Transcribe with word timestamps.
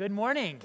Good 0.00 0.12
morning. 0.12 0.62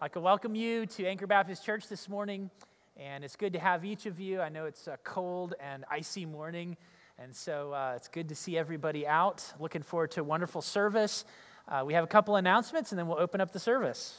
Like 0.00 0.14
to 0.14 0.20
welcome 0.20 0.56
you 0.56 0.86
to 0.86 1.06
Anchor 1.06 1.28
Baptist 1.28 1.64
Church 1.64 1.86
this 1.86 2.08
morning, 2.08 2.50
and 2.96 3.22
it's 3.22 3.36
good 3.36 3.52
to 3.52 3.60
have 3.60 3.84
each 3.84 4.06
of 4.06 4.18
you. 4.18 4.40
I 4.40 4.48
know 4.48 4.64
it's 4.64 4.88
a 4.88 4.98
cold 5.04 5.54
and 5.60 5.84
icy 5.88 6.26
morning, 6.26 6.76
and 7.16 7.32
so 7.32 7.72
uh, 7.72 7.92
it's 7.94 8.08
good 8.08 8.28
to 8.30 8.34
see 8.34 8.58
everybody 8.58 9.06
out. 9.06 9.44
Looking 9.60 9.82
forward 9.82 10.10
to 10.10 10.22
a 10.22 10.24
wonderful 10.24 10.62
service. 10.62 11.24
Uh, 11.68 11.84
we 11.86 11.94
have 11.94 12.02
a 12.02 12.08
couple 12.08 12.34
announcements, 12.34 12.90
and 12.90 12.98
then 12.98 13.06
we'll 13.06 13.20
open 13.20 13.40
up 13.40 13.52
the 13.52 13.60
service. 13.60 14.18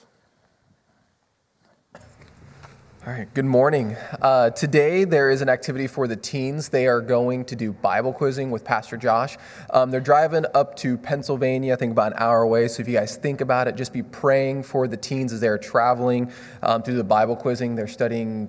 All 3.09 3.15
right, 3.15 3.33
good 3.33 3.45
morning. 3.45 3.97
Uh, 4.21 4.51
today 4.51 5.03
there 5.03 5.31
is 5.31 5.41
an 5.41 5.49
activity 5.49 5.87
for 5.87 6.07
the 6.07 6.15
teens. 6.15 6.69
They 6.69 6.85
are 6.85 7.01
going 7.01 7.43
to 7.45 7.55
do 7.55 7.73
Bible 7.73 8.13
quizzing 8.13 8.51
with 8.51 8.63
Pastor 8.63 8.97
Josh. 8.97 9.35
Um, 9.71 9.89
they're 9.89 9.99
driving 9.99 10.45
up 10.53 10.75
to 10.75 10.95
Pennsylvania, 10.95 11.73
I 11.73 11.75
think 11.75 11.91
about 11.91 12.11
an 12.11 12.19
hour 12.19 12.43
away. 12.43 12.67
So 12.67 12.81
if 12.81 12.87
you 12.87 12.93
guys 12.93 13.15
think 13.15 13.41
about 13.41 13.67
it, 13.67 13.75
just 13.75 13.93
be 13.93 14.03
praying 14.03 14.61
for 14.61 14.87
the 14.87 14.95
teens 14.95 15.33
as 15.33 15.39
they're 15.39 15.57
traveling 15.57 16.31
um, 16.61 16.83
through 16.83 16.97
the 16.97 17.03
Bible 17.03 17.35
quizzing. 17.35 17.73
They're 17.73 17.87
studying, 17.87 18.47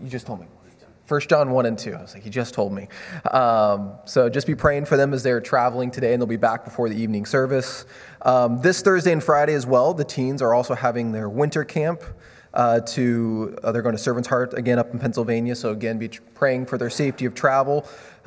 you 0.00 0.08
just 0.08 0.26
told 0.26 0.40
me. 0.40 0.46
1 1.06 1.20
John 1.28 1.52
1 1.52 1.66
and 1.66 1.78
2. 1.78 1.94
I 1.94 2.02
was 2.02 2.14
like, 2.14 2.24
he 2.24 2.30
just 2.30 2.54
told 2.54 2.72
me. 2.72 2.88
Um, 3.30 3.92
so 4.04 4.28
just 4.28 4.48
be 4.48 4.56
praying 4.56 4.86
for 4.86 4.96
them 4.96 5.14
as 5.14 5.22
they're 5.22 5.40
traveling 5.40 5.92
today, 5.92 6.12
and 6.12 6.20
they'll 6.20 6.26
be 6.26 6.34
back 6.36 6.64
before 6.64 6.88
the 6.88 6.96
evening 6.96 7.24
service. 7.24 7.86
Um, 8.22 8.60
this 8.62 8.82
Thursday 8.82 9.12
and 9.12 9.22
Friday 9.22 9.54
as 9.54 9.64
well, 9.64 9.94
the 9.94 10.04
teens 10.04 10.42
are 10.42 10.54
also 10.54 10.74
having 10.74 11.12
their 11.12 11.28
winter 11.28 11.62
camp 11.62 12.02
uh, 12.54 12.80
to 12.80 13.56
uh, 13.62 13.72
they're 13.72 13.82
going 13.82 13.96
to 13.96 14.02
Servant's 14.02 14.28
Heart 14.28 14.54
again 14.54 14.78
up 14.78 14.92
in 14.92 14.98
Pennsylvania. 14.98 15.54
So 15.54 15.70
again, 15.70 15.98
be 15.98 16.08
praying 16.34 16.66
for 16.66 16.78
their 16.78 16.90
safety 16.90 17.24
of 17.24 17.34
travel, 17.34 17.86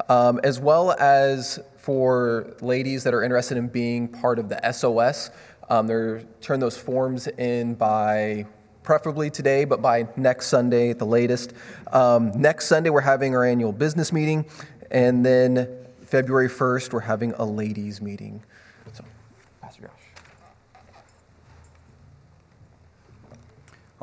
um, 0.09 0.39
as 0.43 0.59
well 0.59 0.91
as 0.91 1.59
for 1.77 2.55
ladies 2.61 3.03
that 3.03 3.13
are 3.13 3.23
interested 3.23 3.57
in 3.57 3.67
being 3.67 4.07
part 4.07 4.39
of 4.39 4.49
the 4.49 4.71
SOS. 4.71 5.29
Um, 5.69 5.87
they're 5.87 6.23
turn 6.41 6.59
those 6.59 6.77
forms 6.77 7.27
in 7.27 7.75
by 7.75 8.45
preferably 8.83 9.29
today, 9.29 9.65
but 9.65 9.81
by 9.81 10.07
next 10.15 10.47
Sunday 10.47 10.91
at 10.91 10.99
the 10.99 11.05
latest. 11.05 11.53
Um, 11.91 12.31
next 12.39 12.67
Sunday, 12.67 12.91
we're 12.91 13.01
having 13.01 13.35
our 13.35 13.43
annual 13.43 13.71
business 13.71 14.13
meeting, 14.13 14.45
and 14.91 15.25
then 15.25 15.67
February 16.03 16.49
1st, 16.49 16.93
we're 16.93 16.99
having 16.99 17.33
a 17.33 17.43
ladies' 17.43 17.99
meeting. 17.99 18.43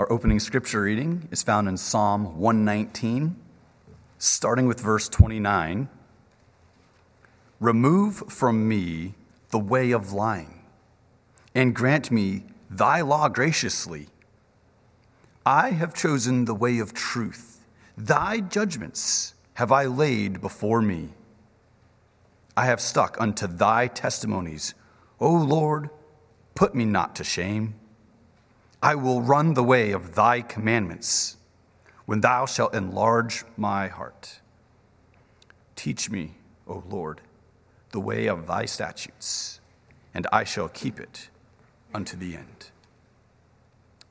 Our 0.02 0.12
opening 0.12 0.40
scripture 0.40 0.82
reading 0.82 1.28
is 1.30 1.44
found 1.44 1.68
in 1.68 1.76
Psalm 1.76 2.36
119, 2.36 3.36
starting 4.18 4.66
with 4.66 4.80
verse 4.80 5.08
29. 5.08 5.88
Remove 7.60 8.16
from 8.28 8.66
me 8.66 9.14
the 9.50 9.60
way 9.60 9.92
of 9.92 10.12
lying, 10.12 10.64
and 11.54 11.72
grant 11.72 12.10
me 12.10 12.42
thy 12.68 13.00
law 13.00 13.28
graciously. 13.28 14.08
I 15.46 15.70
have 15.70 15.94
chosen 15.94 16.46
the 16.46 16.54
way 16.54 16.80
of 16.80 16.92
truth. 16.92 17.64
Thy 17.96 18.40
judgments 18.40 19.34
have 19.54 19.70
I 19.70 19.84
laid 19.84 20.40
before 20.40 20.82
me. 20.82 21.10
I 22.56 22.64
have 22.64 22.80
stuck 22.80 23.16
unto 23.20 23.46
thy 23.46 23.86
testimonies. 23.86 24.74
O 25.20 25.30
Lord, 25.32 25.90
put 26.56 26.74
me 26.74 26.84
not 26.84 27.14
to 27.14 27.22
shame. 27.22 27.76
I 28.82 28.96
will 28.96 29.22
run 29.22 29.54
the 29.54 29.62
way 29.62 29.92
of 29.92 30.16
thy 30.16 30.40
commandments 30.40 31.36
when 32.04 32.20
thou 32.20 32.46
shalt 32.46 32.74
enlarge 32.74 33.44
my 33.56 33.86
heart. 33.86 34.40
Teach 35.76 36.10
me, 36.10 36.32
O 36.66 36.82
Lord, 36.88 37.20
the 37.92 38.00
way 38.00 38.26
of 38.26 38.48
thy 38.48 38.64
statutes, 38.64 39.60
and 40.12 40.26
I 40.32 40.42
shall 40.42 40.68
keep 40.68 40.98
it 40.98 41.28
unto 41.94 42.16
the 42.16 42.34
end. 42.34 42.70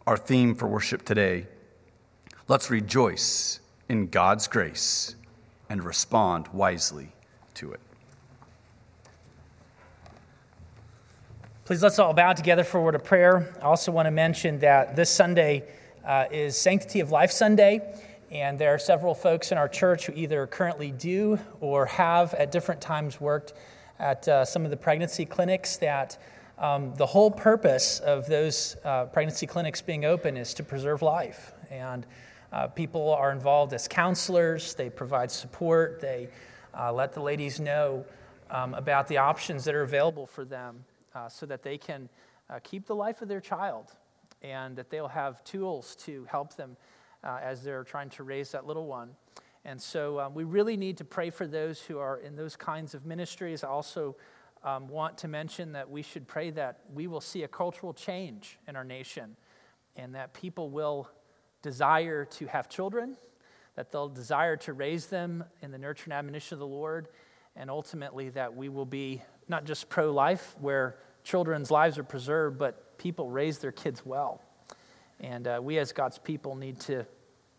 Our 0.08 0.16
theme 0.16 0.55
for 0.55 0.67
worship 0.67 1.03
today 1.03 1.47
let's 2.47 2.69
rejoice 2.69 3.59
in 3.89 4.08
God's 4.08 4.47
grace 4.47 5.16
and 5.69 5.83
respond 5.83 6.47
wisely 6.53 7.09
to 7.56 7.74
it. 7.74 7.81
Please 11.71 11.83
let's 11.83 11.99
all 11.99 12.11
bow 12.11 12.33
together 12.33 12.65
for 12.65 12.79
a 12.79 12.81
word 12.81 12.95
of 12.95 13.03
prayer. 13.05 13.49
I 13.61 13.63
also 13.63 13.93
want 13.93 14.05
to 14.05 14.11
mention 14.11 14.59
that 14.59 14.93
this 14.97 15.09
Sunday 15.09 15.63
uh, 16.05 16.25
is 16.29 16.57
Sanctity 16.57 16.99
of 16.99 17.11
Life 17.11 17.31
Sunday, 17.31 17.97
and 18.29 18.59
there 18.59 18.73
are 18.73 18.77
several 18.77 19.15
folks 19.15 19.53
in 19.53 19.57
our 19.57 19.69
church 19.69 20.07
who 20.07 20.13
either 20.13 20.45
currently 20.47 20.91
do 20.91 21.39
or 21.61 21.85
have 21.85 22.33
at 22.33 22.51
different 22.51 22.81
times 22.81 23.21
worked 23.21 23.53
at 23.99 24.27
uh, 24.27 24.43
some 24.43 24.65
of 24.65 24.69
the 24.69 24.75
pregnancy 24.75 25.23
clinics 25.23 25.77
that 25.77 26.21
um, 26.57 26.93
the 26.95 27.05
whole 27.05 27.31
purpose 27.31 28.01
of 28.01 28.27
those 28.27 28.75
uh, 28.83 29.05
pregnancy 29.05 29.47
clinics 29.47 29.79
being 29.79 30.03
open 30.03 30.35
is 30.35 30.53
to 30.55 30.63
preserve 30.63 31.01
life. 31.01 31.53
And 31.69 32.05
uh, 32.51 32.67
people 32.67 33.13
are 33.13 33.31
involved 33.31 33.71
as 33.71 33.88
counselors, 33.88 34.73
they 34.73 34.89
provide 34.89 35.31
support, 35.31 36.01
they 36.01 36.27
uh, 36.77 36.91
let 36.91 37.13
the 37.13 37.21
ladies 37.21 37.61
know 37.61 38.03
um, 38.49 38.73
about 38.73 39.07
the 39.07 39.19
options 39.19 39.63
that 39.63 39.73
are 39.73 39.83
available 39.83 40.27
for 40.27 40.43
them 40.43 40.83
uh, 41.16 41.27
so 41.29 41.45
that 41.45 41.63
they 41.63 41.77
can 41.77 42.09
uh, 42.49 42.59
keep 42.63 42.85
the 42.85 42.95
life 42.95 43.22
of 43.22 43.27
their 43.27 43.41
child 43.41 43.91
and 44.41 44.75
that 44.75 44.89
they'll 44.89 45.07
have 45.07 45.44
tools 45.44 45.95
to 45.95 46.25
help 46.25 46.55
them 46.55 46.75
uh, 47.23 47.39
as 47.41 47.63
they're 47.63 47.83
trying 47.83 48.09
to 48.09 48.23
raise 48.23 48.51
that 48.51 48.66
little 48.66 48.88
one. 48.88 49.11
And 49.63 49.79
so 49.79 50.19
um, 50.19 50.33
we 50.33 50.44
really 50.44 50.75
need 50.75 50.97
to 50.97 51.05
pray 51.05 51.29
for 51.29 51.45
those 51.45 51.81
who 51.81 52.00
are 52.00 52.17
in 52.17 52.35
those 52.35 52.55
kinds 52.55 52.95
of 52.95 53.05
ministries. 53.05 53.63
I 53.63 53.67
also 53.67 54.16
um, 54.63 54.88
want 54.88 55.17
to 55.19 55.27
mention 55.27 55.73
that 55.73 55.89
we 55.89 56.01
should 56.01 56.27
pray 56.27 56.50
that 56.51 56.79
we 56.94 57.07
will 57.07 57.21
see 57.21 57.44
a 57.44 57.47
cultural 57.47 57.94
change 57.94 58.57
in 58.67 58.75
our 58.75 58.83
nation 58.83 59.35
and 59.95 60.16
that 60.16 60.33
people 60.33 60.69
will 60.69 61.09
desire 61.61 62.25
to 62.25 62.47
have 62.47 62.69
children, 62.69 63.17
that 63.75 63.91
they'll 63.91 64.09
desire 64.09 64.55
to 64.57 64.73
raise 64.73 65.07
them 65.07 65.44
in 65.61 65.71
the 65.71 65.77
nurture 65.77 66.05
and 66.05 66.13
admonition 66.13 66.55
of 66.55 66.59
the 66.59 66.67
Lord, 66.67 67.09
and 67.55 67.69
ultimately 67.69 68.29
that 68.29 68.55
we 68.55 68.69
will 68.69 68.85
be 68.85 69.21
not 69.51 69.66
just 69.66 69.89
pro 69.89 70.12
life, 70.12 70.56
where 70.59 70.95
children's 71.23 71.69
lives 71.69 72.00
are 72.00 72.03
preserved, 72.03 72.57
but 72.57 72.97
people 72.97 73.29
raise 73.29 73.59
their 73.59 73.72
kids 73.72 74.03
well. 74.03 74.41
And 75.19 75.47
uh, 75.47 75.59
we 75.62 75.78
as 75.78 75.91
God's 75.94 76.17
people 76.17 76.56
need 76.56 76.79
to, 76.81 77.06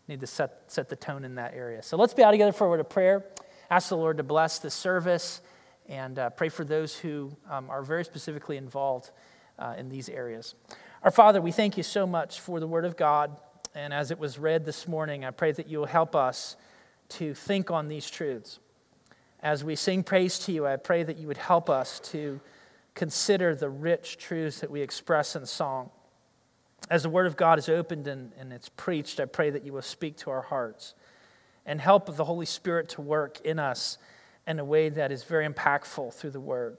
need 0.09 0.19
to 0.19 0.27
set, 0.27 0.63
set 0.67 0.89
the 0.89 0.97
tone 0.97 1.23
in 1.23 1.35
that 1.35 1.53
area. 1.53 1.81
So 1.81 1.95
let's 1.95 2.13
be 2.13 2.23
out 2.23 2.31
together 2.31 2.51
for 2.51 2.67
a 2.67 2.69
word 2.69 2.81
of 2.81 2.89
prayer. 2.89 3.23
Ask 3.69 3.89
the 3.89 3.95
Lord 3.95 4.17
to 4.17 4.23
bless 4.23 4.59
this 4.59 4.73
service 4.73 5.41
and 5.87 6.17
uh, 6.17 6.29
pray 6.31 6.49
for 6.49 6.65
those 6.65 6.97
who 6.97 7.31
um, 7.49 7.69
are 7.69 7.83
very 7.83 8.03
specifically 8.03 8.57
involved 8.57 9.11
uh, 9.59 9.75
in 9.77 9.87
these 9.87 10.09
areas. 10.09 10.55
Our 11.03 11.11
Father, 11.11 11.41
we 11.41 11.51
thank 11.51 11.77
you 11.77 11.83
so 11.83 12.07
much 12.07 12.39
for 12.39 12.59
the 12.59 12.67
Word 12.67 12.85
of 12.85 12.97
God. 12.97 13.35
And 13.75 13.93
as 13.93 14.11
it 14.11 14.19
was 14.19 14.39
read 14.39 14.65
this 14.65 14.87
morning, 14.87 15.23
I 15.23 15.31
pray 15.31 15.51
that 15.51 15.67
you 15.67 15.79
will 15.79 15.85
help 15.85 16.15
us 16.15 16.55
to 17.09 17.33
think 17.33 17.71
on 17.71 17.87
these 17.87 18.09
truths. 18.09 18.59
As 19.43 19.61
we 19.61 19.75
sing 19.75 20.03
praise 20.03 20.39
to 20.39 20.53
you, 20.53 20.65
I 20.65 20.77
pray 20.77 21.03
that 21.03 21.17
you 21.17 21.27
would 21.27 21.35
help 21.35 21.69
us 21.69 21.99
to 22.11 22.39
consider 22.95 23.53
the 23.53 23.69
rich 23.69 24.17
truths 24.17 24.61
that 24.61 24.71
we 24.71 24.81
express 24.81 25.35
in 25.35 25.45
song. 25.45 25.89
As 26.89 27.03
the 27.03 27.09
Word 27.09 27.27
of 27.27 27.35
God 27.35 27.59
is 27.59 27.67
opened 27.67 28.07
and, 28.07 28.31
and 28.39 28.53
it's 28.53 28.69
preached, 28.69 29.19
I 29.19 29.25
pray 29.25 29.49
that 29.49 29.65
you 29.65 29.73
will 29.73 29.81
speak 29.81 30.15
to 30.19 30.29
our 30.29 30.43
hearts 30.43 30.93
and 31.65 31.81
help 31.81 32.15
the 32.15 32.23
Holy 32.23 32.45
Spirit 32.45 32.87
to 32.89 33.01
work 33.01 33.41
in 33.41 33.59
us 33.59 33.97
in 34.47 34.59
a 34.59 34.65
way 34.65 34.87
that 34.87 35.11
is 35.11 35.25
very 35.25 35.45
impactful 35.45 36.13
through 36.13 36.31
the 36.31 36.39
Word. 36.39 36.77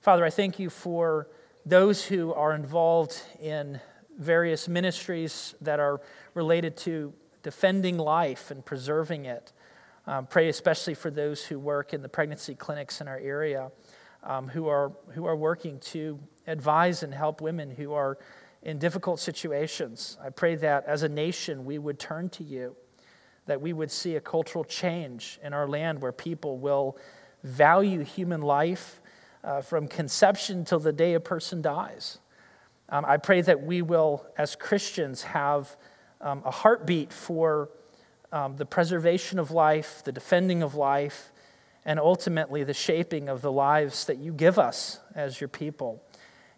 Father, 0.00 0.24
I 0.24 0.30
thank 0.30 0.58
you 0.58 0.70
for 0.70 1.28
those 1.66 2.06
who 2.06 2.32
are 2.32 2.54
involved 2.54 3.20
in 3.42 3.78
various 4.18 4.68
ministries 4.68 5.54
that 5.60 5.80
are 5.80 6.00
related 6.32 6.78
to 6.78 7.12
defending 7.42 7.98
life 7.98 8.50
and 8.50 8.64
preserving 8.64 9.26
it. 9.26 9.52
Um, 10.06 10.26
pray 10.26 10.48
especially 10.48 10.94
for 10.94 11.10
those 11.10 11.44
who 11.44 11.58
work 11.58 11.94
in 11.94 12.02
the 12.02 12.08
pregnancy 12.08 12.54
clinics 12.54 13.00
in 13.00 13.08
our 13.08 13.18
area 13.18 13.70
um, 14.22 14.48
who, 14.48 14.68
are, 14.68 14.92
who 15.10 15.26
are 15.26 15.36
working 15.36 15.78
to 15.78 16.18
advise 16.46 17.02
and 17.02 17.14
help 17.14 17.40
women 17.40 17.70
who 17.70 17.92
are 17.92 18.18
in 18.62 18.78
difficult 18.78 19.20
situations. 19.20 20.18
I 20.22 20.30
pray 20.30 20.56
that 20.56 20.86
as 20.86 21.02
a 21.02 21.08
nation 21.08 21.64
we 21.64 21.78
would 21.78 21.98
turn 21.98 22.28
to 22.30 22.44
you, 22.44 22.76
that 23.46 23.60
we 23.60 23.72
would 23.72 23.90
see 23.90 24.16
a 24.16 24.20
cultural 24.20 24.64
change 24.64 25.38
in 25.42 25.52
our 25.52 25.68
land 25.68 26.00
where 26.00 26.12
people 26.12 26.58
will 26.58 26.96
value 27.42 28.02
human 28.02 28.40
life 28.40 29.02
uh, 29.42 29.60
from 29.60 29.86
conception 29.86 30.64
till 30.64 30.78
the 30.78 30.92
day 30.92 31.12
a 31.14 31.20
person 31.20 31.60
dies. 31.60 32.18
Um, 32.88 33.04
I 33.06 33.18
pray 33.18 33.42
that 33.42 33.62
we 33.62 33.82
will, 33.82 34.26
as 34.38 34.56
Christians, 34.56 35.22
have 35.22 35.76
um, 36.22 36.42
a 36.46 36.50
heartbeat 36.50 37.12
for 37.12 37.68
um, 38.34 38.56
the 38.56 38.66
preservation 38.66 39.38
of 39.38 39.52
life, 39.52 40.02
the 40.04 40.10
defending 40.10 40.64
of 40.64 40.74
life, 40.74 41.30
and 41.84 42.00
ultimately 42.00 42.64
the 42.64 42.74
shaping 42.74 43.28
of 43.28 43.42
the 43.42 43.52
lives 43.52 44.06
that 44.06 44.18
you 44.18 44.32
give 44.32 44.58
us 44.58 44.98
as 45.14 45.40
your 45.40 45.46
people. 45.46 46.02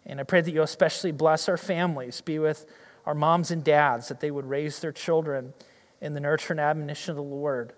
And 0.03 0.19
I 0.19 0.23
pray 0.23 0.41
that 0.41 0.51
you 0.51 0.63
especially 0.63 1.11
bless 1.11 1.47
our 1.47 1.55
families, 1.55 2.19
be 2.19 2.39
with 2.39 2.65
our 3.05 3.13
moms 3.13 3.51
and 3.51 3.63
dads, 3.63 4.07
that 4.07 4.19
they 4.19 4.31
would 4.31 4.45
raise 4.45 4.79
their 4.79 4.91
children 4.91 5.53
in 6.01 6.15
the 6.15 6.19
nurture 6.19 6.53
and 6.53 6.59
admonition 6.59 7.11
of 7.11 7.17
the 7.17 7.21
Lord. 7.21 7.73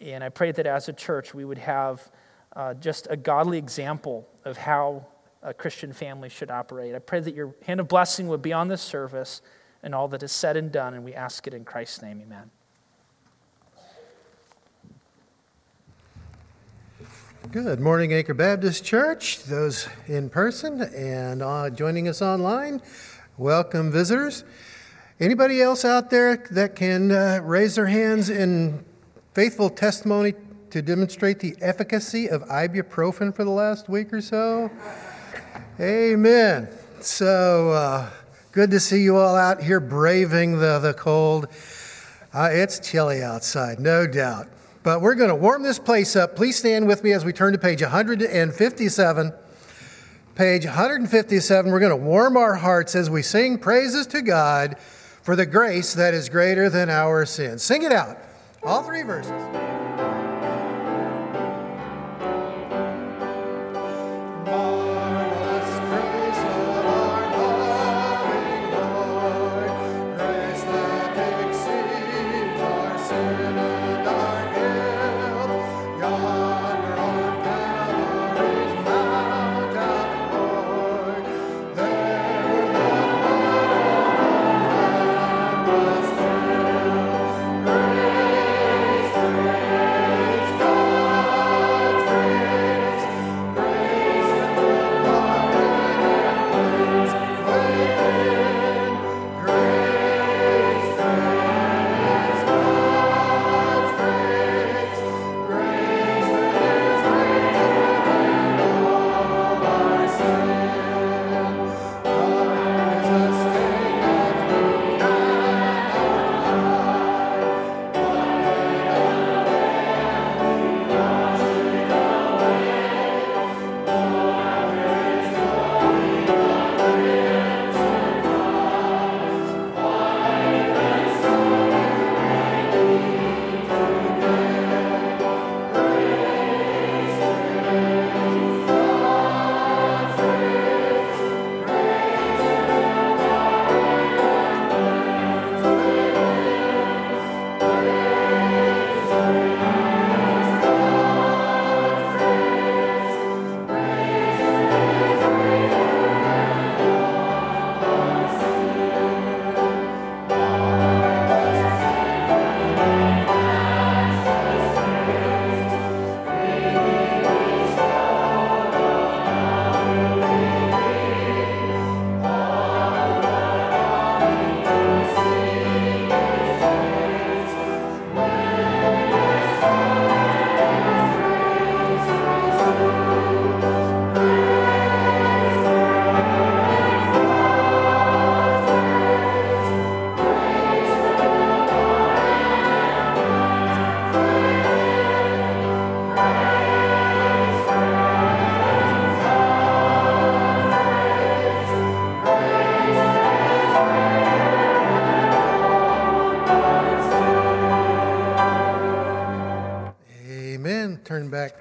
And 0.00 0.24
I 0.24 0.28
pray 0.28 0.50
that 0.50 0.66
as 0.66 0.88
a 0.88 0.92
church 0.92 1.32
we 1.32 1.44
would 1.44 1.58
have 1.58 2.10
uh, 2.56 2.74
just 2.74 3.06
a 3.10 3.16
godly 3.16 3.58
example 3.58 4.28
of 4.44 4.56
how 4.56 5.06
a 5.40 5.54
Christian 5.54 5.92
family 5.92 6.30
should 6.30 6.50
operate. 6.50 6.96
I 6.96 6.98
pray 6.98 7.20
that 7.20 7.34
your 7.34 7.54
hand 7.64 7.78
of 7.78 7.86
blessing 7.86 8.26
would 8.26 8.42
be 8.42 8.52
on 8.52 8.66
this 8.66 8.82
service 8.82 9.40
and 9.84 9.94
all 9.94 10.08
that 10.08 10.24
is 10.24 10.32
said 10.32 10.56
and 10.56 10.72
done, 10.72 10.94
and 10.94 11.04
we 11.04 11.14
ask 11.14 11.46
it 11.46 11.54
in 11.54 11.64
Christ's 11.64 12.02
name. 12.02 12.20
Amen. 12.20 12.50
Good 17.52 17.80
morning, 17.80 18.12
Anchor 18.12 18.34
Baptist 18.34 18.82
Church, 18.82 19.44
those 19.44 19.88
in 20.08 20.30
person 20.30 20.80
and 20.80 21.42
uh, 21.42 21.70
joining 21.70 22.08
us 22.08 22.20
online. 22.20 22.82
Welcome, 23.36 23.92
visitors. 23.92 24.42
Anybody 25.20 25.60
else 25.60 25.84
out 25.84 26.10
there 26.10 26.38
that 26.50 26.74
can 26.74 27.12
uh, 27.12 27.40
raise 27.44 27.76
their 27.76 27.86
hands 27.86 28.30
in 28.30 28.84
faithful 29.34 29.70
testimony 29.70 30.34
to 30.70 30.82
demonstrate 30.82 31.38
the 31.38 31.54
efficacy 31.60 32.28
of 32.28 32.42
ibuprofen 32.48 33.34
for 33.34 33.44
the 33.44 33.50
last 33.50 33.88
week 33.88 34.12
or 34.12 34.20
so? 34.20 34.70
Amen. 35.78 36.68
So 37.00 37.70
uh, 37.70 38.10
good 38.50 38.70
to 38.72 38.80
see 38.80 39.02
you 39.02 39.18
all 39.18 39.36
out 39.36 39.62
here 39.62 39.78
braving 39.78 40.58
the, 40.58 40.78
the 40.80 40.94
cold. 40.94 41.48
Uh, 42.32 42.48
it's 42.50 42.80
chilly 42.80 43.22
outside, 43.22 43.78
no 43.78 44.06
doubt. 44.06 44.48
But 44.86 45.00
we're 45.00 45.16
going 45.16 45.30
to 45.30 45.34
warm 45.34 45.64
this 45.64 45.80
place 45.80 46.14
up. 46.14 46.36
Please 46.36 46.56
stand 46.56 46.86
with 46.86 47.02
me 47.02 47.12
as 47.12 47.24
we 47.24 47.32
turn 47.32 47.52
to 47.54 47.58
page 47.58 47.82
157. 47.82 49.32
Page 50.36 50.64
157, 50.64 51.72
we're 51.72 51.80
going 51.80 51.90
to 51.90 51.96
warm 51.96 52.36
our 52.36 52.54
hearts 52.54 52.94
as 52.94 53.10
we 53.10 53.20
sing 53.20 53.58
praises 53.58 54.06
to 54.06 54.22
God 54.22 54.78
for 54.78 55.34
the 55.34 55.44
grace 55.44 55.92
that 55.94 56.14
is 56.14 56.28
greater 56.28 56.70
than 56.70 56.88
our 56.88 57.26
sins. 57.26 57.64
Sing 57.64 57.82
it 57.82 57.90
out, 57.90 58.16
all 58.62 58.84
three 58.84 59.02
verses. 59.02 59.85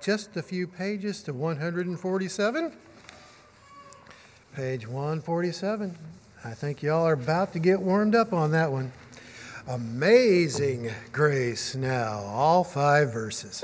Just 0.06 0.38
a 0.38 0.44
few 0.44 0.68
pages 0.68 1.24
to 1.24 1.34
147. 1.34 2.72
Page 4.56 4.88
147. 4.88 5.98
I 6.44 6.52
think 6.52 6.84
y'all 6.84 7.07
are 7.07 7.13
about 7.13 7.54
to 7.54 7.60
get 7.60 7.81
warmed 7.81 8.13
up 8.13 8.31
on 8.31 8.51
that 8.51 8.72
one. 8.72 8.91
Amazing 9.68 10.91
grace 11.12 11.74
now, 11.74 12.20
all 12.20 12.63
five 12.63 13.12
verses. 13.12 13.63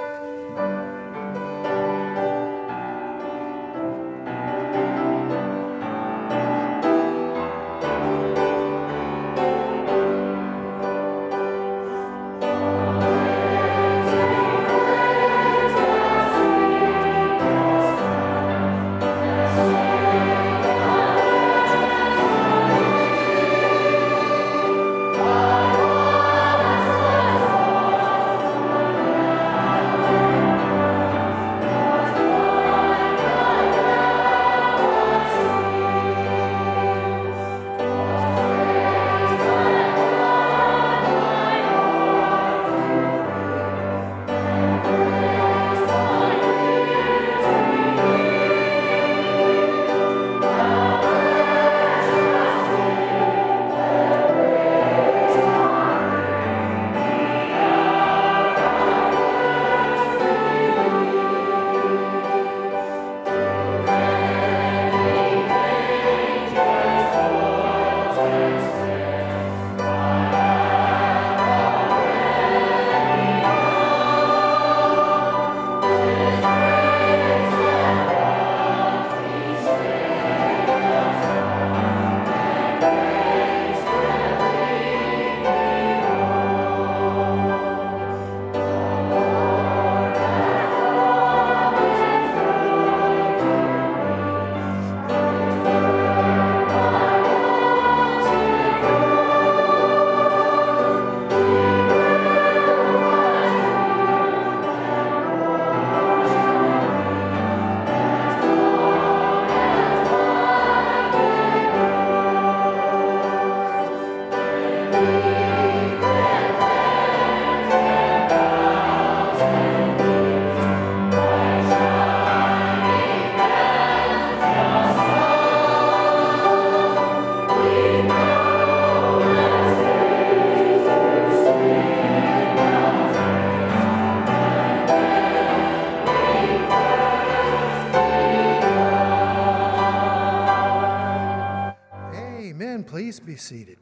Seated. 143.42 143.78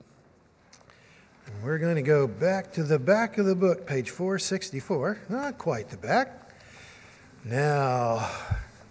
And 1.45 1.63
we're 1.63 1.77
going 1.77 1.95
to 1.95 2.01
go 2.01 2.27
back 2.27 2.71
to 2.73 2.83
the 2.83 2.97
back 2.97 3.37
of 3.37 3.45
the 3.45 3.55
book, 3.55 3.85
page 3.85 4.09
464. 4.09 5.19
Not 5.29 5.57
quite 5.57 5.89
the 5.89 5.97
back. 5.97 6.51
Now, 7.43 8.29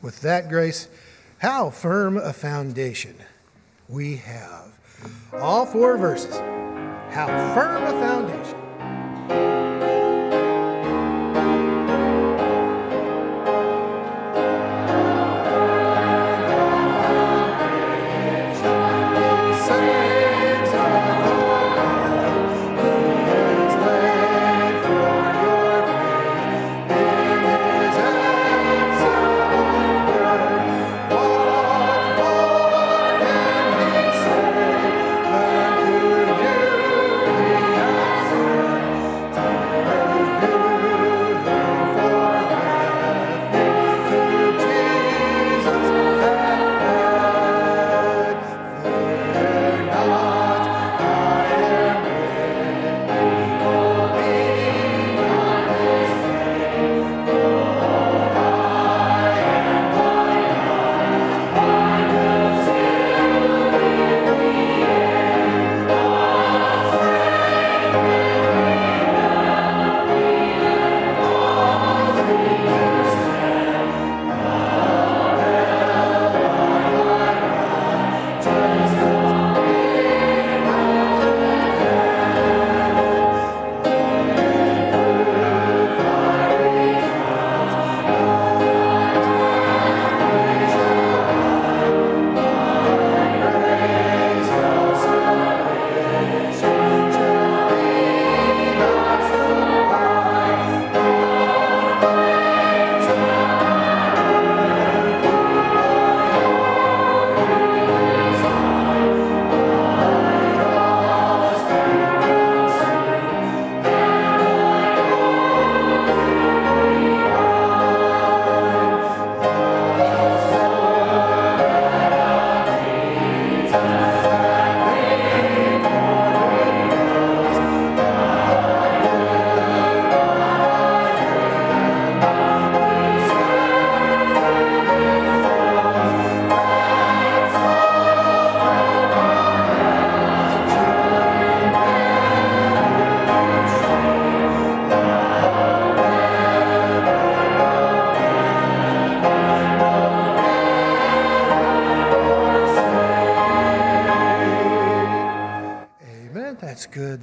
with 0.03 0.21
that 0.23 0.49
grace, 0.49 0.89
how 1.39 1.71
firm 1.71 2.17
a 2.17 2.33
foundation 2.33 3.17
we 3.89 4.17
have. 4.17 4.79
All 5.33 5.67
four 5.67 5.97
verses. 5.97 6.35
How 7.11 7.27
firm 7.55 7.83
a 7.85 8.01
foundation. 8.01 8.48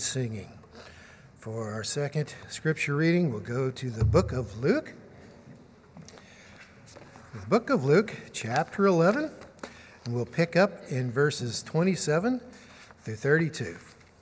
Singing. 0.05 0.51
For 1.39 1.73
our 1.73 1.83
second 1.83 2.33
scripture 2.47 2.95
reading, 2.95 3.31
we'll 3.31 3.39
go 3.39 3.71
to 3.71 3.89
the 3.89 4.05
book 4.05 4.31
of 4.31 4.59
Luke. 4.59 4.93
The 7.33 7.45
book 7.49 7.69
of 7.71 7.83
Luke, 7.83 8.15
chapter 8.31 8.85
11, 8.85 9.31
and 10.05 10.15
we'll 10.15 10.25
pick 10.25 10.55
up 10.55 10.71
in 10.89 11.11
verses 11.11 11.63
27 11.63 12.39
through 13.03 13.15
32. 13.15 13.77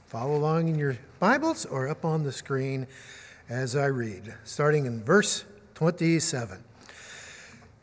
Follow 0.05 0.35
along 0.35 0.69
in 0.69 0.75
your 0.75 0.97
Bibles 1.19 1.65
or 1.65 1.89
up 1.89 2.05
on 2.05 2.23
the 2.23 2.31
screen 2.31 2.87
as 3.49 3.75
I 3.75 3.85
read, 3.85 4.33
starting 4.45 4.85
in 4.85 5.03
verse 5.03 5.43
27. 5.75 6.63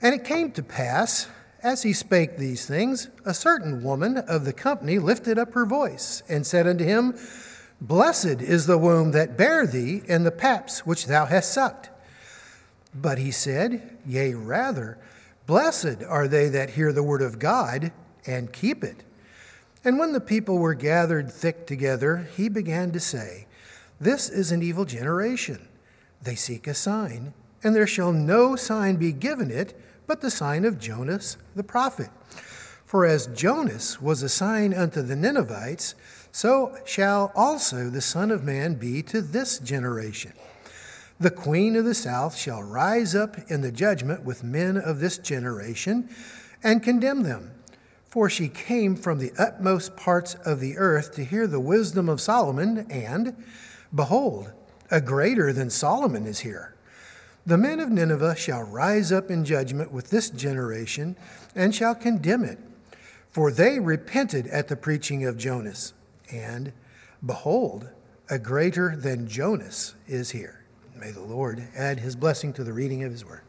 And 0.00 0.14
it 0.14 0.25
came 0.25 0.52
to 0.52 0.62
pass, 0.62 1.28
as 1.62 1.83
he 1.83 1.92
spake 1.92 2.38
these 2.38 2.64
things, 2.64 3.09
a 3.26 3.35
certain 3.35 3.83
woman 3.83 4.16
of 4.16 4.47
the 4.47 4.54
company 4.54 4.99
lifted 4.99 5.38
up 5.38 5.52
her 5.52 5.66
voice 5.66 6.23
and 6.28 6.47
said 6.47 6.66
unto 6.66 6.85
him, 6.85 7.14
Blessed 7.81 8.43
is 8.43 8.67
the 8.67 8.79
womb 8.79 9.13
that 9.13 9.39
bare 9.39 9.67
thee, 9.67 10.03
and 10.09 10.27
the 10.27 10.31
paps 10.31 10.85
which 10.85 11.07
thou 11.07 11.25
hast 11.25 11.53
sucked. 11.53 11.89
But 12.95 13.19
he 13.19 13.31
said, 13.31 13.97
Yea, 14.07 14.35
rather, 14.35 14.99
blessed 15.47 16.03
are 16.07 16.29
they 16.29 16.49
that 16.49 16.71
hear 16.71 16.93
the 16.93 17.03
word 17.03 17.23
of 17.23 17.39
God 17.39 17.93
and 18.27 18.53
keep 18.53 18.85
it. 18.85 19.05
And 19.83 19.99
when 19.99 20.13
the 20.13 20.21
people 20.21 20.59
were 20.59 20.75
gathered 20.75 21.33
thick 21.33 21.67
together, 21.67 22.29
he 22.37 22.49
began 22.51 22.93
to 22.93 23.01
say, 23.01 23.47
This 23.99 24.29
is 24.29 24.53
an 24.53 24.63
evil 24.63 24.85
generation. 24.85 25.69
They 26.23 26.35
seek 26.35 26.67
a 26.67 26.75
sign, 26.75 27.33
and 27.63 27.75
there 27.75 27.87
shall 27.87 28.13
no 28.13 28.57
sign 28.57 28.97
be 28.97 29.13
given 29.13 29.51
it 29.51 29.79
but 30.07 30.21
the 30.21 30.31
sign 30.31 30.65
of 30.65 30.79
Jonas 30.79 31.39
the 31.55 31.63
prophet. 31.63 32.11
For 32.85 33.07
as 33.07 33.29
Jonas 33.29 34.03
was 34.03 34.23
a 34.23 34.29
sign 34.29 34.75
unto 34.75 35.01
the 35.01 35.15
Ninevites, 35.15 35.95
so 36.33 36.77
shall 36.85 37.33
also 37.35 37.91
the 37.91 38.01
Son 38.01 38.31
of 38.31 38.45
Man 38.45 38.75
be 38.75 39.03
to 39.05 39.21
this 39.21 39.59
generation. 39.59 40.33
The 41.19 41.31
queen 41.31 41.77
of 41.77 41.85
the 41.85 41.95
south 41.95 42.35
shall 42.35 42.63
rise 42.63 43.15
up 43.15 43.37
in 43.51 43.61
the 43.61 43.71
judgment 43.71 44.25
with 44.25 44.43
men 44.43 44.79
of 44.79 45.01
this 45.01 45.19
generation 45.19 46.09
and 46.63 46.83
condemn 46.83 47.25
them. 47.25 47.51
For 48.09 48.31
she 48.31 48.49
came 48.49 48.97
from 48.97 49.19
the 49.19 49.33
utmost 49.39 49.97
parts 49.97 50.35
of 50.47 50.61
the 50.61 50.79
earth 50.79 51.15
to 51.15 51.25
hear 51.25 51.47
the 51.47 51.61
wisdom 51.61 52.09
of 52.09 52.21
Solomon, 52.21 52.87
and 52.91 53.37
behold, 53.95 54.51
a 54.91 55.01
greater 55.01 55.53
than 55.53 55.71
Solomon 55.71 56.27
is 56.27 56.41
here. 56.41 56.75
The 57.47 57.59
men 57.59 57.81
of 57.81 57.91
Nineveh 57.91 58.37
shall 58.37 58.63
rise 58.63 59.13
up 59.13 59.31
in 59.31 59.45
judgment 59.45 59.93
with 59.93 60.11
this 60.11 60.31
generation 60.31 61.17
and 61.55 61.75
shall 61.75 61.95
condemn 61.95 62.45
it, 62.45 62.59
for 63.31 63.53
they 63.53 63.79
repented 63.79 64.47
at 64.49 64.69
the 64.69 64.77
preaching 64.77 65.25
of 65.25 65.39
Jonas. 65.39 65.93
And 66.33 66.73
behold, 67.25 67.91
a 68.29 68.39
greater 68.39 68.97
than 68.97 69.29
Jonas 69.29 69.95
is 70.07 70.31
here. 70.31 70.65
May 70.97 71.11
the 71.11 71.21
Lord 71.21 71.67
add 71.75 72.01
his 72.01 72.15
blessing 72.15 72.53
to 72.55 72.65
the 72.65 72.73
reading 72.73 73.03
of 73.05 73.13
his 73.13 73.25
word. 73.25 73.43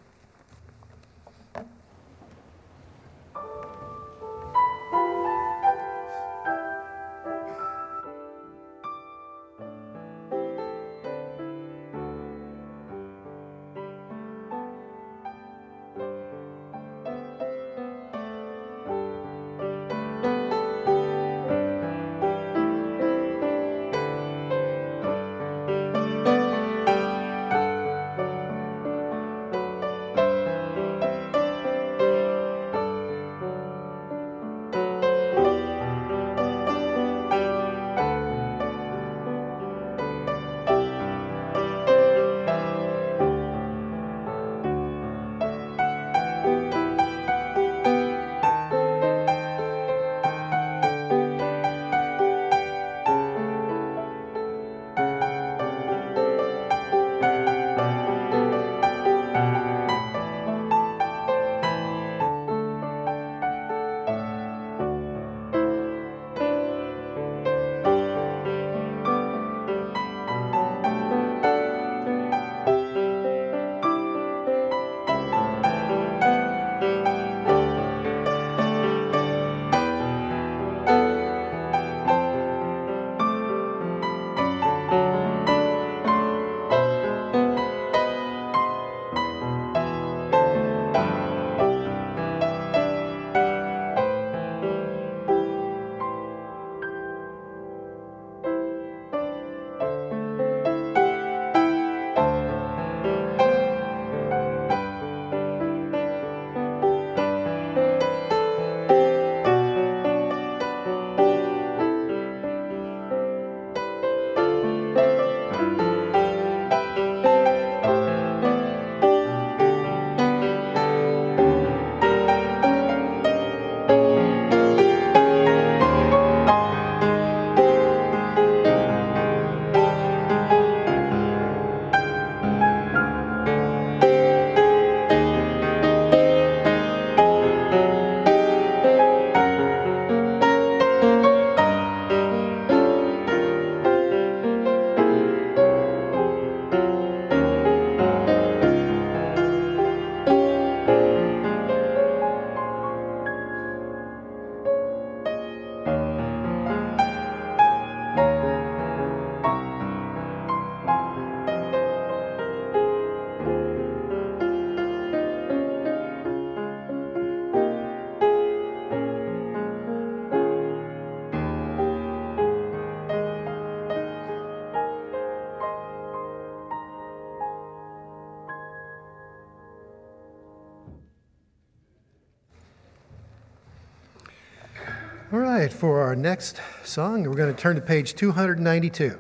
Next 186.22 186.62
song, 186.84 187.24
we're 187.24 187.36
going 187.36 187.54
to 187.54 187.60
turn 187.60 187.76
to 187.76 187.82
page 187.82 188.14
292. 188.14 189.18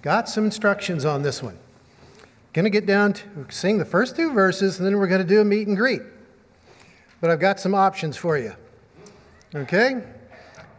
Got 0.00 0.28
some 0.28 0.46
instructions 0.46 1.04
on 1.04 1.22
this 1.22 1.42
one. 1.42 1.58
Going 2.54 2.64
to 2.64 2.70
get 2.70 2.86
down 2.86 3.12
to 3.12 3.46
sing 3.50 3.76
the 3.76 3.84
first 3.84 4.16
two 4.16 4.32
verses, 4.32 4.78
and 4.78 4.86
then 4.86 4.96
we're 4.96 5.08
going 5.08 5.20
to 5.20 5.26
do 5.26 5.40
a 5.40 5.44
meet 5.44 5.68
and 5.68 5.76
greet. 5.76 6.00
But 7.20 7.30
I've 7.30 7.40
got 7.40 7.60
some 7.60 7.74
options 7.74 8.16
for 8.16 8.38
you. 8.38 8.54
Okay? 9.54 10.02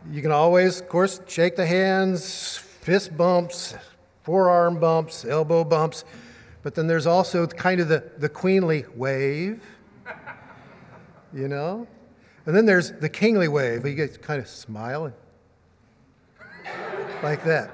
You 0.10 0.22
can 0.22 0.32
always, 0.32 0.82
of 0.82 0.90
course, 0.90 1.22
shake 1.28 1.56
the 1.56 1.66
hands, 1.66 2.58
fist 2.58 3.16
bumps, 3.16 3.76
forearm 4.24 4.80
bumps, 4.80 5.24
elbow 5.24 5.64
bumps. 5.64 6.04
But 6.64 6.74
then 6.74 6.88
there's 6.88 7.06
also 7.06 7.46
kind 7.46 7.80
of 7.80 7.90
the, 7.90 8.04
the 8.18 8.30
queenly 8.30 8.86
wave, 8.96 9.62
you 11.32 11.48
know? 11.48 11.88
And 12.48 12.56
then 12.56 12.66
there's 12.66 12.92
the 12.92 13.10
kingly 13.10 13.48
wave. 13.48 13.86
You 13.86 13.94
get 13.94 14.22
kind 14.22 14.42
of 14.42 14.48
smiling 14.48 15.14
like 17.24 17.44
that. 17.46 17.72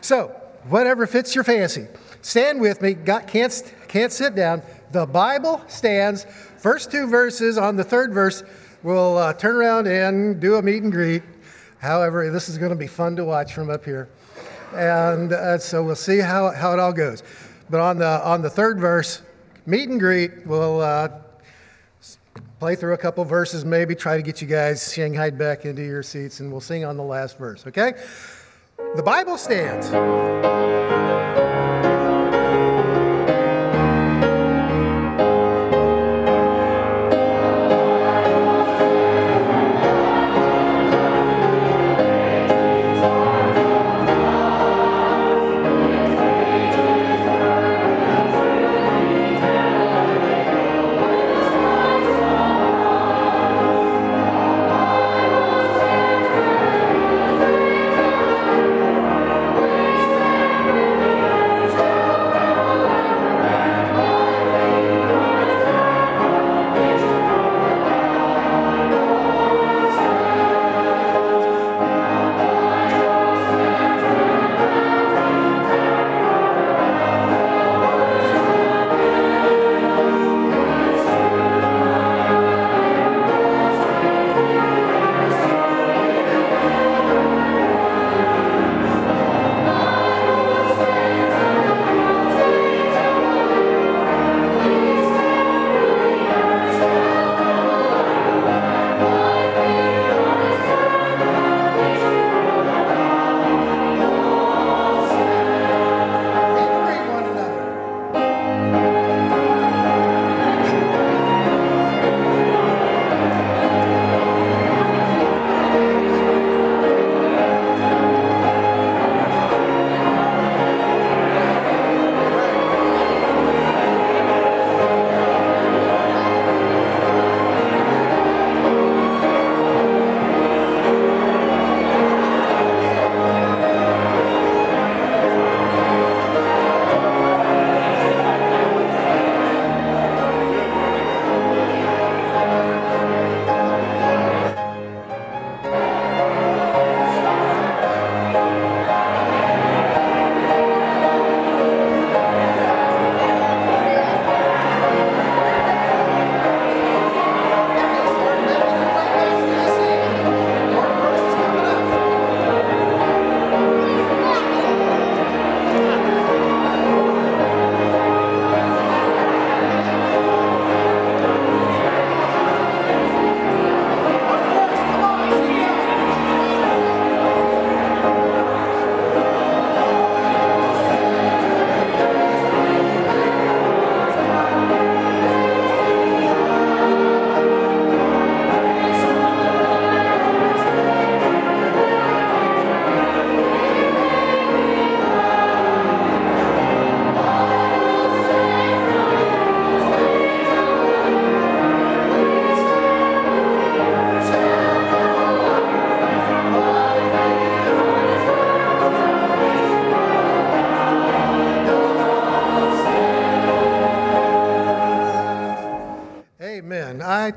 So, 0.00 0.28
whatever 0.68 1.06
fits 1.06 1.34
your 1.34 1.44
fancy. 1.44 1.86
Stand 2.22 2.60
with 2.60 2.80
me. 2.80 2.94
Got, 2.94 3.26
can't, 3.26 3.74
can't 3.88 4.12
sit 4.12 4.34
down. 4.34 4.62
The 4.92 5.06
Bible 5.06 5.62
stands. 5.68 6.24
First 6.58 6.90
two 6.90 7.06
verses 7.06 7.58
on 7.58 7.76
the 7.76 7.84
third 7.84 8.14
verse, 8.14 8.42
we'll 8.82 9.18
uh, 9.18 9.32
turn 9.34 9.56
around 9.56 9.86
and 9.86 10.40
do 10.40 10.54
a 10.56 10.62
meet 10.62 10.82
and 10.82 10.92
greet. 10.92 11.22
However, 11.78 12.30
this 12.30 12.48
is 12.48 12.56
going 12.56 12.70
to 12.70 12.76
be 12.76 12.86
fun 12.86 13.16
to 13.16 13.24
watch 13.24 13.52
from 13.52 13.68
up 13.68 13.84
here. 13.84 14.08
And 14.74 15.32
uh, 15.32 15.58
so 15.58 15.82
we'll 15.84 15.96
see 15.96 16.18
how, 16.18 16.50
how 16.50 16.72
it 16.72 16.78
all 16.78 16.92
goes. 16.92 17.22
But 17.68 17.80
on 17.80 17.98
the, 17.98 18.24
on 18.26 18.42
the 18.42 18.50
third 18.50 18.78
verse, 18.78 19.22
meet 19.66 19.88
and 19.88 20.00
greet, 20.00 20.46
we'll 20.46 20.80
uh, 20.80 21.08
play 22.58 22.74
through 22.74 22.94
a 22.94 22.98
couple 22.98 23.24
verses, 23.24 23.64
maybe 23.64 23.94
try 23.94 24.16
to 24.16 24.22
get 24.22 24.40
you 24.40 24.48
guys 24.48 24.92
shanghaied 24.94 25.36
back 25.36 25.64
into 25.64 25.82
your 25.82 26.02
seats, 26.02 26.40
and 26.40 26.50
we'll 26.50 26.60
sing 26.60 26.84
on 26.84 26.96
the 26.96 27.02
last 27.02 27.36
verse, 27.36 27.66
okay? 27.66 27.92
The 28.76 29.02
Bible 29.04 29.38
stands. 29.38 29.90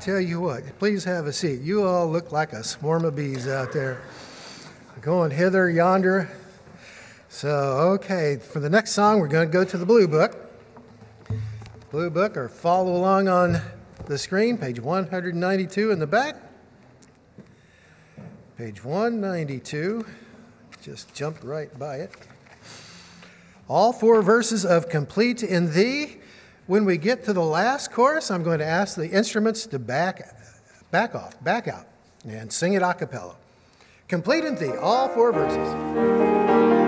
Tell 0.00 0.20
you 0.20 0.40
what, 0.40 0.78
please 0.78 1.04
have 1.04 1.26
a 1.26 1.32
seat. 1.32 1.60
You 1.60 1.84
all 1.84 2.08
look 2.08 2.30
like 2.30 2.52
a 2.52 2.62
swarm 2.62 3.04
of 3.04 3.16
bees 3.16 3.48
out 3.48 3.72
there 3.72 4.00
going 5.00 5.30
hither, 5.30 5.68
yonder. 5.68 6.30
So, 7.28 7.50
okay, 7.94 8.36
for 8.36 8.60
the 8.60 8.70
next 8.70 8.92
song, 8.92 9.20
we're 9.20 9.28
going 9.28 9.48
to 9.48 9.52
go 9.52 9.64
to 9.64 9.76
the 9.76 9.86
Blue 9.86 10.06
Book. 10.06 10.36
Blue 11.90 12.10
Book, 12.10 12.36
or 12.36 12.48
follow 12.48 12.94
along 12.94 13.28
on 13.28 13.60
the 14.06 14.18
screen, 14.18 14.56
page 14.56 14.80
192 14.80 15.90
in 15.90 15.98
the 15.98 16.06
back. 16.06 16.36
Page 18.56 18.84
192. 18.84 20.06
Just 20.82 21.14
jumped 21.14 21.42
right 21.42 21.76
by 21.78 21.96
it. 21.96 22.12
All 23.68 23.92
four 23.92 24.22
verses 24.22 24.64
of 24.64 24.88
Complete 24.88 25.42
in 25.42 25.72
Thee. 25.74 26.18
When 26.68 26.84
we 26.84 26.98
get 26.98 27.24
to 27.24 27.32
the 27.32 27.42
last 27.42 27.92
chorus, 27.92 28.30
I'm 28.30 28.42
going 28.42 28.58
to 28.58 28.66
ask 28.66 28.94
the 28.94 29.08
instruments 29.08 29.64
to 29.68 29.78
back, 29.78 30.36
back 30.90 31.14
off, 31.14 31.42
back 31.42 31.66
out, 31.66 31.86
and 32.28 32.52
sing 32.52 32.74
it 32.74 32.82
a 32.82 32.92
cappella. 32.92 33.36
Complete 34.06 34.44
in 34.44 34.54
Thee, 34.54 34.76
all 34.76 35.08
four 35.08 35.32
verses. 35.32 36.87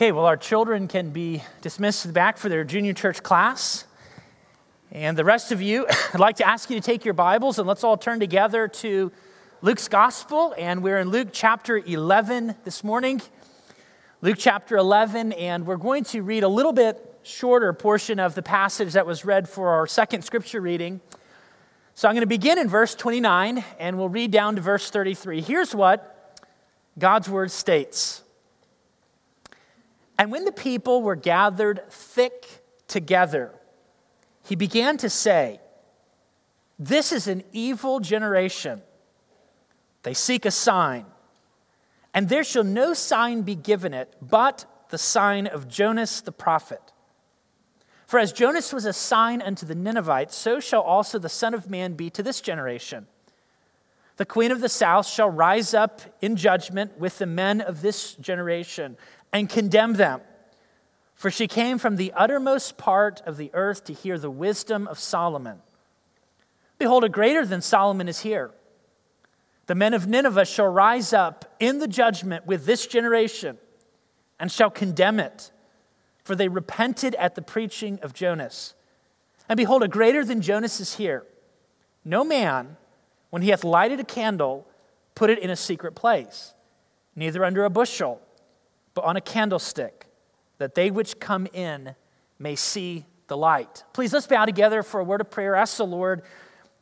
Okay, 0.00 0.12
well, 0.12 0.24
our 0.24 0.38
children 0.38 0.88
can 0.88 1.10
be 1.10 1.42
dismissed 1.60 2.00
to 2.00 2.08
the 2.08 2.14
back 2.14 2.38
for 2.38 2.48
their 2.48 2.64
junior 2.64 2.94
church 2.94 3.22
class. 3.22 3.84
And 4.90 5.14
the 5.14 5.26
rest 5.26 5.52
of 5.52 5.60
you, 5.60 5.86
I'd 6.14 6.18
like 6.18 6.36
to 6.36 6.48
ask 6.48 6.70
you 6.70 6.76
to 6.76 6.80
take 6.80 7.04
your 7.04 7.12
Bibles 7.12 7.58
and 7.58 7.68
let's 7.68 7.84
all 7.84 7.98
turn 7.98 8.18
together 8.18 8.66
to 8.66 9.12
Luke's 9.60 9.88
Gospel. 9.88 10.54
And 10.56 10.82
we're 10.82 11.00
in 11.00 11.10
Luke 11.10 11.28
chapter 11.32 11.76
11 11.76 12.54
this 12.64 12.82
morning. 12.82 13.20
Luke 14.22 14.38
chapter 14.38 14.78
11, 14.78 15.34
and 15.34 15.66
we're 15.66 15.76
going 15.76 16.04
to 16.04 16.22
read 16.22 16.44
a 16.44 16.48
little 16.48 16.72
bit 16.72 17.18
shorter 17.22 17.70
portion 17.74 18.18
of 18.18 18.34
the 18.34 18.42
passage 18.42 18.94
that 18.94 19.04
was 19.04 19.26
read 19.26 19.50
for 19.50 19.68
our 19.68 19.86
second 19.86 20.22
scripture 20.22 20.62
reading. 20.62 21.02
So 21.94 22.08
I'm 22.08 22.14
going 22.14 22.22
to 22.22 22.26
begin 22.26 22.58
in 22.58 22.70
verse 22.70 22.94
29 22.94 23.62
and 23.78 23.98
we'll 23.98 24.08
read 24.08 24.30
down 24.30 24.56
to 24.56 24.62
verse 24.62 24.88
33. 24.88 25.42
Here's 25.42 25.74
what 25.74 26.38
God's 26.98 27.28
word 27.28 27.50
states. 27.50 28.22
And 30.20 30.30
when 30.30 30.44
the 30.44 30.52
people 30.52 31.00
were 31.00 31.16
gathered 31.16 31.80
thick 31.88 32.46
together, 32.88 33.54
he 34.44 34.54
began 34.54 34.98
to 34.98 35.08
say, 35.08 35.60
This 36.78 37.10
is 37.10 37.26
an 37.26 37.42
evil 37.52 38.00
generation. 38.00 38.82
They 40.02 40.12
seek 40.12 40.44
a 40.44 40.50
sign, 40.50 41.06
and 42.12 42.28
there 42.28 42.44
shall 42.44 42.64
no 42.64 42.92
sign 42.92 43.42
be 43.42 43.54
given 43.54 43.94
it 43.94 44.14
but 44.20 44.66
the 44.90 44.98
sign 44.98 45.46
of 45.46 45.68
Jonas 45.68 46.20
the 46.20 46.32
prophet. 46.32 46.82
For 48.06 48.20
as 48.20 48.30
Jonas 48.30 48.74
was 48.74 48.84
a 48.84 48.92
sign 48.92 49.40
unto 49.40 49.64
the 49.64 49.74
Ninevites, 49.74 50.36
so 50.36 50.60
shall 50.60 50.82
also 50.82 51.18
the 51.18 51.30
Son 51.30 51.54
of 51.54 51.70
Man 51.70 51.94
be 51.94 52.10
to 52.10 52.22
this 52.22 52.42
generation. 52.42 53.06
The 54.20 54.26
queen 54.26 54.50
of 54.50 54.60
the 54.60 54.68
south 54.68 55.06
shall 55.06 55.30
rise 55.30 55.72
up 55.72 56.02
in 56.20 56.36
judgment 56.36 56.98
with 56.98 57.16
the 57.16 57.24
men 57.24 57.62
of 57.62 57.80
this 57.80 58.12
generation 58.16 58.98
and 59.32 59.48
condemn 59.48 59.94
them. 59.94 60.20
For 61.14 61.30
she 61.30 61.46
came 61.46 61.78
from 61.78 61.96
the 61.96 62.12
uttermost 62.14 62.78
part 62.78 63.20
of 63.26 63.36
the 63.36 63.50
earth 63.52 63.84
to 63.84 63.92
hear 63.92 64.18
the 64.18 64.30
wisdom 64.30 64.88
of 64.88 64.98
Solomon. 64.98 65.60
Behold, 66.78 67.04
a 67.04 67.10
greater 67.10 67.44
than 67.44 67.60
Solomon 67.60 68.08
is 68.08 68.20
here. 68.20 68.52
The 69.66 69.74
men 69.74 69.92
of 69.92 70.08
Nineveh 70.08 70.46
shall 70.46 70.66
rise 70.66 71.12
up 71.12 71.44
in 71.60 71.78
the 71.78 71.86
judgment 71.86 72.46
with 72.46 72.64
this 72.64 72.86
generation 72.86 73.58
and 74.38 74.50
shall 74.50 74.70
condemn 74.70 75.20
it, 75.20 75.52
for 76.24 76.34
they 76.34 76.48
repented 76.48 77.14
at 77.16 77.34
the 77.34 77.42
preaching 77.42 77.98
of 78.02 78.14
Jonas. 78.14 78.74
And 79.48 79.56
behold, 79.56 79.82
a 79.82 79.88
greater 79.88 80.24
than 80.24 80.40
Jonas 80.40 80.80
is 80.80 80.94
here. 80.94 81.24
No 82.04 82.24
man, 82.24 82.78
when 83.28 83.42
he 83.42 83.50
hath 83.50 83.62
lighted 83.62 84.00
a 84.00 84.04
candle, 84.04 84.66
put 85.14 85.28
it 85.28 85.38
in 85.38 85.50
a 85.50 85.56
secret 85.56 85.94
place, 85.94 86.54
neither 87.14 87.44
under 87.44 87.64
a 87.64 87.70
bushel 87.70 88.22
but 88.94 89.04
on 89.04 89.16
a 89.16 89.20
candlestick, 89.20 90.06
that 90.58 90.74
they 90.74 90.90
which 90.90 91.18
come 91.20 91.46
in 91.52 91.94
may 92.38 92.56
see 92.56 93.06
the 93.28 93.36
light. 93.36 93.84
Please 93.92 94.12
let's 94.12 94.26
bow 94.26 94.44
together 94.44 94.82
for 94.82 95.00
a 95.00 95.04
word 95.04 95.20
of 95.20 95.30
prayer. 95.30 95.54
Ask 95.54 95.76
the 95.76 95.86
Lord 95.86 96.22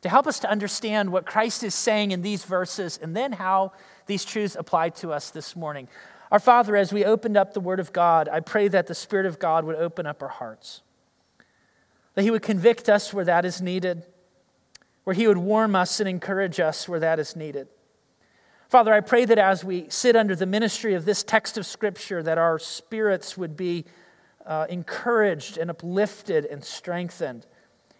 to 0.01 0.09
help 0.09 0.27
us 0.27 0.39
to 0.39 0.49
understand 0.49 1.11
what 1.11 1.25
Christ 1.25 1.63
is 1.63 1.75
saying 1.75 2.11
in 2.11 2.21
these 2.21 2.43
verses 2.43 2.99
and 3.01 3.15
then 3.15 3.33
how 3.33 3.73
these 4.05 4.25
truths 4.25 4.55
apply 4.55 4.89
to 4.89 5.11
us 5.11 5.29
this 5.29 5.55
morning. 5.55 5.87
Our 6.31 6.39
Father, 6.39 6.75
as 6.75 6.93
we 6.93 7.05
opened 7.05 7.37
up 7.37 7.53
the 7.53 7.59
Word 7.59 7.79
of 7.79 7.91
God, 7.91 8.29
I 8.29 8.39
pray 8.39 8.67
that 8.67 8.87
the 8.87 8.95
Spirit 8.95 9.25
of 9.25 9.39
God 9.39 9.65
would 9.65 9.75
open 9.75 10.05
up 10.05 10.21
our 10.21 10.29
hearts, 10.29 10.81
that 12.13 12.23
He 12.23 12.31
would 12.31 12.43
convict 12.43 12.87
us 12.87 13.13
where 13.13 13.25
that 13.25 13.45
is 13.45 13.61
needed, 13.61 14.05
where 15.03 15.15
He 15.15 15.27
would 15.27 15.37
warm 15.37 15.75
us 15.75 15.99
and 15.99 16.07
encourage 16.07 16.59
us 16.59 16.87
where 16.87 16.99
that 16.99 17.19
is 17.19 17.35
needed. 17.35 17.67
Father, 18.69 18.93
I 18.93 19.01
pray 19.01 19.25
that 19.25 19.39
as 19.39 19.63
we 19.63 19.87
sit 19.89 20.15
under 20.15 20.35
the 20.35 20.45
ministry 20.45 20.93
of 20.93 21.03
this 21.03 21.23
text 21.23 21.57
of 21.57 21.65
Scripture, 21.65 22.21
that 22.21 22.37
our 22.37 22.59
spirits 22.59 23.35
would 23.35 23.57
be 23.57 23.85
uh, 24.45 24.67
encouraged 24.69 25.57
and 25.57 25.71
uplifted 25.71 26.45
and 26.45 26.63
strengthened, 26.63 27.47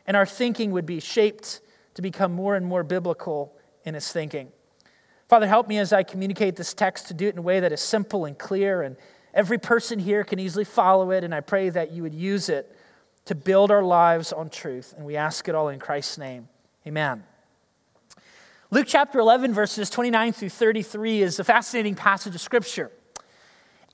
and 0.05 0.15
our 0.15 0.27
thinking 0.27 0.71
would 0.71 0.85
be 0.85 0.99
shaped 0.99 1.61
to 1.95 2.03
become 2.03 2.31
more 2.31 2.55
and 2.55 2.67
more 2.67 2.83
biblical 2.83 3.57
in 3.83 3.95
its 3.95 4.11
thinking. 4.11 4.51
Father, 5.27 5.47
help 5.47 5.67
me 5.67 5.79
as 5.79 5.91
I 5.91 6.03
communicate 6.03 6.55
this 6.55 6.75
text 6.75 7.07
to 7.07 7.15
do 7.15 7.27
it 7.27 7.33
in 7.33 7.39
a 7.39 7.43
way 7.43 7.59
that 7.59 7.71
is 7.71 7.81
simple 7.81 8.25
and 8.25 8.37
clear, 8.37 8.83
and 8.83 8.95
every 9.33 9.57
person 9.57 9.97
here 9.97 10.23
can 10.23 10.37
easily 10.37 10.65
follow 10.65 11.09
it, 11.09 11.23
and 11.23 11.33
I 11.33 11.41
pray 11.41 11.69
that 11.69 11.91
you 11.91 12.03
would 12.03 12.13
use 12.13 12.47
it 12.47 12.75
to 13.25 13.33
build 13.33 13.71
our 13.71 13.83
lives 13.83 14.31
on 14.31 14.51
truth. 14.51 14.93
And 14.95 15.03
we 15.03 15.15
ask 15.15 15.47
it 15.47 15.55
all 15.55 15.69
in 15.69 15.79
Christ's 15.79 16.19
name. 16.19 16.47
Amen. 16.85 17.23
Luke 18.71 18.85
chapter 18.87 19.17
11, 19.17 19.51
verses 19.51 19.89
29 19.89 20.31
through 20.31 20.49
33 20.49 21.23
is 21.23 21.39
a 21.39 21.43
fascinating 21.43 21.95
passage 21.95 22.35
of 22.35 22.41
scripture. 22.41 22.91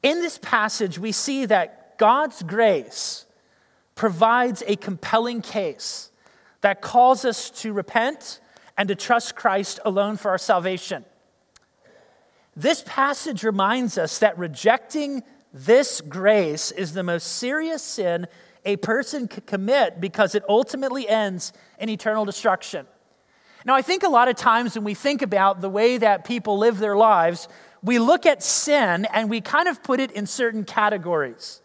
In 0.04 0.20
this 0.20 0.38
passage, 0.38 1.00
we 1.00 1.14
see 1.14 1.46
that 1.46 1.98
God's 1.98 2.44
grace 2.44 3.26
provides 3.96 4.64
a 4.68 4.76
compelling 4.76 5.42
case 5.42 6.12
that 6.60 6.82
calls 6.82 7.24
us 7.24 7.50
to 7.62 7.72
repent 7.72 8.42
and 8.78 8.90
to 8.90 8.96
trust 8.96 9.38
Christ 9.38 9.80
alone 9.86 10.18
for 10.18 10.32
our 10.32 10.38
salvation. 10.38 11.06
This 12.54 12.84
passage 12.86 13.44
reminds 13.44 13.98
us 13.98 14.20
that 14.20 14.38
rejecting 14.38 15.24
this 15.54 16.02
grace 16.02 16.72
is 16.72 16.92
the 16.92 17.04
most 17.04 17.38
serious 17.38 17.82
sin 17.82 18.28
a 18.66 18.76
person 18.76 19.30
could 19.30 19.46
commit 19.46 20.02
because 20.02 20.36
it 20.36 20.44
ultimately 20.50 21.08
ends 21.08 21.54
in 21.80 21.88
eternal 21.88 22.26
destruction. 22.26 22.86
Now, 23.65 23.75
I 23.75 23.82
think 23.82 24.04
a 24.04 24.10
lot 24.10 24.28
of 24.28 24.36
times 24.36 24.75
when 24.75 24.84
we 24.84 24.93
think 24.93 25.23
about 25.23 25.60
the 25.60 25.69
way 25.69 25.97
that 25.97 26.23
people 26.23 26.60
live 26.60 26.78
their 26.78 26.95
lives, 26.95 27.47
we 27.82 27.97
look 27.97 28.28
at 28.28 28.43
sin 28.43 29.06
and 29.12 29.30
we 29.30 29.41
kind 29.41 29.67
of 29.67 29.82
put 29.82 29.99
it 29.99 30.12
in 30.12 30.28
certain 30.28 30.63
categories. 30.63 31.62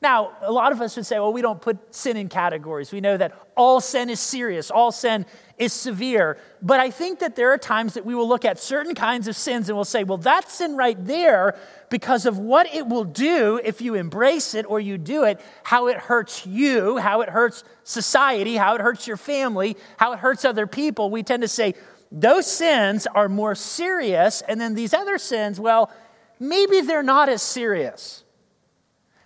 Now, 0.00 0.32
a 0.40 0.52
lot 0.52 0.72
of 0.72 0.80
us 0.80 0.96
would 0.96 1.04
say, 1.04 1.18
well, 1.18 1.32
we 1.32 1.42
don't 1.42 1.60
put 1.60 1.94
sin 1.94 2.16
in 2.16 2.28
categories. 2.28 2.92
We 2.92 3.00
know 3.00 3.16
that 3.16 3.38
all 3.56 3.80
sin 3.80 4.08
is 4.08 4.20
serious, 4.20 4.70
all 4.70 4.92
sin 4.92 5.26
is 5.60 5.74
severe. 5.74 6.38
But 6.62 6.80
I 6.80 6.90
think 6.90 7.18
that 7.18 7.36
there 7.36 7.52
are 7.52 7.58
times 7.58 7.94
that 7.94 8.06
we 8.06 8.14
will 8.14 8.26
look 8.26 8.46
at 8.46 8.58
certain 8.58 8.94
kinds 8.94 9.28
of 9.28 9.36
sins 9.36 9.68
and 9.68 9.76
we'll 9.76 9.84
say, 9.84 10.04
well, 10.04 10.18
that 10.18 10.50
sin 10.50 10.74
right 10.74 10.96
there, 11.06 11.56
because 11.90 12.24
of 12.24 12.38
what 12.38 12.66
it 12.74 12.86
will 12.86 13.04
do 13.04 13.60
if 13.62 13.82
you 13.82 13.94
embrace 13.94 14.54
it 14.54 14.64
or 14.66 14.80
you 14.80 14.96
do 14.96 15.24
it, 15.24 15.38
how 15.62 15.88
it 15.88 15.98
hurts 15.98 16.46
you, 16.46 16.96
how 16.96 17.20
it 17.20 17.28
hurts 17.28 17.62
society, 17.84 18.56
how 18.56 18.74
it 18.74 18.80
hurts 18.80 19.06
your 19.06 19.18
family, 19.18 19.76
how 19.98 20.12
it 20.12 20.18
hurts 20.18 20.46
other 20.46 20.66
people, 20.66 21.10
we 21.10 21.22
tend 21.22 21.42
to 21.42 21.48
say, 21.48 21.74
those 22.10 22.50
sins 22.50 23.06
are 23.14 23.28
more 23.28 23.54
serious. 23.54 24.40
And 24.48 24.58
then 24.58 24.74
these 24.74 24.94
other 24.94 25.18
sins, 25.18 25.60
well, 25.60 25.92
maybe 26.40 26.80
they're 26.80 27.02
not 27.02 27.28
as 27.28 27.42
serious. 27.42 28.24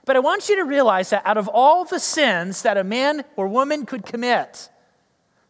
But 0.04 0.16
I 0.16 0.18
want 0.18 0.48
you 0.48 0.56
to 0.56 0.64
realize 0.64 1.10
that 1.10 1.22
out 1.24 1.38
of 1.38 1.48
all 1.48 1.84
the 1.84 2.00
sins 2.00 2.62
that 2.62 2.76
a 2.76 2.84
man 2.84 3.24
or 3.36 3.46
woman 3.46 3.86
could 3.86 4.04
commit, 4.04 4.68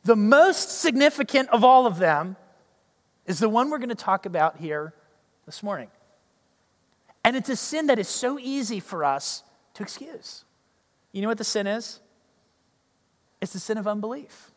the 0.04 0.16
most 0.16 0.80
significant 0.80 1.48
of 1.48 1.64
all 1.64 1.86
of 1.86 1.98
them 1.98 2.36
is 3.26 3.38
the 3.38 3.48
one 3.48 3.70
we're 3.70 3.78
going 3.78 3.88
to 3.88 3.94
talk 3.94 4.26
about 4.26 4.58
here 4.58 4.94
this 5.46 5.62
morning. 5.62 5.88
And 7.24 7.36
it's 7.36 7.48
a 7.48 7.56
sin 7.56 7.86
that 7.86 7.98
is 7.98 8.08
so 8.08 8.38
easy 8.38 8.80
for 8.80 9.02
us 9.02 9.42
to 9.74 9.82
excuse. 9.82 10.44
You 11.12 11.22
know 11.22 11.28
what 11.28 11.38
the 11.38 11.44
sin 11.44 11.66
is? 11.66 12.00
It's 13.40 13.52
the 13.52 13.58
sin 13.58 13.78
of 13.78 13.88
unbelief. 13.88 14.50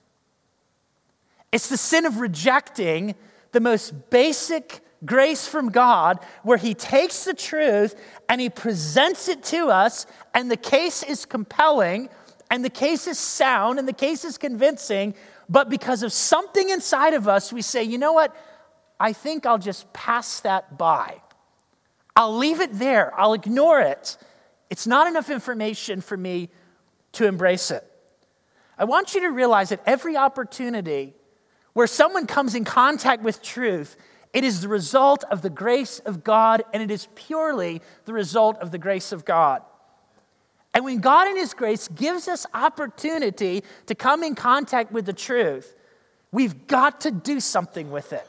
It's 1.51 1.69
the 1.69 1.77
sin 1.77 2.05
of 2.05 2.19
rejecting 2.19 3.15
the 3.53 3.61
most 3.61 4.09
basic 4.09 4.81
grace 5.05 5.47
from 5.47 5.69
God 5.69 6.19
where 6.43 6.57
He 6.57 6.73
takes 6.73 7.23
the 7.23 7.33
truth 7.33 7.95
and 8.27 8.41
He 8.41 8.49
presents 8.49 9.29
it 9.29 9.43
to 9.45 9.69
us, 9.69 10.05
and 10.33 10.51
the 10.51 10.57
case 10.57 11.03
is 11.03 11.25
compelling, 11.25 12.09
and 12.51 12.65
the 12.65 12.69
case 12.69 13.07
is 13.07 13.17
sound, 13.17 13.79
and 13.79 13.87
the 13.87 13.93
case 13.93 14.25
is 14.25 14.37
convincing, 14.37 15.15
but 15.49 15.69
because 15.69 16.03
of 16.03 16.11
something 16.11 16.69
inside 16.69 17.13
of 17.13 17.27
us, 17.27 17.53
we 17.53 17.61
say, 17.61 17.83
you 17.83 17.97
know 17.97 18.13
what? 18.13 18.35
I 18.99 19.13
think 19.13 19.45
I'll 19.45 19.57
just 19.57 19.91
pass 19.93 20.39
that 20.41 20.77
by. 20.77 21.21
I'll 22.15 22.35
leave 22.35 22.61
it 22.61 22.73
there, 22.73 23.17
I'll 23.19 23.33
ignore 23.33 23.79
it. 23.79 24.17
It's 24.69 24.87
not 24.87 25.07
enough 25.07 25.29
information 25.29 26.01
for 26.01 26.17
me 26.17 26.49
to 27.13 27.25
embrace 27.25 27.71
it. 27.71 27.83
I 28.77 28.85
want 28.85 29.15
you 29.15 29.21
to 29.21 29.29
realize 29.29 29.69
that 29.69 29.81
every 29.85 30.17
opportunity 30.17 31.13
where 31.73 31.87
someone 31.87 32.27
comes 32.27 32.53
in 32.53 32.63
contact 32.65 33.23
with 33.23 33.41
truth 33.41 33.95
it 34.33 34.43
is 34.43 34.61
the 34.61 34.67
result 34.67 35.23
of 35.31 35.41
the 35.41 35.49
grace 35.49 35.99
of 35.99 36.23
God, 36.23 36.63
and 36.73 36.83
it 36.83 36.91
is 36.91 37.07
purely 37.15 37.81
the 38.05 38.13
result 38.13 38.57
of 38.57 38.71
the 38.71 38.77
grace 38.77 39.11
of 39.11 39.25
God. 39.25 39.63
And 40.73 40.85
when 40.85 40.99
God, 40.99 41.27
in 41.27 41.37
His 41.37 41.53
grace, 41.53 41.87
gives 41.87 42.27
us 42.27 42.45
opportunity 42.53 43.63
to 43.87 43.95
come 43.95 44.23
in 44.23 44.35
contact 44.35 44.91
with 44.91 45.05
the 45.05 45.13
truth, 45.13 45.75
we've 46.31 46.67
got 46.67 47.01
to 47.01 47.11
do 47.11 47.39
something 47.39 47.89
with 47.91 48.13
it. 48.13 48.27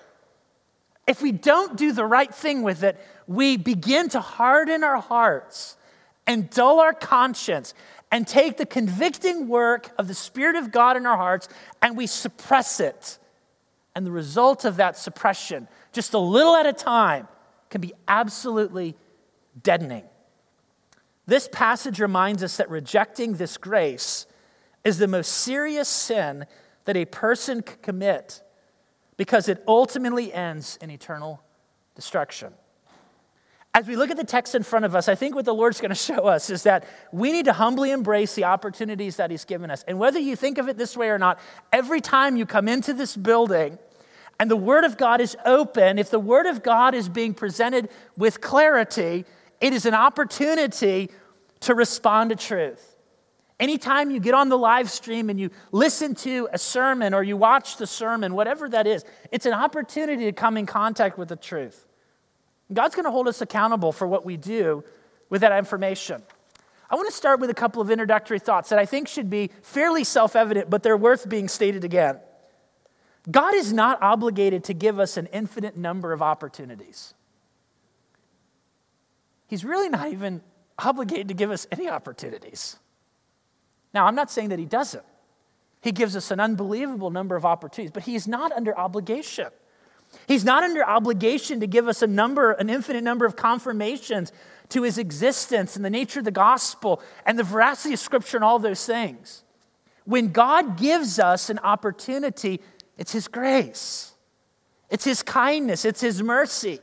If 1.06 1.22
we 1.22 1.32
don't 1.32 1.76
do 1.76 1.92
the 1.92 2.04
right 2.04 2.32
thing 2.34 2.62
with 2.62 2.82
it, 2.82 2.98
we 3.26 3.56
begin 3.56 4.08
to 4.10 4.20
harden 4.20 4.84
our 4.84 5.00
hearts 5.00 5.76
and 6.26 6.50
dull 6.50 6.80
our 6.80 6.92
conscience 6.92 7.74
and 8.10 8.26
take 8.26 8.56
the 8.56 8.66
convicting 8.66 9.48
work 9.48 9.90
of 9.98 10.08
the 10.08 10.14
Spirit 10.14 10.56
of 10.56 10.70
God 10.70 10.96
in 10.96 11.06
our 11.06 11.16
hearts 11.16 11.48
and 11.82 11.96
we 11.96 12.06
suppress 12.06 12.80
it. 12.80 13.18
And 13.94 14.06
the 14.06 14.10
result 14.10 14.64
of 14.64 14.76
that 14.76 14.96
suppression 14.96 15.66
just 15.92 16.14
a 16.14 16.18
little 16.18 16.54
at 16.54 16.66
a 16.66 16.72
time, 16.72 17.28
can 17.70 17.80
be 17.80 17.92
absolutely 18.06 18.96
deadening. 19.62 20.04
This 21.28 21.46
passage 21.52 22.00
reminds 22.00 22.42
us 22.42 22.56
that 22.56 22.70
rejecting 22.70 23.34
this 23.34 23.58
grace 23.58 24.26
is 24.82 24.96
the 24.96 25.06
most 25.06 25.30
serious 25.30 25.86
sin 25.86 26.46
that 26.86 26.96
a 26.96 27.04
person 27.04 27.60
could 27.60 27.82
commit 27.82 28.42
because 29.18 29.46
it 29.46 29.62
ultimately 29.68 30.32
ends 30.32 30.78
in 30.80 30.90
eternal 30.90 31.42
destruction. 31.94 32.54
As 33.74 33.86
we 33.86 33.94
look 33.94 34.10
at 34.10 34.16
the 34.16 34.24
text 34.24 34.54
in 34.54 34.62
front 34.62 34.86
of 34.86 34.94
us, 34.96 35.06
I 35.06 35.14
think 35.16 35.34
what 35.34 35.44
the 35.44 35.52
Lord's 35.52 35.82
going 35.82 35.90
to 35.90 35.94
show 35.94 36.26
us 36.26 36.48
is 36.48 36.62
that 36.62 36.86
we 37.12 37.30
need 37.30 37.44
to 37.44 37.52
humbly 37.52 37.90
embrace 37.90 38.34
the 38.34 38.44
opportunities 38.44 39.16
that 39.16 39.30
He's 39.30 39.44
given 39.44 39.70
us. 39.70 39.84
And 39.86 39.98
whether 39.98 40.18
you 40.18 40.34
think 40.34 40.56
of 40.56 40.70
it 40.70 40.78
this 40.78 40.96
way 40.96 41.10
or 41.10 41.18
not, 41.18 41.38
every 41.74 42.00
time 42.00 42.38
you 42.38 42.46
come 42.46 42.68
into 42.68 42.94
this 42.94 43.14
building 43.14 43.78
and 44.40 44.50
the 44.50 44.56
Word 44.56 44.84
of 44.84 44.96
God 44.96 45.20
is 45.20 45.36
open, 45.44 45.98
if 45.98 46.08
the 46.08 46.18
Word 46.18 46.46
of 46.46 46.62
God 46.62 46.94
is 46.94 47.10
being 47.10 47.34
presented 47.34 47.90
with 48.16 48.40
clarity, 48.40 49.26
it 49.60 49.72
is 49.72 49.86
an 49.86 49.94
opportunity 49.94 51.10
to 51.60 51.74
respond 51.74 52.30
to 52.30 52.36
truth. 52.36 52.96
Anytime 53.60 54.12
you 54.12 54.20
get 54.20 54.34
on 54.34 54.48
the 54.48 54.58
live 54.58 54.88
stream 54.88 55.30
and 55.30 55.40
you 55.40 55.50
listen 55.72 56.14
to 56.16 56.48
a 56.52 56.58
sermon 56.58 57.12
or 57.12 57.24
you 57.24 57.36
watch 57.36 57.76
the 57.76 57.88
sermon, 57.88 58.34
whatever 58.34 58.68
that 58.68 58.86
is, 58.86 59.04
it's 59.32 59.46
an 59.46 59.52
opportunity 59.52 60.24
to 60.26 60.32
come 60.32 60.56
in 60.56 60.64
contact 60.64 61.18
with 61.18 61.28
the 61.28 61.36
truth. 61.36 61.86
God's 62.72 62.94
going 62.94 63.04
to 63.04 63.10
hold 63.10 63.26
us 63.26 63.40
accountable 63.40 63.90
for 63.90 64.06
what 64.06 64.24
we 64.24 64.36
do 64.36 64.84
with 65.28 65.40
that 65.40 65.56
information. 65.58 66.22
I 66.90 66.94
want 66.94 67.08
to 67.08 67.14
start 67.14 67.40
with 67.40 67.50
a 67.50 67.54
couple 67.54 67.82
of 67.82 67.90
introductory 67.90 68.38
thoughts 68.38 68.68
that 68.68 68.78
I 68.78 68.86
think 68.86 69.08
should 69.08 69.28
be 69.28 69.50
fairly 69.62 70.04
self 70.04 70.36
evident, 70.36 70.70
but 70.70 70.82
they're 70.82 70.96
worth 70.96 71.28
being 71.28 71.48
stated 71.48 71.84
again. 71.84 72.20
God 73.30 73.54
is 73.54 73.72
not 73.72 74.00
obligated 74.02 74.64
to 74.64 74.74
give 74.74 74.98
us 74.98 75.16
an 75.16 75.26
infinite 75.26 75.76
number 75.76 76.12
of 76.12 76.22
opportunities. 76.22 77.14
He's 79.48 79.64
really 79.64 79.88
not 79.88 80.12
even 80.12 80.42
obligated 80.78 81.28
to 81.28 81.34
give 81.34 81.50
us 81.50 81.66
any 81.72 81.88
opportunities. 81.88 82.76
Now, 83.92 84.06
I'm 84.06 84.14
not 84.14 84.30
saying 84.30 84.50
that 84.50 84.58
He 84.60 84.66
doesn't. 84.66 85.04
He 85.80 85.92
gives 85.92 86.16
us 86.16 86.30
an 86.30 86.40
unbelievable 86.40 87.10
number 87.10 87.36
of 87.36 87.44
opportunities, 87.44 87.92
but 87.92 88.02
he's 88.02 88.26
not 88.26 88.52
under 88.52 88.76
obligation. 88.76 89.48
He's 90.26 90.44
not 90.44 90.62
under 90.62 90.84
obligation 90.84 91.60
to 91.60 91.66
give 91.66 91.86
us 91.86 92.02
a 92.02 92.06
number, 92.06 92.52
an 92.52 92.70
infinite 92.70 93.04
number 93.04 93.26
of 93.26 93.36
confirmations 93.36 94.32
to 94.70 94.82
his 94.82 94.98
existence 94.98 95.76
and 95.76 95.84
the 95.84 95.90
nature 95.90 96.18
of 96.18 96.24
the 96.24 96.30
gospel 96.30 97.00
and 97.24 97.38
the 97.38 97.44
veracity 97.44 97.94
of 97.94 98.00
scripture 98.00 98.36
and 98.36 98.44
all 98.44 98.58
those 98.58 98.84
things. 98.84 99.44
When 100.04 100.32
God 100.32 100.78
gives 100.78 101.18
us 101.18 101.50
an 101.50 101.58
opportunity, 101.60 102.60
it's 102.96 103.12
his 103.12 103.28
grace, 103.28 104.12
it's 104.90 105.04
his 105.04 105.22
kindness, 105.22 105.84
it's 105.84 106.00
his 106.00 106.22
mercy. 106.22 106.80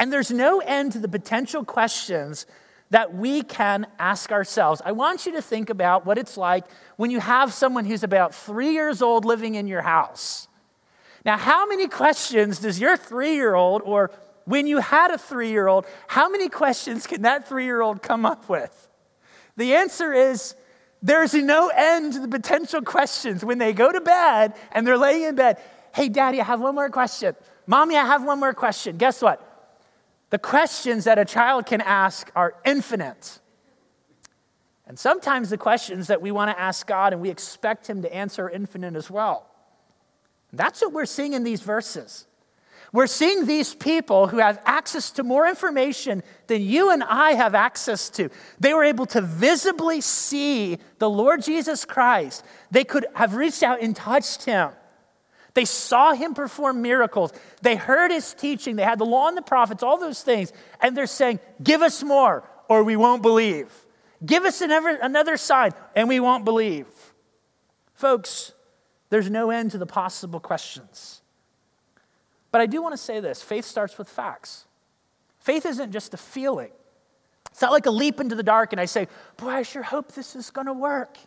And 0.00 0.10
there's 0.10 0.30
no 0.30 0.60
end 0.60 0.92
to 0.92 0.98
the 0.98 1.08
potential 1.08 1.62
questions 1.62 2.46
that 2.88 3.14
we 3.14 3.42
can 3.42 3.86
ask 3.98 4.32
ourselves. 4.32 4.80
I 4.82 4.92
want 4.92 5.26
you 5.26 5.32
to 5.32 5.42
think 5.42 5.68
about 5.68 6.06
what 6.06 6.16
it's 6.16 6.38
like 6.38 6.64
when 6.96 7.10
you 7.10 7.20
have 7.20 7.52
someone 7.52 7.84
who's 7.84 8.02
about 8.02 8.34
three 8.34 8.72
years 8.72 9.02
old 9.02 9.26
living 9.26 9.56
in 9.56 9.66
your 9.66 9.82
house. 9.82 10.48
Now, 11.26 11.36
how 11.36 11.66
many 11.66 11.86
questions 11.86 12.60
does 12.60 12.80
your 12.80 12.96
three 12.96 13.34
year 13.34 13.54
old, 13.54 13.82
or 13.84 14.10
when 14.46 14.66
you 14.66 14.78
had 14.78 15.10
a 15.10 15.18
three 15.18 15.50
year 15.50 15.68
old, 15.68 15.84
how 16.06 16.30
many 16.30 16.48
questions 16.48 17.06
can 17.06 17.20
that 17.22 17.46
three 17.46 17.66
year 17.66 17.82
old 17.82 18.00
come 18.00 18.24
up 18.24 18.48
with? 18.48 18.88
The 19.58 19.74
answer 19.74 20.14
is 20.14 20.54
there's 21.02 21.34
no 21.34 21.68
end 21.68 22.14
to 22.14 22.20
the 22.20 22.28
potential 22.28 22.80
questions 22.80 23.44
when 23.44 23.58
they 23.58 23.74
go 23.74 23.92
to 23.92 24.00
bed 24.00 24.54
and 24.72 24.86
they're 24.86 24.96
laying 24.96 25.24
in 25.24 25.34
bed. 25.34 25.58
Hey, 25.94 26.08
daddy, 26.08 26.40
I 26.40 26.44
have 26.44 26.62
one 26.62 26.74
more 26.74 26.88
question. 26.88 27.36
Mommy, 27.66 27.98
I 27.98 28.06
have 28.06 28.24
one 28.24 28.40
more 28.40 28.54
question. 28.54 28.96
Guess 28.96 29.20
what? 29.20 29.46
The 30.30 30.38
questions 30.38 31.04
that 31.04 31.18
a 31.18 31.24
child 31.24 31.66
can 31.66 31.80
ask 31.80 32.30
are 32.34 32.54
infinite. 32.64 33.40
And 34.86 34.98
sometimes 34.98 35.50
the 35.50 35.58
questions 35.58 36.06
that 36.06 36.22
we 36.22 36.30
want 36.30 36.50
to 36.50 36.60
ask 36.60 36.86
God 36.86 37.12
and 37.12 37.20
we 37.20 37.30
expect 37.30 37.88
Him 37.88 38.02
to 38.02 38.12
answer 38.12 38.46
are 38.46 38.50
infinite 38.50 38.96
as 38.96 39.10
well. 39.10 39.46
That's 40.52 40.80
what 40.80 40.92
we're 40.92 41.06
seeing 41.06 41.32
in 41.32 41.44
these 41.44 41.60
verses. 41.60 42.26
We're 42.92 43.06
seeing 43.06 43.46
these 43.46 43.72
people 43.72 44.26
who 44.26 44.38
have 44.38 44.60
access 44.64 45.12
to 45.12 45.22
more 45.22 45.46
information 45.46 46.24
than 46.48 46.62
you 46.62 46.90
and 46.90 47.04
I 47.04 47.32
have 47.32 47.54
access 47.54 48.10
to. 48.10 48.30
They 48.58 48.74
were 48.74 48.82
able 48.82 49.06
to 49.06 49.20
visibly 49.20 50.00
see 50.00 50.78
the 50.98 51.08
Lord 51.08 51.42
Jesus 51.42 51.84
Christ. 51.84 52.44
They 52.72 52.82
could 52.82 53.06
have 53.14 53.36
reached 53.36 53.62
out 53.62 53.80
and 53.80 53.94
touched 53.94 54.44
him. 54.44 54.70
They 55.60 55.66
saw 55.66 56.14
him 56.14 56.32
perform 56.32 56.80
miracles. 56.80 57.34
They 57.60 57.76
heard 57.76 58.10
his 58.10 58.32
teaching. 58.32 58.76
They 58.76 58.82
had 58.82 58.98
the 58.98 59.04
law 59.04 59.28
and 59.28 59.36
the 59.36 59.42
prophets, 59.42 59.82
all 59.82 59.98
those 59.98 60.22
things. 60.22 60.54
And 60.80 60.96
they're 60.96 61.06
saying, 61.06 61.38
Give 61.62 61.82
us 61.82 62.02
more, 62.02 62.48
or 62.70 62.82
we 62.82 62.96
won't 62.96 63.20
believe. 63.20 63.70
Give 64.24 64.46
us 64.46 64.62
another, 64.62 64.98
another 65.02 65.36
sign, 65.36 65.72
and 65.94 66.08
we 66.08 66.18
won't 66.18 66.46
believe. 66.46 66.86
Folks, 67.92 68.54
there's 69.10 69.28
no 69.28 69.50
end 69.50 69.72
to 69.72 69.76
the 69.76 69.84
possible 69.84 70.40
questions. 70.40 71.20
But 72.50 72.62
I 72.62 72.66
do 72.66 72.80
want 72.80 72.94
to 72.94 72.96
say 72.96 73.20
this 73.20 73.42
faith 73.42 73.66
starts 73.66 73.98
with 73.98 74.08
facts. 74.08 74.64
Faith 75.40 75.66
isn't 75.66 75.92
just 75.92 76.14
a 76.14 76.16
feeling. 76.16 76.70
It's 77.50 77.60
not 77.60 77.70
like 77.70 77.84
a 77.84 77.90
leap 77.90 78.18
into 78.18 78.34
the 78.34 78.42
dark 78.42 78.72
and 78.72 78.80
I 78.80 78.86
say, 78.86 79.08
Boy, 79.36 79.50
I 79.50 79.62
sure 79.62 79.82
hope 79.82 80.12
this 80.12 80.34
is 80.34 80.50
going 80.50 80.68
to 80.68 80.72
work. 80.72 81.18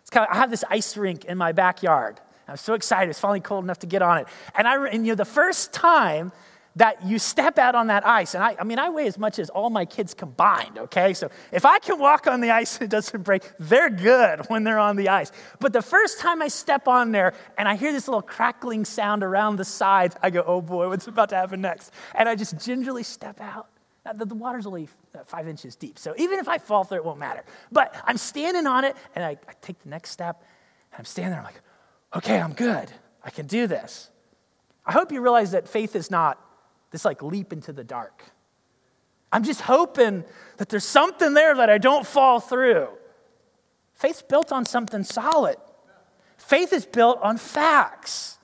It's 0.00 0.08
kind 0.08 0.26
of, 0.26 0.34
I 0.34 0.38
have 0.38 0.50
this 0.50 0.64
ice 0.70 0.96
rink 0.96 1.26
in 1.26 1.36
my 1.36 1.52
backyard. 1.52 2.22
I'm 2.48 2.56
so 2.56 2.74
excited. 2.74 3.10
It's 3.10 3.20
finally 3.20 3.40
cold 3.40 3.64
enough 3.64 3.80
to 3.80 3.86
get 3.86 4.02
on 4.02 4.18
it. 4.18 4.28
And, 4.54 4.68
I, 4.68 4.86
and 4.86 5.04
you 5.06 5.12
know, 5.12 5.16
the 5.16 5.24
first 5.24 5.72
time 5.72 6.32
that 6.76 7.04
you 7.06 7.18
step 7.18 7.58
out 7.58 7.74
on 7.74 7.86
that 7.86 8.06
ice. 8.06 8.34
And 8.34 8.44
I, 8.44 8.54
I 8.60 8.64
mean, 8.64 8.78
I 8.78 8.90
weigh 8.90 9.06
as 9.06 9.18
much 9.18 9.38
as 9.38 9.48
all 9.48 9.70
my 9.70 9.86
kids 9.86 10.12
combined, 10.12 10.78
okay? 10.78 11.14
So 11.14 11.30
if 11.50 11.64
I 11.64 11.78
can 11.78 11.98
walk 11.98 12.26
on 12.26 12.42
the 12.42 12.50
ice 12.50 12.76
and 12.76 12.82
it 12.84 12.90
doesn't 12.90 13.22
break, 13.22 13.42
they're 13.58 13.90
good 13.90 14.40
when 14.48 14.62
they're 14.62 14.78
on 14.78 14.96
the 14.96 15.08
ice. 15.08 15.32
But 15.58 15.72
the 15.72 15.82
first 15.82 16.20
time 16.20 16.42
I 16.42 16.48
step 16.48 16.86
on 16.86 17.12
there 17.12 17.32
and 17.56 17.66
I 17.66 17.76
hear 17.76 17.92
this 17.92 18.06
little 18.06 18.22
crackling 18.22 18.84
sound 18.84 19.22
around 19.22 19.56
the 19.56 19.64
sides, 19.64 20.16
I 20.22 20.28
go, 20.28 20.44
oh 20.46 20.60
boy, 20.60 20.88
what's 20.88 21.06
about 21.06 21.30
to 21.30 21.36
happen 21.36 21.62
next? 21.62 21.92
And 22.14 22.28
I 22.28 22.34
just 22.34 22.58
gingerly 22.62 23.02
step 23.02 23.40
out. 23.40 23.68
The, 24.14 24.26
the 24.26 24.34
water's 24.34 24.66
only 24.66 24.88
uh, 25.14 25.24
five 25.24 25.48
inches 25.48 25.74
deep, 25.74 25.98
so 25.98 26.14
even 26.16 26.38
if 26.38 26.46
I 26.46 26.58
fall 26.58 26.84
through, 26.84 26.98
it 26.98 27.04
won't 27.04 27.18
matter. 27.18 27.42
But 27.72 27.92
I'm 28.04 28.18
standing 28.18 28.64
on 28.64 28.84
it 28.84 28.94
and 29.16 29.24
I, 29.24 29.30
I 29.30 29.52
take 29.62 29.82
the 29.82 29.88
next 29.88 30.10
step 30.10 30.44
and 30.92 31.00
I'm 31.00 31.04
standing 31.04 31.32
there, 31.32 31.40
I'm 31.40 31.46
like, 31.46 31.60
okay, 32.16 32.40
I'm 32.40 32.52
good. 32.52 32.90
I 33.22 33.30
can 33.30 33.46
do 33.46 33.66
this. 33.66 34.10
I 34.84 34.92
hope 34.92 35.12
you 35.12 35.20
realize 35.20 35.50
that 35.52 35.68
faith 35.68 35.96
is 35.96 36.10
not 36.10 36.40
this 36.90 37.04
like 37.04 37.22
leap 37.22 37.52
into 37.52 37.72
the 37.72 37.84
dark. 37.84 38.22
I'm 39.32 39.42
just 39.42 39.60
hoping 39.60 40.24
that 40.58 40.68
there's 40.68 40.84
something 40.84 41.34
there 41.34 41.54
that 41.56 41.68
I 41.68 41.78
don't 41.78 42.06
fall 42.06 42.40
through. 42.40 42.88
Faith's 43.94 44.22
built 44.22 44.52
on 44.52 44.64
something 44.64 45.02
solid. 45.02 45.56
Faith 46.36 46.72
is 46.72 46.86
built 46.86 47.18
on 47.22 47.38
facts. 47.38 48.38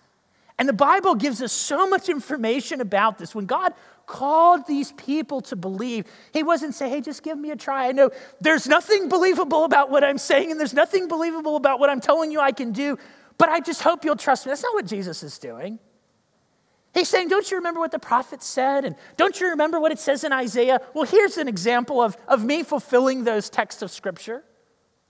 And 0.58 0.68
the 0.68 0.72
Bible 0.72 1.14
gives 1.14 1.40
us 1.42 1.52
so 1.52 1.88
much 1.88 2.08
information 2.08 2.80
about 2.80 3.18
this. 3.18 3.34
When 3.34 3.46
God 3.46 3.74
called 4.06 4.66
these 4.66 4.92
people 4.92 5.40
to 5.42 5.56
believe, 5.56 6.04
He 6.32 6.42
wasn't 6.42 6.74
saying, 6.74 6.92
hey, 6.92 7.00
just 7.00 7.22
give 7.22 7.38
me 7.38 7.50
a 7.50 7.56
try. 7.56 7.88
I 7.88 7.92
know 7.92 8.10
there's 8.40 8.66
nothing 8.66 9.08
believable 9.08 9.64
about 9.64 9.90
what 9.90 10.04
I'm 10.04 10.18
saying, 10.18 10.50
and 10.50 10.58
there's 10.58 10.74
nothing 10.74 11.08
believable 11.08 11.56
about 11.56 11.80
what 11.80 11.90
I'm 11.90 12.00
telling 12.00 12.32
you 12.32 12.40
I 12.40 12.52
can 12.52 12.72
do, 12.72 12.98
but 13.42 13.48
I 13.48 13.58
just 13.58 13.82
hope 13.82 14.04
you'll 14.04 14.14
trust 14.14 14.46
me. 14.46 14.50
That's 14.50 14.62
not 14.62 14.72
what 14.72 14.86
Jesus 14.86 15.24
is 15.24 15.36
doing. 15.36 15.80
He's 16.94 17.08
saying, 17.08 17.26
Don't 17.26 17.50
you 17.50 17.56
remember 17.56 17.80
what 17.80 17.90
the 17.90 17.98
prophet 17.98 18.40
said? 18.40 18.84
And 18.84 18.94
don't 19.16 19.40
you 19.40 19.48
remember 19.48 19.80
what 19.80 19.90
it 19.90 19.98
says 19.98 20.22
in 20.22 20.32
Isaiah? 20.32 20.80
Well, 20.94 21.02
here's 21.02 21.38
an 21.38 21.48
example 21.48 22.00
of, 22.00 22.16
of 22.28 22.44
me 22.44 22.62
fulfilling 22.62 23.24
those 23.24 23.50
texts 23.50 23.82
of 23.82 23.90
Scripture. 23.90 24.44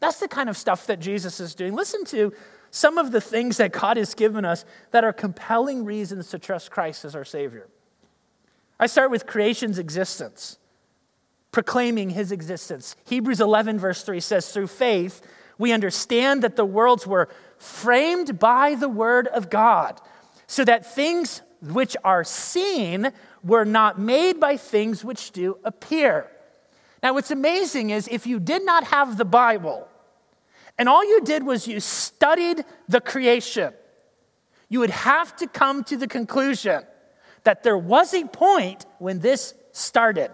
That's 0.01 0.19
the 0.19 0.29
kind 0.29 0.49
of 0.49 0.57
stuff 0.57 0.87
that 0.87 0.99
Jesus 0.99 1.41
is 1.41 1.55
doing. 1.55 1.75
Listen 1.75 2.07
to 2.07 2.33
some 2.71 2.97
of 2.97 3.13
the 3.13 3.21
things 3.21 3.59
that 3.59 3.71
God 3.71 3.99
has 3.99 4.15
given 4.15 4.47
us 4.47 4.65
that 4.93 5.05
are 5.05 5.13
compelling 5.13 5.85
reasons 5.85 6.31
to 6.31 6.39
trust 6.39 6.71
Christ 6.71 7.05
as 7.05 7.15
our 7.15 7.27
Savior. 7.27 7.69
I 8.81 8.87
start 8.87 9.11
with 9.11 9.27
creation's 9.27 9.79
existence, 9.79 10.57
proclaiming 11.51 12.09
His 12.09 12.33
existence. 12.33 12.97
Hebrews 13.05 13.43
11, 13.43 13.79
verse 13.79 14.03
3 14.03 14.21
says, 14.21 14.51
Through 14.51 14.69
faith, 14.69 15.21
we 15.59 15.73
understand 15.73 16.43
that 16.43 16.57
the 16.57 16.65
worlds 16.65 17.07
were 17.07 17.29
framed 17.63 18.39
by 18.39 18.75
the 18.75 18.89
Word 18.89 19.29
of 19.29 19.49
God, 19.49 20.01
so 20.47 20.65
that 20.65 20.95
things 20.95 21.43
which 21.61 21.97
are 22.03 22.25
seen 22.25 23.13
were 23.45 23.65
not 23.65 24.01
made 24.01 24.41
by 24.41 24.57
things 24.57 25.05
which 25.05 25.31
do 25.31 25.57
appear. 25.65 26.29
Now, 27.03 27.15
what's 27.15 27.31
amazing 27.31 27.91
is 27.91 28.09
if 28.09 28.27
you 28.27 28.41
did 28.41 28.65
not 28.65 28.85
have 28.85 29.17
the 29.17 29.25
Bible, 29.25 29.89
and 30.77 30.89
all 30.89 31.05
you 31.05 31.21
did 31.23 31.45
was 31.45 31.69
you 31.69 31.79
studied 31.81 32.65
the 32.89 33.01
creation, 33.01 33.73
you 34.69 34.81
would 34.81 34.91
have 34.91 35.37
to 35.37 35.47
come 35.47 35.85
to 35.85 35.97
the 35.97 36.09
conclusion 36.09 36.83
that 37.45 37.63
there 37.63 37.79
was 37.79 38.15
a 38.15 38.25
point 38.25 38.87
when 38.99 39.21
this 39.21 39.55
started. 39.73 40.33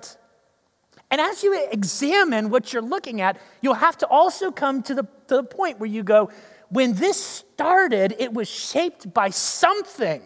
And 1.11 1.20
as 1.20 1.43
you 1.43 1.68
examine 1.70 2.51
what 2.51 2.72
you're 2.72 2.83
looking 2.83 3.20
at, 3.20 3.39
you'll 3.62 3.74
have 3.74 3.97
to 3.99 4.07
also 4.07 4.51
come 4.51 4.83
to 4.83 4.95
the, 4.95 5.03
to 5.29 5.37
the 5.37 5.43
point 5.43 5.81
where 5.81 5.89
you 5.89 6.03
go, 6.03 6.31
when 6.71 6.95
this 6.95 7.23
started, 7.23 8.14
it 8.19 8.33
was 8.33 8.49
shaped 8.49 9.12
by 9.12 9.31
something. 9.31 10.23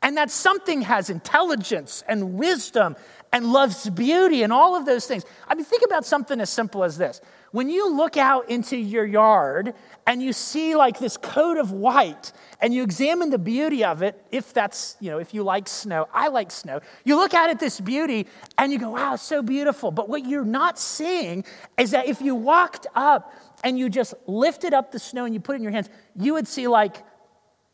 And 0.00 0.16
that 0.16 0.30
something 0.30 0.82
has 0.82 1.10
intelligence 1.10 2.04
and 2.06 2.34
wisdom 2.34 2.96
and 3.32 3.52
loves 3.52 3.90
beauty 3.90 4.42
and 4.42 4.52
all 4.52 4.76
of 4.76 4.86
those 4.86 5.06
things. 5.06 5.24
I 5.48 5.54
mean, 5.54 5.64
think 5.64 5.82
about 5.84 6.06
something 6.06 6.40
as 6.40 6.50
simple 6.50 6.84
as 6.84 6.96
this. 6.96 7.20
When 7.50 7.70
you 7.70 7.94
look 7.94 8.16
out 8.16 8.50
into 8.50 8.76
your 8.76 9.06
yard 9.06 9.74
and 10.06 10.22
you 10.22 10.32
see 10.32 10.76
like 10.76 10.98
this 10.98 11.16
coat 11.16 11.56
of 11.56 11.72
white 11.72 12.32
and 12.60 12.74
you 12.74 12.82
examine 12.82 13.30
the 13.30 13.38
beauty 13.38 13.84
of 13.84 14.02
it, 14.02 14.22
if 14.30 14.52
that's, 14.52 14.96
you 15.00 15.10
know, 15.10 15.18
if 15.18 15.32
you 15.32 15.42
like 15.42 15.66
snow, 15.66 16.08
I 16.12 16.28
like 16.28 16.50
snow, 16.50 16.80
you 17.04 17.16
look 17.16 17.34
out 17.34 17.48
at 17.48 17.58
this 17.58 17.80
beauty 17.80 18.26
and 18.58 18.70
you 18.70 18.78
go, 18.78 18.90
wow, 18.90 19.16
so 19.16 19.42
beautiful. 19.42 19.90
But 19.90 20.08
what 20.08 20.26
you're 20.26 20.44
not 20.44 20.78
seeing 20.78 21.44
is 21.78 21.90
that 21.92 22.06
if 22.06 22.20
you 22.20 22.34
walked 22.34 22.86
up 22.94 23.34
and 23.64 23.78
you 23.78 23.88
just 23.88 24.14
lifted 24.26 24.74
up 24.74 24.92
the 24.92 24.98
snow 24.98 25.24
and 25.24 25.34
you 25.34 25.40
put 25.40 25.54
it 25.54 25.56
in 25.56 25.62
your 25.62 25.72
hands, 25.72 25.88
you 26.16 26.34
would 26.34 26.48
see 26.48 26.68
like 26.68 27.04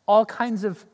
all 0.07 0.25
kinds 0.25 0.65
of 0.65 0.85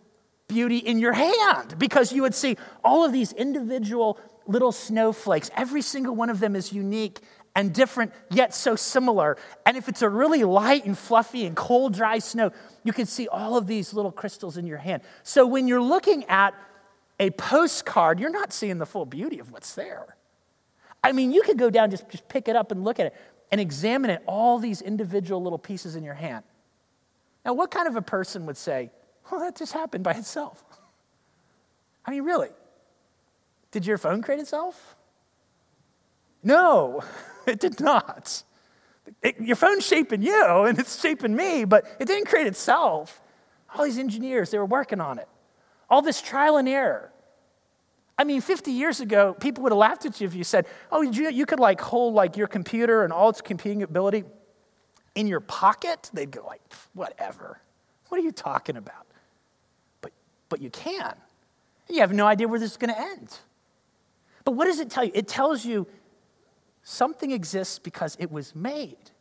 beauty 0.49 0.79
in 0.79 0.99
your 0.99 1.13
hand 1.13 1.79
because 1.79 2.13
you 2.13 2.23
would 2.23 2.35
see 2.35 2.57
all 2.83 3.05
of 3.05 3.13
these 3.13 3.33
individual 3.33 4.19
little 4.47 4.73
snowflakes. 4.73 5.51
Every 5.57 5.83
single 5.83 6.15
one 6.15 6.29
of 6.29 6.41
them 6.41 6.57
is 6.57 6.73
unique 6.73 7.21
and 7.55 7.73
different, 7.73 8.13
yet 8.31 8.55
so 8.55 8.77
similar. 8.77 9.37
And 9.67 9.77
if 9.77 9.89
it's 9.89 10.03
a 10.03 10.09
really 10.09 10.45
light 10.45 10.85
and 10.85 10.97
fluffy 10.97 11.47
and 11.47 11.57
cold, 11.57 11.95
dry 11.95 12.19
snow, 12.19 12.53
you 12.85 12.93
can 12.93 13.07
see 13.07 13.29
all 13.29 13.57
of 13.57 13.67
these 13.67 13.93
little 13.93 14.13
crystals 14.13 14.57
in 14.57 14.67
your 14.67 14.79
hand. 14.79 15.03
So 15.23 15.47
when 15.47 15.69
you're 15.69 15.83
looking 15.83 16.25
at 16.25 16.55
a 17.19 17.31
postcard, 17.31 18.19
you're 18.19 18.31
not 18.31 18.53
seeing 18.53 18.79
the 18.79 18.87
full 18.87 19.05
beauty 19.05 19.41
of 19.41 19.53
what's 19.53 19.75
there. 19.75 20.17
I 21.03 21.13
mean, 21.13 21.33
you 21.33 21.43
could 21.43 21.59
go 21.59 21.71
down, 21.71 21.91
just, 21.91 22.09
just 22.09 22.29
pick 22.29 22.49
it 22.49 22.57
up 22.57 22.73
and 22.73 22.85
look 22.85 23.01
at 23.01 23.07
it 23.07 23.15
and 23.51 23.61
examine 23.61 24.11
it, 24.11 24.23
all 24.27 24.59
these 24.59 24.81
individual 24.81 25.43
little 25.43 25.59
pieces 25.59 25.97
in 25.97 26.05
your 26.05 26.15
hand. 26.15 26.45
Now, 27.45 27.55
what 27.55 27.71
kind 27.71 27.89
of 27.89 27.97
a 27.97 28.03
person 28.03 28.47
would 28.47 28.57
say, 28.57 28.91
well, 29.31 29.41
that 29.41 29.57
just 29.57 29.73
happened 29.73 30.05
by 30.05 30.13
itself? 30.13 30.63
I 32.05 32.13
mean, 32.13 32.23
really? 32.23 32.51
Did 33.71 33.87
your 33.87 33.99
phone 33.99 34.23
create 34.23 34.41
itself? 34.41 34.97
No, 36.43 37.03
it 37.47 37.61
did 37.61 37.81
not. 37.81 38.43
It, 39.23 39.41
your 39.41 39.57
phone's 39.57 39.87
shaping 39.87 40.23
you 40.23 40.65
and 40.65 40.79
it's 40.79 41.01
shaping 41.01 41.35
me, 41.35 41.65
but 41.65 41.85
it 41.99 42.07
didn't 42.07 42.27
create 42.29 42.47
itself. 42.47 43.21
All 43.75 43.85
these 43.85 43.99
engineers, 43.99 44.51
they 44.51 44.59
were 44.59 44.67
working 44.67 45.01
on 45.01 45.19
it. 45.19 45.29
All 45.89 46.03
this 46.03 46.21
trial 46.21 46.57
and 46.57 46.69
error. 46.69 47.13
I 48.21 48.25
mean, 48.25 48.43
50 48.43 48.71
years 48.71 49.01
ago, 49.01 49.33
people 49.33 49.63
would 49.63 49.73
have 49.73 49.79
laughed 49.79 50.05
at 50.05 50.21
you 50.21 50.27
if 50.27 50.35
you 50.35 50.45
said, 50.45 50.67
oh, 50.93 51.01
you, 51.01 51.31
you 51.31 51.47
could 51.47 51.59
like 51.59 51.81
hold 51.81 52.13
like 52.13 52.37
your 52.37 52.49
computer 52.49 53.03
and 53.03 53.15
all 53.15 53.31
its 53.31 53.41
computing 53.41 53.83
ability 53.83 54.25
in 55.15 55.27
your 55.27 55.41
pocket. 55.41 56.11
They'd 56.13 56.31
go 56.31 56.45
like, 56.47 56.61
whatever. 56.93 57.63
What 58.09 58.21
are 58.21 58.23
you 58.23 58.31
talking 58.31 58.77
about? 58.77 59.07
But, 60.03 60.13
but 60.51 60.61
you 60.61 60.69
can. 60.69 61.15
You 61.89 62.01
have 62.01 62.13
no 62.13 62.27
idea 62.27 62.47
where 62.47 62.61
this 62.61 62.73
is 62.73 62.77
going 62.77 62.95
to 62.95 63.01
end. 63.01 63.39
But 64.45 64.51
what 64.51 64.67
does 64.67 64.81
it 64.81 64.91
tell 64.91 65.05
you? 65.05 65.13
It 65.15 65.27
tells 65.27 65.65
you 65.65 65.87
something 66.83 67.31
exists 67.31 67.79
because 67.79 68.19
it 68.21 68.31
was 68.31 68.55
made, 68.55 69.13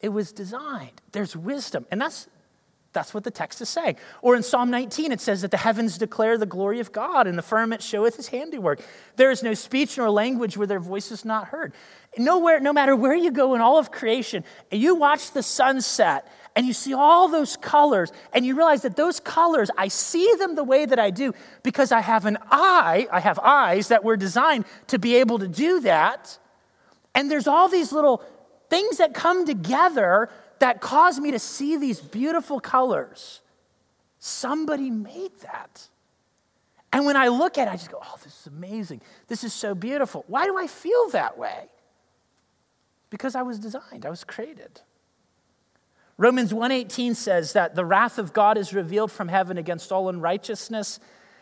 it 0.00 0.10
was 0.10 0.30
designed. 0.30 1.02
There's 1.10 1.36
wisdom. 1.36 1.86
And 1.90 2.00
that's, 2.00 2.28
that's 2.94 3.12
what 3.12 3.24
the 3.24 3.30
text 3.30 3.60
is 3.60 3.68
saying. 3.68 3.96
Or 4.22 4.34
in 4.34 4.42
Psalm 4.42 4.70
19, 4.70 5.12
it 5.12 5.20
says 5.20 5.42
that 5.42 5.50
the 5.50 5.56
heavens 5.58 5.98
declare 5.98 6.38
the 6.38 6.46
glory 6.46 6.80
of 6.80 6.92
God 6.92 7.26
and 7.26 7.36
the 7.36 7.42
firmament 7.42 7.82
showeth 7.82 8.16
his 8.16 8.28
handiwork. 8.28 8.80
There 9.16 9.30
is 9.30 9.42
no 9.42 9.52
speech 9.52 9.98
nor 9.98 10.08
language 10.08 10.56
where 10.56 10.66
their 10.66 10.80
voice 10.80 11.10
is 11.10 11.24
not 11.24 11.48
heard. 11.48 11.74
Nowhere, 12.16 12.60
no 12.60 12.72
matter 12.72 12.96
where 12.96 13.14
you 13.14 13.30
go 13.30 13.54
in 13.54 13.60
all 13.60 13.78
of 13.78 13.90
creation, 13.90 14.44
and 14.70 14.80
you 14.80 14.94
watch 14.94 15.32
the 15.32 15.42
sunset 15.42 16.32
and 16.56 16.66
you 16.66 16.72
see 16.72 16.94
all 16.94 17.28
those 17.28 17.56
colors, 17.56 18.12
and 18.32 18.46
you 18.46 18.54
realize 18.54 18.82
that 18.82 18.94
those 18.94 19.18
colors, 19.18 19.70
I 19.76 19.88
see 19.88 20.34
them 20.38 20.54
the 20.54 20.62
way 20.62 20.86
that 20.86 21.00
I 21.00 21.10
do 21.10 21.34
because 21.64 21.90
I 21.90 22.00
have 22.00 22.26
an 22.26 22.38
eye, 22.48 23.08
I 23.10 23.18
have 23.18 23.40
eyes 23.40 23.88
that 23.88 24.04
were 24.04 24.16
designed 24.16 24.64
to 24.86 25.00
be 25.00 25.16
able 25.16 25.40
to 25.40 25.48
do 25.48 25.80
that. 25.80 26.38
And 27.12 27.28
there's 27.28 27.48
all 27.48 27.68
these 27.68 27.90
little 27.90 28.22
things 28.70 28.98
that 28.98 29.14
come 29.14 29.46
together 29.46 30.30
that 30.64 30.80
caused 30.80 31.20
me 31.20 31.30
to 31.30 31.38
see 31.38 31.76
these 31.76 32.00
beautiful 32.00 32.58
colors. 32.58 33.42
Somebody 34.18 34.88
made 34.88 35.38
that. 35.42 35.88
And 36.90 37.04
when 37.04 37.18
I 37.18 37.28
look 37.28 37.58
at 37.58 37.68
it, 37.68 37.70
I 37.70 37.76
just 37.76 37.90
go, 37.90 38.00
oh, 38.02 38.18
this 38.24 38.40
is 38.40 38.46
amazing. 38.46 39.02
This 39.28 39.44
is 39.44 39.52
so 39.52 39.74
beautiful. 39.74 40.24
Why 40.26 40.46
do 40.46 40.56
I 40.56 40.66
feel 40.66 41.10
that 41.10 41.36
way? 41.36 41.68
Because 43.10 43.34
I 43.34 43.42
was 43.42 43.58
designed, 43.58 44.06
I 44.06 44.08
was 44.08 44.24
created. 44.24 44.80
Romans 46.16 46.50
1:18 46.50 47.14
says 47.14 47.52
that 47.52 47.74
the 47.74 47.84
wrath 47.84 48.18
of 48.18 48.32
God 48.32 48.56
is 48.56 48.72
revealed 48.72 49.12
from 49.12 49.28
heaven 49.28 49.58
against 49.58 49.92
all 49.92 50.08
unrighteousness 50.08 50.98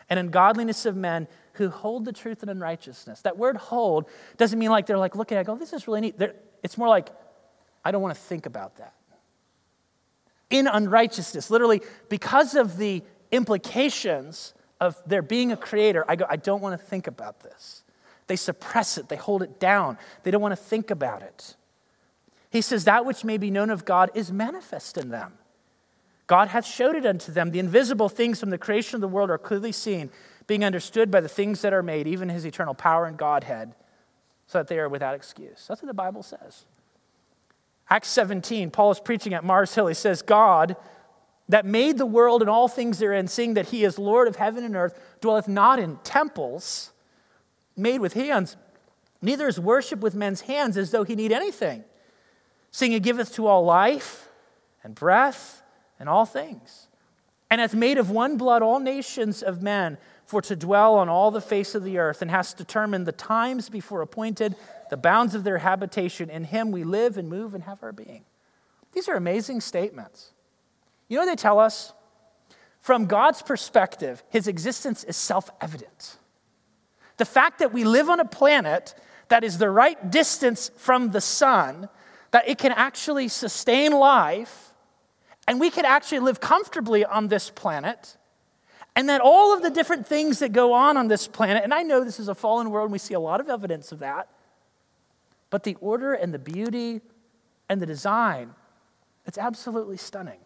and 0.09 0.19
ungodliness 0.19 0.85
of 0.85 0.97
men 0.97 1.29
who 1.53 1.69
hold 1.69 2.03
the 2.03 2.11
truth 2.11 2.43
in 2.43 2.49
unrighteousness. 2.49 3.21
That 3.21 3.37
word 3.37 3.55
hold 3.55 4.09
doesn't 4.35 4.59
mean 4.59 4.69
like 4.69 4.85
they're 4.85 4.97
like 4.97 5.15
looking 5.15 5.37
at 5.37 5.41
it, 5.41 5.47
go, 5.47 5.55
this 5.55 5.71
is 5.71 5.87
really 5.87 6.01
neat. 6.01 6.17
They're, 6.19 6.35
it's 6.61 6.77
more 6.77 6.89
like, 6.89 7.07
I 7.85 7.91
don't 7.91 8.01
want 8.01 8.15
to 8.15 8.19
think 8.19 8.45
about 8.45 8.75
that. 8.77 8.93
In 10.49 10.67
unrighteousness, 10.67 11.49
literally, 11.49 11.81
because 12.09 12.55
of 12.55 12.77
the 12.77 13.03
implications 13.31 14.53
of 14.79 15.01
there 15.05 15.21
being 15.21 15.51
a 15.51 15.57
creator, 15.57 16.05
I 16.07 16.15
go, 16.15 16.25
I 16.29 16.35
don't 16.35 16.61
want 16.61 16.79
to 16.79 16.85
think 16.85 17.07
about 17.07 17.39
this. 17.39 17.83
They 18.27 18.35
suppress 18.35 18.97
it, 18.97 19.09
they 19.09 19.15
hold 19.15 19.41
it 19.43 19.59
down, 19.59 19.97
they 20.23 20.31
don't 20.31 20.41
want 20.41 20.53
to 20.53 20.63
think 20.63 20.91
about 20.91 21.21
it. 21.21 21.55
He 22.49 22.61
says, 22.61 22.85
That 22.85 23.05
which 23.05 23.23
may 23.23 23.37
be 23.37 23.49
known 23.49 23.69
of 23.69 23.83
God 23.85 24.11
is 24.13 24.31
manifest 24.31 24.97
in 24.97 25.09
them. 25.09 25.33
God 26.27 26.49
hath 26.49 26.65
showed 26.65 26.95
it 26.95 27.05
unto 27.05 27.31
them. 27.31 27.51
The 27.51 27.59
invisible 27.59 28.09
things 28.09 28.39
from 28.39 28.49
the 28.49 28.57
creation 28.57 28.95
of 28.95 29.01
the 29.01 29.07
world 29.07 29.29
are 29.29 29.37
clearly 29.37 29.71
seen, 29.71 30.09
being 30.47 30.63
understood 30.63 31.11
by 31.11 31.19
the 31.19 31.27
things 31.27 31.61
that 31.61 31.73
are 31.73 31.83
made, 31.83 32.07
even 32.07 32.29
his 32.29 32.45
eternal 32.45 32.73
power 32.73 33.05
and 33.05 33.17
Godhead, 33.17 33.73
so 34.47 34.59
that 34.59 34.67
they 34.67 34.79
are 34.79 34.87
without 34.87 35.15
excuse. 35.15 35.65
That's 35.67 35.81
what 35.81 35.87
the 35.87 35.93
Bible 35.93 36.23
says. 36.23 36.65
Acts 37.89 38.09
17, 38.09 38.71
Paul 38.71 38.91
is 38.91 38.99
preaching 38.99 39.33
at 39.33 39.43
Mars 39.43 39.75
Hill. 39.75 39.87
He 39.87 39.93
says, 39.93 40.21
God 40.21 40.75
that 41.49 41.65
made 41.65 41.97
the 41.97 42.05
world 42.05 42.41
and 42.41 42.49
all 42.49 42.67
things 42.67 42.99
therein, 42.99 43.27
seeing 43.27 43.53
that 43.55 43.67
he 43.67 43.83
is 43.83 43.99
Lord 43.99 44.27
of 44.27 44.37
heaven 44.37 44.63
and 44.63 44.75
earth, 44.75 44.99
dwelleth 45.19 45.47
not 45.47 45.77
in 45.77 45.97
temples 46.03 46.91
made 47.75 47.99
with 47.99 48.13
hands, 48.13 48.55
neither 49.21 49.47
is 49.47 49.59
worship 49.59 49.99
with 49.99 50.15
men's 50.15 50.41
hands 50.41 50.77
as 50.77 50.91
though 50.91 51.03
he 51.03 51.15
need 51.15 51.31
anything 51.31 51.83
seeing 52.73 52.91
he 52.91 52.99
giveth 52.99 53.33
to 53.35 53.45
all 53.45 53.63
life 53.63 54.27
and 54.83 54.95
breath 54.95 55.61
and 55.99 56.09
all 56.09 56.25
things, 56.25 56.87
and 57.49 57.61
hath 57.61 57.75
made 57.75 57.99
of 57.99 58.09
one 58.09 58.35
blood 58.35 58.61
all 58.61 58.79
nations 58.79 59.43
of 59.43 59.61
men 59.61 59.97
for 60.25 60.41
to 60.41 60.55
dwell 60.55 60.95
on 60.95 61.07
all 61.07 61.29
the 61.29 61.39
face 61.39 61.75
of 61.75 61.83
the 61.83 61.99
earth, 61.99 62.21
and 62.21 62.31
has 62.31 62.53
determined 62.53 63.05
the 63.05 63.11
times 63.11 63.69
before 63.69 64.01
appointed, 64.01 64.55
the 64.93 64.97
bounds 64.97 65.33
of 65.33 65.43
their 65.43 65.57
habitation. 65.57 66.29
In 66.29 66.43
him 66.43 66.71
we 66.71 66.83
live 66.83 67.17
and 67.17 67.27
move 67.27 67.55
and 67.55 67.63
have 67.63 67.81
our 67.81 67.91
being. 67.91 68.25
These 68.91 69.09
are 69.09 69.15
amazing 69.15 69.59
statements. 69.61 70.33
You 71.07 71.17
know 71.17 71.25
they 71.25 71.35
tell 71.35 71.57
us? 71.57 71.93
From 72.79 73.07
God's 73.07 73.41
perspective, 73.41 74.21
his 74.29 74.47
existence 74.47 75.03
is 75.03 75.17
self 75.17 75.49
evident. 75.59 76.17
The 77.17 77.25
fact 77.25 77.57
that 77.57 77.73
we 77.73 77.85
live 77.85 78.07
on 78.07 78.19
a 78.19 78.25
planet 78.25 78.93
that 79.29 79.43
is 79.43 79.57
the 79.57 79.71
right 79.71 80.11
distance 80.11 80.69
from 80.77 81.09
the 81.09 81.21
sun 81.21 81.89
that 82.29 82.47
it 82.47 82.59
can 82.59 82.71
actually 82.71 83.29
sustain 83.29 83.93
life 83.93 84.73
and 85.47 85.59
we 85.59 85.71
can 85.71 85.85
actually 85.85 86.19
live 86.19 86.39
comfortably 86.39 87.03
on 87.03 87.29
this 87.29 87.49
planet. 87.49 88.15
And 88.95 89.09
that 89.09 89.21
all 89.21 89.55
of 89.55 89.63
the 89.63 89.71
different 89.71 90.05
things 90.05 90.37
that 90.37 90.53
go 90.53 90.71
on 90.73 90.97
on 90.97 91.07
this 91.07 91.27
planet, 91.27 91.63
and 91.63 91.73
I 91.73 91.81
know 91.81 92.03
this 92.03 92.19
is 92.19 92.27
a 92.27 92.35
fallen 92.35 92.69
world 92.69 92.85
and 92.85 92.91
we 92.91 92.99
see 92.99 93.15
a 93.15 93.19
lot 93.19 93.39
of 93.39 93.49
evidence 93.49 93.91
of 93.91 93.97
that, 93.97 94.29
but 95.53 95.61
the 95.61 95.77
order 95.81 96.15
and 96.15 96.33
the 96.33 96.39
beauty 96.39 96.99
and 97.69 97.79
the 97.79 97.85
design, 97.85 98.55
it's 99.27 99.37
absolutely 99.37 99.97
stunning. 99.97 100.39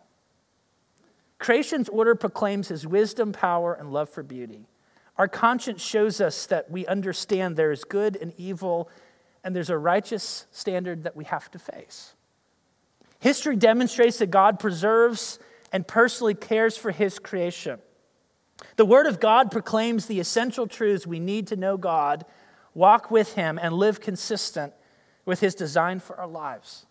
Creation's 1.39 1.87
order 1.87 2.13
proclaims 2.13 2.67
his 2.67 2.85
wisdom, 2.85 3.31
power, 3.31 3.73
and 3.73 3.93
love 3.93 4.09
for 4.09 4.21
beauty. 4.21 4.67
Our 5.17 5.29
conscience 5.29 5.81
shows 5.81 6.19
us 6.19 6.47
that 6.47 6.69
we 6.69 6.85
understand 6.87 7.55
there 7.55 7.71
is 7.71 7.85
good 7.85 8.17
and 8.17 8.33
evil 8.35 8.89
and 9.45 9.55
there's 9.55 9.69
a 9.69 9.77
righteous 9.77 10.45
standard 10.51 11.05
that 11.05 11.15
we 11.15 11.23
have 11.23 11.49
to 11.51 11.59
face. 11.59 12.13
History 13.21 13.55
demonstrates 13.55 14.17
that 14.17 14.29
God 14.29 14.59
preserves 14.59 15.39
and 15.71 15.87
personally 15.87 16.35
cares 16.35 16.75
for 16.75 16.91
his 16.91 17.17
creation. 17.17 17.79
The 18.75 18.85
Word 18.85 19.05
of 19.05 19.21
God 19.21 19.51
proclaims 19.51 20.07
the 20.07 20.19
essential 20.19 20.67
truths 20.67 21.07
we 21.07 21.21
need 21.21 21.47
to 21.47 21.55
know 21.55 21.77
God, 21.77 22.25
walk 22.73 23.09
with 23.09 23.35
Him, 23.35 23.57
and 23.57 23.73
live 23.73 24.01
consistent 24.01 24.73
with 25.27 25.41
His 25.41 25.53
design 25.53 25.99
for 25.99 26.19
our 26.19 26.25
lives. 26.25 26.87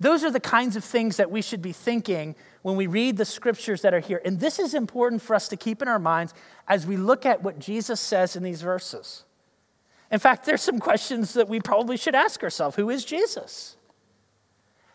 Those 0.00 0.24
are 0.24 0.30
the 0.32 0.40
kinds 0.40 0.74
of 0.74 0.82
things 0.82 1.16
that 1.16 1.30
we 1.30 1.40
should 1.40 1.62
be 1.62 1.72
thinking 1.72 2.34
when 2.62 2.76
we 2.76 2.88
read 2.88 3.16
the 3.16 3.24
scriptures 3.24 3.82
that 3.82 3.94
are 3.94 4.00
here. 4.00 4.20
And 4.24 4.40
this 4.40 4.58
is 4.58 4.74
important 4.74 5.22
for 5.22 5.36
us 5.36 5.46
to 5.48 5.56
keep 5.56 5.80
in 5.80 5.86
our 5.86 6.00
minds 6.00 6.34
as 6.66 6.86
we 6.86 6.96
look 6.96 7.24
at 7.24 7.44
what 7.44 7.60
Jesus 7.60 8.00
says 8.00 8.34
in 8.34 8.42
these 8.42 8.62
verses. 8.62 9.24
In 10.10 10.18
fact, 10.18 10.44
there's 10.44 10.60
some 10.60 10.80
questions 10.80 11.34
that 11.34 11.48
we 11.48 11.60
probably 11.60 11.96
should 11.96 12.16
ask 12.16 12.42
ourselves 12.42 12.74
Who 12.74 12.90
is 12.90 13.04
Jesus? 13.04 13.76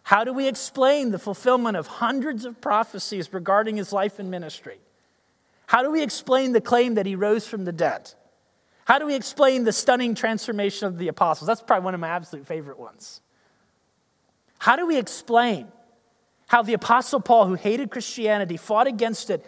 How 0.04 0.26
do 0.26 0.34
we 0.34 0.48
explain 0.48 1.12
the 1.12 1.20
fulfillment 1.20 1.78
of 1.78 1.88
hundreds 1.88 2.44
of 2.44 2.60
prophecies 2.60 3.34
regarding 3.34 3.78
his 3.78 3.94
life 3.94 4.20
and 4.20 4.30
ministry? 4.30 4.80
How 5.68 5.84
do 5.84 5.92
we 5.92 6.04
explain 6.04 6.52
the 6.52 6.62
claim 6.62 6.96
that 6.96 7.06
he 7.06 7.16
rose 7.16 7.48
from 7.48 7.64
the 7.64 7.72
dead? 7.72 8.14
How 8.88 9.00
do 9.00 9.06
we 9.06 9.16
explain 9.16 9.66
the 9.66 9.74
stunning 9.74 10.16
transformation 10.16 10.88
of 10.88 10.98
the 10.98 11.10
apostles? 11.10 11.46
That's 11.46 11.60
probably 11.60 11.84
one 11.84 11.94
of 11.94 12.00
my 12.00 12.08
absolute 12.08 12.48
favorite 12.48 12.80
ones. 12.80 13.20
How 14.60 14.78
do 14.78 14.88
we 14.88 14.96
explain 14.96 15.68
how 16.48 16.62
the 16.62 16.72
apostle 16.72 17.20
Paul, 17.20 17.48
who 17.48 17.56
hated 17.56 17.92
Christianity, 17.92 18.56
fought 18.56 18.88
against 18.88 19.30
it, 19.30 19.46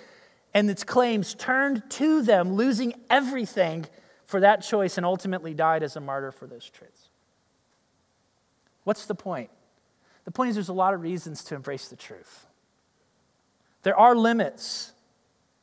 and 0.53 0.69
its 0.69 0.83
claims 0.83 1.35
turned 1.35 1.89
to 1.91 2.21
them, 2.21 2.55
losing 2.55 2.93
everything 3.09 3.85
for 4.25 4.41
that 4.41 4.61
choice, 4.61 4.97
and 4.97 5.05
ultimately 5.05 5.53
died 5.53 5.83
as 5.83 5.95
a 5.95 6.01
martyr 6.01 6.33
for 6.33 6.45
those 6.45 6.69
truths? 6.69 7.07
What's 8.83 9.05
the 9.05 9.15
point? 9.15 9.51
The 10.25 10.31
point 10.31 10.49
is, 10.49 10.57
there's 10.57 10.67
a 10.67 10.73
lot 10.73 10.93
of 10.93 11.01
reasons 11.01 11.45
to 11.45 11.55
embrace 11.55 11.87
the 11.87 11.95
truth. 11.95 12.45
There 13.83 13.97
are 13.97 14.17
limits 14.17 14.91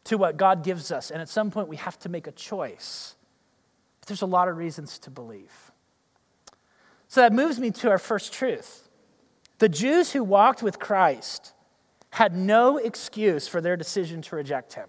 to 0.04 0.16
what 0.16 0.38
God 0.38 0.64
gives 0.64 0.90
us, 0.90 1.10
and 1.10 1.20
at 1.20 1.28
some 1.28 1.50
point 1.50 1.68
we 1.68 1.76
have 1.76 1.98
to 1.98 2.08
make 2.08 2.26
a 2.26 2.32
choice. 2.32 3.15
There's 4.06 4.22
a 4.22 4.26
lot 4.26 4.48
of 4.48 4.56
reasons 4.56 4.98
to 5.00 5.10
believe. 5.10 5.52
So 7.08 7.20
that 7.20 7.32
moves 7.32 7.58
me 7.58 7.70
to 7.72 7.90
our 7.90 7.98
first 7.98 8.32
truth. 8.32 8.88
The 9.58 9.68
Jews 9.68 10.12
who 10.12 10.22
walked 10.22 10.62
with 10.62 10.78
Christ 10.78 11.52
had 12.10 12.36
no 12.36 12.78
excuse 12.78 13.48
for 13.48 13.60
their 13.60 13.76
decision 13.76 14.22
to 14.22 14.36
reject 14.36 14.74
him. 14.74 14.88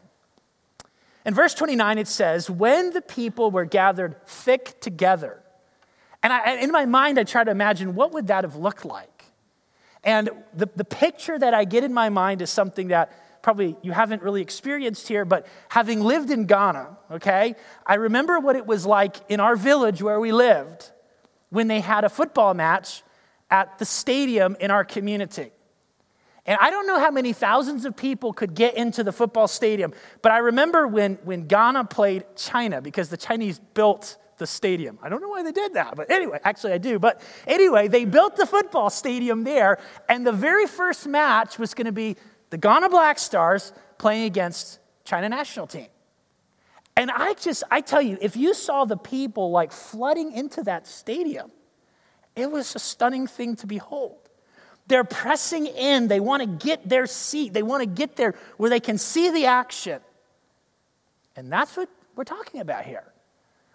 In 1.26 1.34
verse 1.34 1.54
29, 1.54 1.98
it 1.98 2.08
says, 2.08 2.50
When 2.50 2.92
the 2.92 3.02
people 3.02 3.52
were 3.52 3.66
gathered 3.66 4.26
thick 4.28 4.80
together, 4.80 5.42
and 6.24 6.32
I, 6.34 6.56
in 6.56 6.72
my 6.72 6.86
mind, 6.86 7.20
I 7.20 7.24
try 7.24 7.44
to 7.44 7.52
imagine 7.52 7.96
what 7.96 8.14
would 8.14 8.28
that 8.28 8.44
have 8.44 8.56
looked 8.56 8.86
like? 8.86 9.26
And 10.04 10.30
the, 10.54 10.70
the 10.76 10.86
picture 10.86 11.38
that 11.38 11.54
I 11.54 11.66
get 11.66 11.84
in 11.84 11.94
my 11.94 12.10
mind 12.10 12.42
is 12.42 12.50
something 12.50 12.90
that 12.90 13.12
probably 13.48 13.78
you 13.82 13.94
haven't 13.94 14.22
really 14.22 14.42
experienced 14.42 15.08
here, 15.08 15.24
but 15.24 15.48
having 15.70 16.02
lived 16.02 16.32
in 16.32 16.48
Ghana, 16.48 16.98
okay, 17.12 17.56
I 17.86 17.94
remember 17.94 18.42
what 18.42 18.58
it 18.58 18.68
was 18.68 18.86
like 18.86 19.16
in 19.30 19.40
our 19.40 19.56
village 19.56 20.02
where 20.02 20.20
we 20.20 20.34
lived 20.34 20.92
when 21.50 21.70
they 21.70 21.80
had 21.80 22.04
a 22.04 22.10
football 22.10 22.54
match 22.54 23.04
at 23.50 23.78
the 23.78 23.86
stadium 23.86 24.58
in 24.60 24.70
our 24.70 24.84
community. 24.84 25.52
And 26.46 26.58
I 26.60 26.70
don't 26.70 26.88
know 26.88 27.00
how 27.00 27.10
many 27.10 27.32
thousands 27.32 27.86
of 27.86 27.96
people 27.96 28.34
could 28.34 28.54
get 28.54 28.76
into 28.76 29.02
the 29.02 29.14
football 29.14 29.48
stadium, 29.48 29.94
but 30.22 30.34
I 30.34 30.40
remember 30.40 30.86
when, 30.86 31.14
when 31.24 31.48
Ghana 31.48 31.86
played 31.86 32.26
China 32.36 32.82
because 32.82 33.08
the 33.08 33.16
Chinese 33.16 33.62
built 33.74 34.18
the 34.40 34.46
stadium. 34.46 35.00
I 35.02 35.08
don't 35.08 35.22
know 35.22 35.30
why 35.30 35.44
they 35.44 35.54
did 35.54 35.76
that, 35.76 35.96
but 35.96 36.12
anyway, 36.12 36.42
actually 36.44 36.74
I 36.74 36.80
do. 36.80 37.00
But 37.00 37.22
anyway, 37.48 37.88
they 37.88 38.04
built 38.04 38.36
the 38.36 38.46
football 38.46 38.90
stadium 38.90 39.46
there, 39.46 39.80
and 40.10 40.28
the 40.28 40.34
very 40.34 40.68
first 40.68 41.08
match 41.08 41.58
was 41.58 41.74
going 41.74 41.86
to 41.86 41.94
be 41.94 42.18
the 42.50 42.58
Ghana 42.58 42.90
Black 42.90 43.20
Stars 43.20 43.74
playing 43.98 44.26
against 44.26 44.80
China 45.04 45.30
national 45.30 45.68
team. 45.68 45.88
And 46.96 47.12
I 47.12 47.34
just, 47.36 47.64
I 47.70 47.82
tell 47.82 48.02
you, 48.02 48.18
if 48.22 48.36
you 48.36 48.54
saw 48.54 48.86
the 48.86 48.98
people 48.98 49.52
like 49.52 49.72
flooding 49.72 50.32
into 50.32 50.64
that 50.64 50.88
stadium, 50.88 51.52
it 52.36 52.52
was 52.52 52.76
a 52.76 52.80
stunning 52.80 53.28
thing 53.28 53.56
to 53.58 53.68
behold. 53.68 54.18
They're 54.88 55.04
pressing 55.04 55.68
in. 55.68 56.08
They 56.08 56.20
want 56.20 56.42
to 56.42 56.68
get 56.68 56.88
their 56.88 57.06
seat. 57.06 57.54
They 57.54 57.64
want 57.64 57.82
to 57.82 57.88
get 57.88 58.16
there 58.16 58.36
where 58.58 58.70
they 58.70 58.80
can 58.80 58.98
see 58.98 59.30
the 59.30 59.46
action. 59.46 60.00
And 61.36 61.52
that's 61.52 61.76
what 61.78 61.90
we're 62.16 62.24
talking 62.24 62.62
about 62.62 62.86
here. 62.86 63.04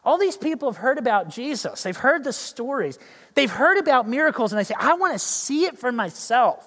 All 0.04 0.18
these 0.18 0.36
people 0.36 0.70
have 0.70 0.78
heard 0.78 0.98
about 0.98 1.28
Jesus. 1.28 1.82
They've 1.84 1.96
heard 1.96 2.24
the 2.24 2.32
stories. 2.32 2.98
They've 3.34 3.50
heard 3.50 3.78
about 3.78 4.08
miracles, 4.08 4.52
and 4.52 4.58
they 4.58 4.64
say, 4.64 4.74
I 4.76 4.94
want 4.94 5.12
to 5.12 5.18
see 5.18 5.66
it 5.66 5.78
for 5.78 5.92
myself. 5.92 6.66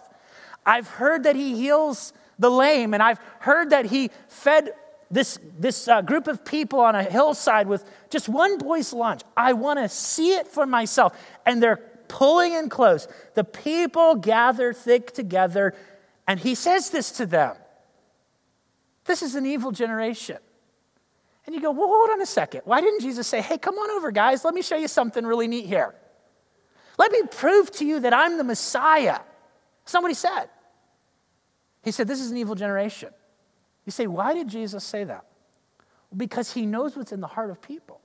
I've 0.65 0.87
heard 0.87 1.23
that 1.23 1.35
he 1.35 1.55
heals 1.55 2.13
the 2.39 2.49
lame, 2.49 2.93
and 2.93 3.01
I've 3.01 3.19
heard 3.39 3.69
that 3.69 3.85
he 3.85 4.09
fed 4.27 4.71
this, 5.11 5.39
this 5.57 5.87
uh, 5.87 6.01
group 6.01 6.27
of 6.27 6.43
people 6.43 6.79
on 6.79 6.95
a 6.95 7.03
hillside 7.03 7.67
with 7.67 7.83
just 8.09 8.27
one 8.27 8.57
boy's 8.57 8.91
lunch. 8.91 9.21
I 9.37 9.53
want 9.53 9.79
to 9.79 9.87
see 9.87 10.33
it 10.33 10.47
for 10.47 10.65
myself. 10.65 11.17
And 11.45 11.61
they're 11.61 11.77
pulling 12.07 12.53
in 12.53 12.69
close. 12.69 13.07
The 13.35 13.43
people 13.43 14.15
gather 14.15 14.73
thick 14.73 15.11
together, 15.13 15.75
and 16.27 16.39
he 16.39 16.55
says 16.55 16.89
this 16.89 17.11
to 17.13 17.25
them 17.25 17.55
This 19.05 19.21
is 19.21 19.35
an 19.35 19.45
evil 19.45 19.71
generation. 19.71 20.37
And 21.45 21.53
you 21.53 21.61
go, 21.61 21.69
well, 21.69 21.87
hold 21.87 22.09
on 22.09 22.21
a 22.21 22.25
second. 22.25 22.61
Why 22.65 22.81
didn't 22.81 23.01
Jesus 23.01 23.27
say, 23.27 23.39
hey, 23.39 23.59
come 23.59 23.75
on 23.75 23.91
over, 23.91 24.09
guys, 24.09 24.43
let 24.43 24.55
me 24.55 24.63
show 24.63 24.77
you 24.77 24.87
something 24.87 25.23
really 25.23 25.47
neat 25.47 25.67
here? 25.67 25.93
Let 26.97 27.11
me 27.11 27.21
prove 27.29 27.69
to 27.73 27.85
you 27.85 27.99
that 27.99 28.13
I'm 28.13 28.39
the 28.39 28.43
Messiah. 28.43 29.19
Somebody 29.85 30.15
said. 30.15 30.49
He 31.85 31.91
said, 31.91 32.07
This 32.07 32.19
is 32.19 32.31
an 32.31 32.37
evil 32.37 32.55
generation. 32.55 33.11
You 33.85 33.91
say, 33.91 34.07
Why 34.07 34.33
did 34.33 34.49
Jesus 34.49 34.83
say 34.83 35.05
that? 35.05 35.23
Because 36.15 36.51
he 36.51 36.65
knows 36.65 36.97
what's 36.97 37.11
in 37.11 37.21
the 37.21 37.27
heart 37.27 37.51
of 37.51 37.61
people. 37.61 38.01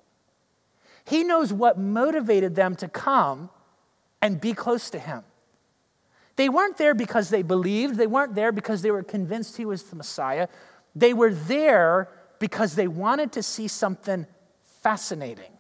He 1.06 1.24
knows 1.24 1.52
what 1.52 1.78
motivated 1.78 2.54
them 2.54 2.76
to 2.76 2.88
come 2.88 3.48
and 4.20 4.40
be 4.40 4.52
close 4.52 4.90
to 4.90 4.98
him. 4.98 5.24
They 6.36 6.48
weren't 6.48 6.76
there 6.76 6.94
because 6.94 7.30
they 7.30 7.42
believed, 7.42 7.96
they 7.96 8.06
weren't 8.06 8.34
there 8.34 8.52
because 8.52 8.82
they 8.82 8.90
were 8.90 9.02
convinced 9.02 9.56
he 9.56 9.64
was 9.64 9.82
the 9.84 9.96
Messiah. 9.96 10.48
They 10.94 11.14
were 11.14 11.32
there 11.32 12.08
because 12.38 12.74
they 12.74 12.88
wanted 12.88 13.32
to 13.32 13.42
see 13.42 13.66
something 13.66 14.26
fascinating. 14.82 15.52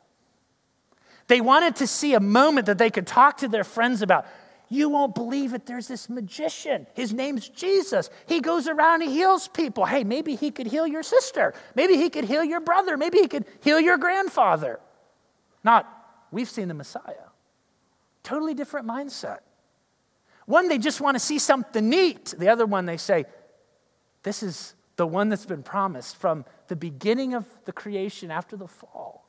They 1.26 1.40
wanted 1.40 1.76
to 1.76 1.86
see 1.86 2.14
a 2.14 2.20
moment 2.20 2.66
that 2.66 2.78
they 2.78 2.90
could 2.90 3.06
talk 3.06 3.38
to 3.38 3.48
their 3.48 3.64
friends 3.64 4.02
about. 4.02 4.26
You 4.72 4.88
won't 4.88 5.16
believe 5.16 5.52
it. 5.52 5.66
There's 5.66 5.88
this 5.88 6.08
magician. 6.08 6.86
His 6.94 7.12
name's 7.12 7.48
Jesus. 7.48 8.08
He 8.26 8.40
goes 8.40 8.68
around 8.68 9.02
and 9.02 9.10
heals 9.10 9.48
people. 9.48 9.84
Hey, 9.84 10.04
maybe 10.04 10.36
he 10.36 10.52
could 10.52 10.68
heal 10.68 10.86
your 10.86 11.02
sister. 11.02 11.52
Maybe 11.74 11.96
he 11.96 12.08
could 12.08 12.24
heal 12.24 12.44
your 12.44 12.60
brother. 12.60 12.96
Maybe 12.96 13.18
he 13.18 13.26
could 13.26 13.46
heal 13.64 13.80
your 13.80 13.98
grandfather. 13.98 14.78
Not, 15.64 15.88
we've 16.30 16.48
seen 16.48 16.68
the 16.68 16.74
Messiah. 16.74 17.30
Totally 18.22 18.54
different 18.54 18.86
mindset. 18.86 19.40
One, 20.46 20.68
they 20.68 20.78
just 20.78 21.00
want 21.00 21.16
to 21.16 21.20
see 21.20 21.40
something 21.40 21.88
neat. 21.88 22.34
The 22.38 22.48
other 22.48 22.64
one, 22.64 22.86
they 22.86 22.96
say, 22.96 23.24
this 24.22 24.42
is 24.42 24.74
the 24.94 25.06
one 25.06 25.30
that's 25.30 25.46
been 25.46 25.64
promised 25.64 26.16
from 26.16 26.44
the 26.68 26.76
beginning 26.76 27.34
of 27.34 27.44
the 27.64 27.72
creation 27.72 28.30
after 28.30 28.56
the 28.56 28.68
fall. 28.68 29.26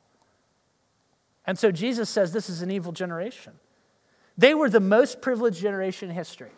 And 1.44 1.58
so 1.58 1.72
Jesus 1.72 2.08
says 2.08 2.32
this 2.32 2.48
is 2.48 2.62
an 2.62 2.70
evil 2.70 2.92
generation. 2.92 3.54
They 4.42 4.54
were 4.54 4.68
the 4.68 4.80
most 4.80 5.20
privileged 5.20 5.60
generation 5.60 6.10
in 6.10 6.16
history. 6.16 6.50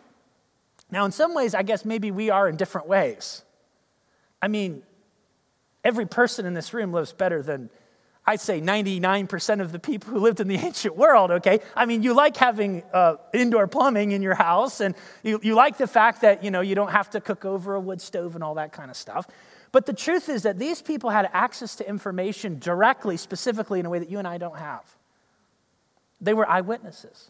Now, 0.89 1.05
in 1.05 1.11
some 1.11 1.35
ways, 1.35 1.53
I 1.53 1.61
guess 1.61 1.85
maybe 1.85 2.09
we 2.09 2.31
are 2.31 2.49
in 2.49 2.55
different 2.55 2.87
ways. 2.87 3.43
I 4.41 4.47
mean, 4.47 4.81
every 5.83 6.07
person 6.07 6.47
in 6.47 6.55
this 6.55 6.73
room 6.73 6.91
lives 6.91 7.13
better 7.13 7.43
than, 7.43 7.69
I'd 8.25 8.39
say, 8.39 8.59
99% 8.59 9.61
of 9.61 9.71
the 9.71 9.77
people 9.77 10.09
who 10.09 10.19
lived 10.19 10.39
in 10.39 10.47
the 10.47 10.55
ancient 10.67 10.97
world, 10.97 11.29
okay? 11.29 11.59
I 11.75 11.85
mean, 11.85 12.01
you 12.01 12.15
like 12.15 12.37
having 12.37 12.81
uh, 12.91 13.17
indoor 13.35 13.67
plumbing 13.67 14.13
in 14.13 14.23
your 14.23 14.33
house, 14.33 14.81
and 14.81 14.95
you, 15.21 15.39
you 15.43 15.53
like 15.53 15.77
the 15.77 15.85
fact 15.85 16.21
that, 16.21 16.43
you 16.43 16.49
know, 16.49 16.61
you 16.61 16.73
don't 16.73 16.91
have 16.91 17.11
to 17.11 17.21
cook 17.21 17.45
over 17.45 17.75
a 17.75 17.79
wood 17.79 18.01
stove 18.01 18.33
and 18.33 18.43
all 18.43 18.55
that 18.55 18.71
kind 18.71 18.89
of 18.89 18.97
stuff. 18.97 19.27
But 19.71 19.85
the 19.85 19.93
truth 19.93 20.27
is 20.27 20.41
that 20.41 20.57
these 20.57 20.81
people 20.81 21.11
had 21.11 21.29
access 21.33 21.75
to 21.75 21.87
information 21.87 22.57
directly, 22.57 23.15
specifically, 23.15 23.79
in 23.79 23.85
a 23.85 23.91
way 23.91 23.99
that 23.99 24.09
you 24.09 24.17
and 24.17 24.27
I 24.27 24.39
don't 24.39 24.57
have. 24.57 24.83
They 26.19 26.33
were 26.33 26.49
eyewitnesses. 26.49 27.29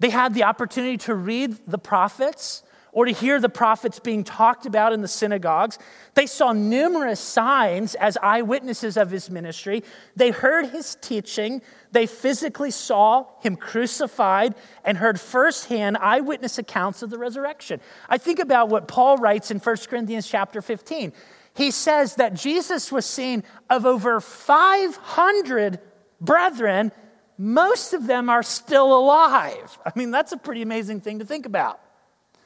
They 0.00 0.10
had 0.10 0.34
the 0.34 0.44
opportunity 0.44 0.96
to 0.98 1.14
read 1.14 1.56
the 1.66 1.78
prophets 1.78 2.62
or 2.92 3.04
to 3.04 3.12
hear 3.12 3.40
the 3.40 3.48
prophets 3.48 4.00
being 4.00 4.24
talked 4.24 4.66
about 4.66 4.92
in 4.92 5.00
the 5.00 5.08
synagogues. 5.08 5.78
They 6.14 6.26
saw 6.26 6.52
numerous 6.52 7.20
signs 7.20 7.94
as 7.94 8.16
eyewitnesses 8.20 8.96
of 8.96 9.10
his 9.10 9.30
ministry. 9.30 9.84
They 10.16 10.30
heard 10.30 10.66
his 10.70 10.96
teaching. 11.00 11.62
They 11.92 12.06
physically 12.06 12.72
saw 12.72 13.26
him 13.40 13.56
crucified 13.56 14.54
and 14.84 14.98
heard 14.98 15.20
firsthand 15.20 15.98
eyewitness 15.98 16.58
accounts 16.58 17.02
of 17.02 17.10
the 17.10 17.18
resurrection. 17.18 17.80
I 18.08 18.18
think 18.18 18.40
about 18.40 18.68
what 18.68 18.88
Paul 18.88 19.18
writes 19.18 19.50
in 19.50 19.58
1 19.58 19.76
Corinthians 19.88 20.26
chapter 20.26 20.60
15. 20.60 21.12
He 21.54 21.70
says 21.70 22.16
that 22.16 22.34
Jesus 22.34 22.90
was 22.90 23.06
seen 23.06 23.44
of 23.68 23.86
over 23.86 24.20
500 24.20 25.80
brethren, 26.20 26.92
most 27.40 27.94
of 27.94 28.06
them 28.06 28.28
are 28.28 28.42
still 28.42 28.94
alive. 28.94 29.78
I 29.86 29.92
mean, 29.94 30.10
that's 30.10 30.32
a 30.32 30.36
pretty 30.36 30.60
amazing 30.60 31.00
thing 31.00 31.20
to 31.20 31.24
think 31.24 31.46
about. 31.46 31.80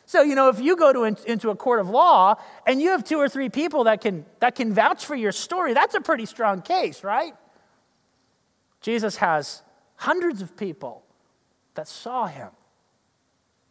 So, 0.06 0.22
you 0.22 0.36
know, 0.36 0.50
if 0.50 0.60
you 0.60 0.76
go 0.76 0.92
to, 0.92 1.02
into 1.28 1.50
a 1.50 1.56
court 1.56 1.80
of 1.80 1.88
law 1.88 2.36
and 2.64 2.80
you 2.80 2.90
have 2.90 3.02
two 3.02 3.18
or 3.18 3.28
three 3.28 3.48
people 3.48 3.84
that 3.84 4.00
can, 4.00 4.24
that 4.38 4.54
can 4.54 4.72
vouch 4.72 5.04
for 5.04 5.16
your 5.16 5.32
story, 5.32 5.74
that's 5.74 5.96
a 5.96 6.00
pretty 6.00 6.26
strong 6.26 6.62
case, 6.62 7.02
right? 7.02 7.34
Jesus 8.82 9.16
has 9.16 9.62
hundreds 9.96 10.40
of 10.40 10.56
people 10.56 11.02
that 11.74 11.88
saw 11.88 12.26
him, 12.26 12.50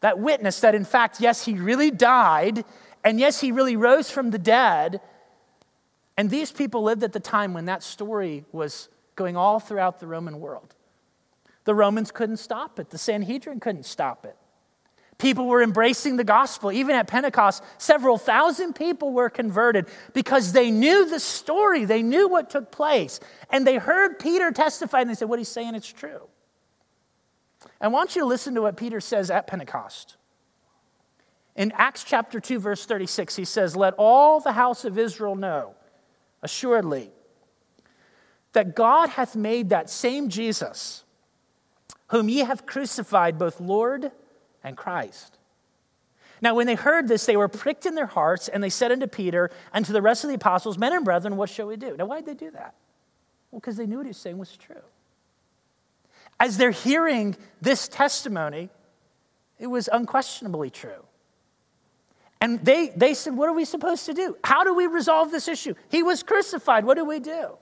that 0.01 0.19
witnessed 0.19 0.61
that, 0.63 0.76
in 0.76 0.84
fact, 0.84 1.21
yes, 1.21 1.45
he 1.45 1.53
really 1.53 1.89
died, 1.89 2.65
and 3.01 3.17
yes, 3.17 3.39
he 3.39 3.53
really 3.53 3.78
rose 3.78 4.11
from 4.11 4.32
the 4.32 4.39
dead. 4.39 4.99
And 6.17 6.30
these 6.30 6.51
people 6.51 6.84
lived 6.84 7.03
at 7.03 7.13
the 7.13 7.21
time 7.21 7.53
when 7.53 7.63
that 7.67 7.82
story 7.82 8.43
was 8.51 8.89
going 9.15 9.38
all 9.38 9.61
throughout 9.61 10.01
the 10.01 10.07
Roman 10.07 10.41
world. 10.41 10.76
The 11.66 11.76
Romans 11.76 12.11
couldn't 12.11 12.38
stop 12.38 12.80
it, 12.80 12.89
the 12.89 12.97
Sanhedrin 12.97 13.59
couldn't 13.59 13.86
stop 13.86 14.26
it. 14.26 14.38
People 15.18 15.45
were 15.47 15.61
embracing 15.61 16.18
the 16.18 16.24
gospel. 16.24 16.72
Even 16.72 16.95
at 16.95 17.07
Pentecost, 17.07 17.64
several 17.78 18.18
thousand 18.18 18.74
people 18.74 19.14
were 19.14 19.30
converted 19.30 19.88
because 20.14 20.51
they 20.51 20.72
knew 20.72 21.09
the 21.09 21.20
story, 21.20 21.86
they 21.86 22.01
knew 22.01 22.28
what 22.28 22.49
took 22.49 22.72
place. 22.72 23.20
And 23.49 23.66
they 23.66 23.78
heard 23.78 24.20
Peter 24.20 24.51
testify 24.51 25.01
and 25.01 25.09
they 25.09 25.14
said, 25.14 25.30
What 25.30 25.39
he's 25.39 25.49
saying, 25.49 25.76
it's 25.76 25.91
true. 25.91 26.28
I 27.80 27.88
want 27.88 28.16
you 28.16 28.22
to 28.22 28.26
listen 28.28 28.55
to 28.55 28.61
what 28.61 28.76
Peter 28.76 28.99
says 28.99 29.30
at 29.32 29.47
Pentecost. 29.47 30.18
In 31.55 31.72
Acts 31.76 32.03
chapter 32.03 32.39
2, 32.39 32.59
verse 32.59 32.86
36, 32.86 33.36
he 33.36 33.45
says, 33.45 33.76
Let 33.76 33.93
all 33.97 34.39
the 34.39 34.53
house 34.53 34.86
of 34.86 34.97
Israel 34.97 35.36
know, 35.36 35.76
assuredly, 36.41 37.11
that 38.53 38.76
God 38.76 39.09
hath 39.09 39.36
made 39.36 39.70
that 39.70 39.89
same 39.89 40.30
Jesus, 40.30 41.03
whom 42.14 42.30
ye 42.30 42.39
have 42.41 42.68
crucified, 42.68 43.39
both 43.39 43.59
Lord 43.59 44.11
and 44.64 44.78
Christ. 44.78 45.39
Now, 46.41 46.53
when 46.53 46.68
they 46.68 46.76
heard 46.76 47.07
this, 47.07 47.26
they 47.26 47.36
were 47.36 47.47
pricked 47.47 47.88
in 47.88 47.95
their 47.95 48.05
hearts, 48.05 48.47
and 48.47 48.64
they 48.64 48.70
said 48.70 48.91
unto 48.91 49.07
Peter 49.07 49.49
and 49.74 49.84
to 49.84 49.91
the 49.91 50.01
rest 50.01 50.24
of 50.24 50.28
the 50.28 50.36
apostles, 50.36 50.78
Men 50.78 50.93
and 50.93 51.03
brethren, 51.03 51.38
what 51.38 51.49
shall 51.49 51.66
we 51.66 51.76
do? 51.76 51.97
Now, 51.97 52.05
why 52.05 52.22
did 52.22 52.26
they 52.28 52.45
do 52.45 52.51
that? 52.51 52.76
Well, 53.49 53.59
because 53.59 53.78
they 53.78 53.88
knew 53.88 53.97
what 53.97 54.05
he 54.05 54.11
was 54.11 54.18
saying 54.18 54.38
was 54.38 54.55
true. 54.55 54.84
As 56.39 56.57
they're 56.57 56.70
hearing 56.70 57.36
this 57.61 57.88
testimony, 57.88 58.70
it 59.57 59.68
was 59.68 59.89
unquestionably 59.91 60.70
true. 60.70 61.03
And 62.39 62.64
they, 62.64 62.89
they 62.95 63.16
said, 63.16 63.36
What 63.36 63.49
are 63.49 63.53
we 63.53 63.66
supposed 63.66 64.05
to 64.05 64.14
do? 64.14 64.38
How 64.43 64.64
do 64.64 64.76
we 64.76 64.86
resolve 64.86 65.32
this 65.32 65.47
issue? 65.47 65.74
He 65.89 66.03
was 66.03 66.22
crucified. 66.22 66.86
What 66.86 66.95
do 66.95 67.05
we 67.05 67.20
do? 67.20 67.57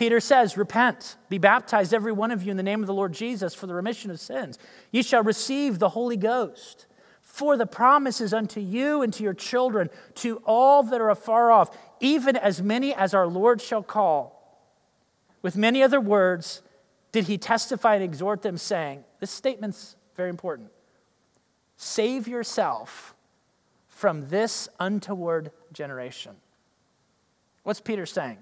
Peter 0.00 0.18
says, 0.18 0.56
Repent, 0.56 1.16
be 1.28 1.36
baptized, 1.36 1.92
every 1.92 2.10
one 2.10 2.30
of 2.30 2.42
you, 2.42 2.50
in 2.50 2.56
the 2.56 2.62
name 2.62 2.80
of 2.80 2.86
the 2.86 2.94
Lord 2.94 3.12
Jesus 3.12 3.54
for 3.54 3.66
the 3.66 3.74
remission 3.74 4.10
of 4.10 4.18
sins. 4.18 4.58
Ye 4.90 5.02
shall 5.02 5.22
receive 5.22 5.78
the 5.78 5.90
Holy 5.90 6.16
Ghost. 6.16 6.86
For 7.20 7.58
the 7.58 7.66
promises 7.66 8.32
unto 8.32 8.60
you 8.60 9.02
and 9.02 9.12
to 9.12 9.22
your 9.22 9.34
children, 9.34 9.90
to 10.14 10.40
all 10.46 10.82
that 10.84 11.02
are 11.02 11.10
afar 11.10 11.50
off, 11.50 11.76
even 12.00 12.34
as 12.34 12.62
many 12.62 12.94
as 12.94 13.12
our 13.12 13.26
Lord 13.26 13.60
shall 13.60 13.82
call. 13.82 14.64
With 15.42 15.54
many 15.54 15.82
other 15.82 16.00
words, 16.00 16.62
did 17.12 17.24
he 17.24 17.36
testify 17.36 17.96
and 17.96 18.02
exhort 18.02 18.40
them, 18.40 18.56
saying, 18.56 19.04
This 19.18 19.30
statement's 19.30 19.96
very 20.16 20.30
important. 20.30 20.70
Save 21.76 22.26
yourself 22.26 23.14
from 23.86 24.30
this 24.30 24.66
untoward 24.80 25.50
generation. 25.74 26.36
What's 27.64 27.82
Peter 27.82 28.06
saying? 28.06 28.38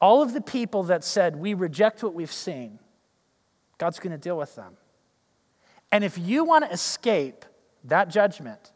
All 0.00 0.22
of 0.22 0.32
the 0.32 0.40
people 0.40 0.84
that 0.84 1.04
said, 1.04 1.36
We 1.36 1.54
reject 1.54 2.02
what 2.02 2.14
we've 2.14 2.32
seen, 2.32 2.78
God's 3.78 3.98
going 3.98 4.12
to 4.12 4.18
deal 4.18 4.36
with 4.36 4.54
them. 4.54 4.76
And 5.90 6.04
if 6.04 6.18
you 6.18 6.44
want 6.44 6.64
to 6.64 6.70
escape 6.70 7.44
that 7.84 8.10
judgment, 8.10 8.72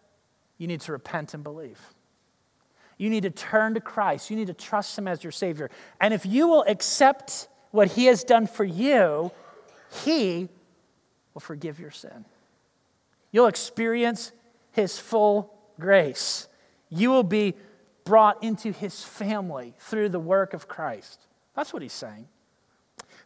you 0.58 0.66
need 0.66 0.80
to 0.82 0.92
repent 0.92 1.34
and 1.34 1.44
believe. 1.44 1.80
You 2.96 3.10
need 3.10 3.24
to 3.24 3.30
turn 3.30 3.74
to 3.74 3.80
Christ. 3.80 4.30
You 4.30 4.36
need 4.36 4.46
to 4.46 4.54
trust 4.54 4.96
Him 4.96 5.08
as 5.08 5.22
your 5.22 5.32
Savior. 5.32 5.70
And 6.00 6.14
if 6.14 6.24
you 6.24 6.48
will 6.48 6.64
accept 6.66 7.48
what 7.70 7.88
He 7.88 8.06
has 8.06 8.24
done 8.24 8.46
for 8.46 8.64
you, 8.64 9.32
He 10.04 10.48
will 11.34 11.40
forgive 11.40 11.80
your 11.80 11.90
sin. 11.90 12.24
You'll 13.32 13.46
experience 13.46 14.32
his 14.72 14.98
full 14.98 15.52
grace. 15.78 16.48
You 16.90 17.10
will 17.10 17.22
be 17.22 17.54
brought 18.04 18.42
into 18.42 18.72
his 18.72 19.04
family 19.04 19.74
through 19.78 20.08
the 20.08 20.20
work 20.20 20.54
of 20.54 20.68
Christ. 20.68 21.26
That's 21.54 21.72
what 21.72 21.82
he's 21.82 21.92
saying. 21.92 22.28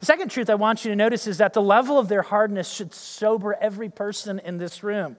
The 0.00 0.06
second 0.06 0.30
truth 0.30 0.50
I 0.50 0.56
want 0.56 0.84
you 0.84 0.90
to 0.90 0.96
notice 0.96 1.26
is 1.26 1.38
that 1.38 1.52
the 1.52 1.62
level 1.62 1.98
of 1.98 2.08
their 2.08 2.22
hardness 2.22 2.70
should 2.70 2.92
sober 2.92 3.56
every 3.60 3.88
person 3.88 4.38
in 4.38 4.58
this 4.58 4.82
room. 4.82 5.16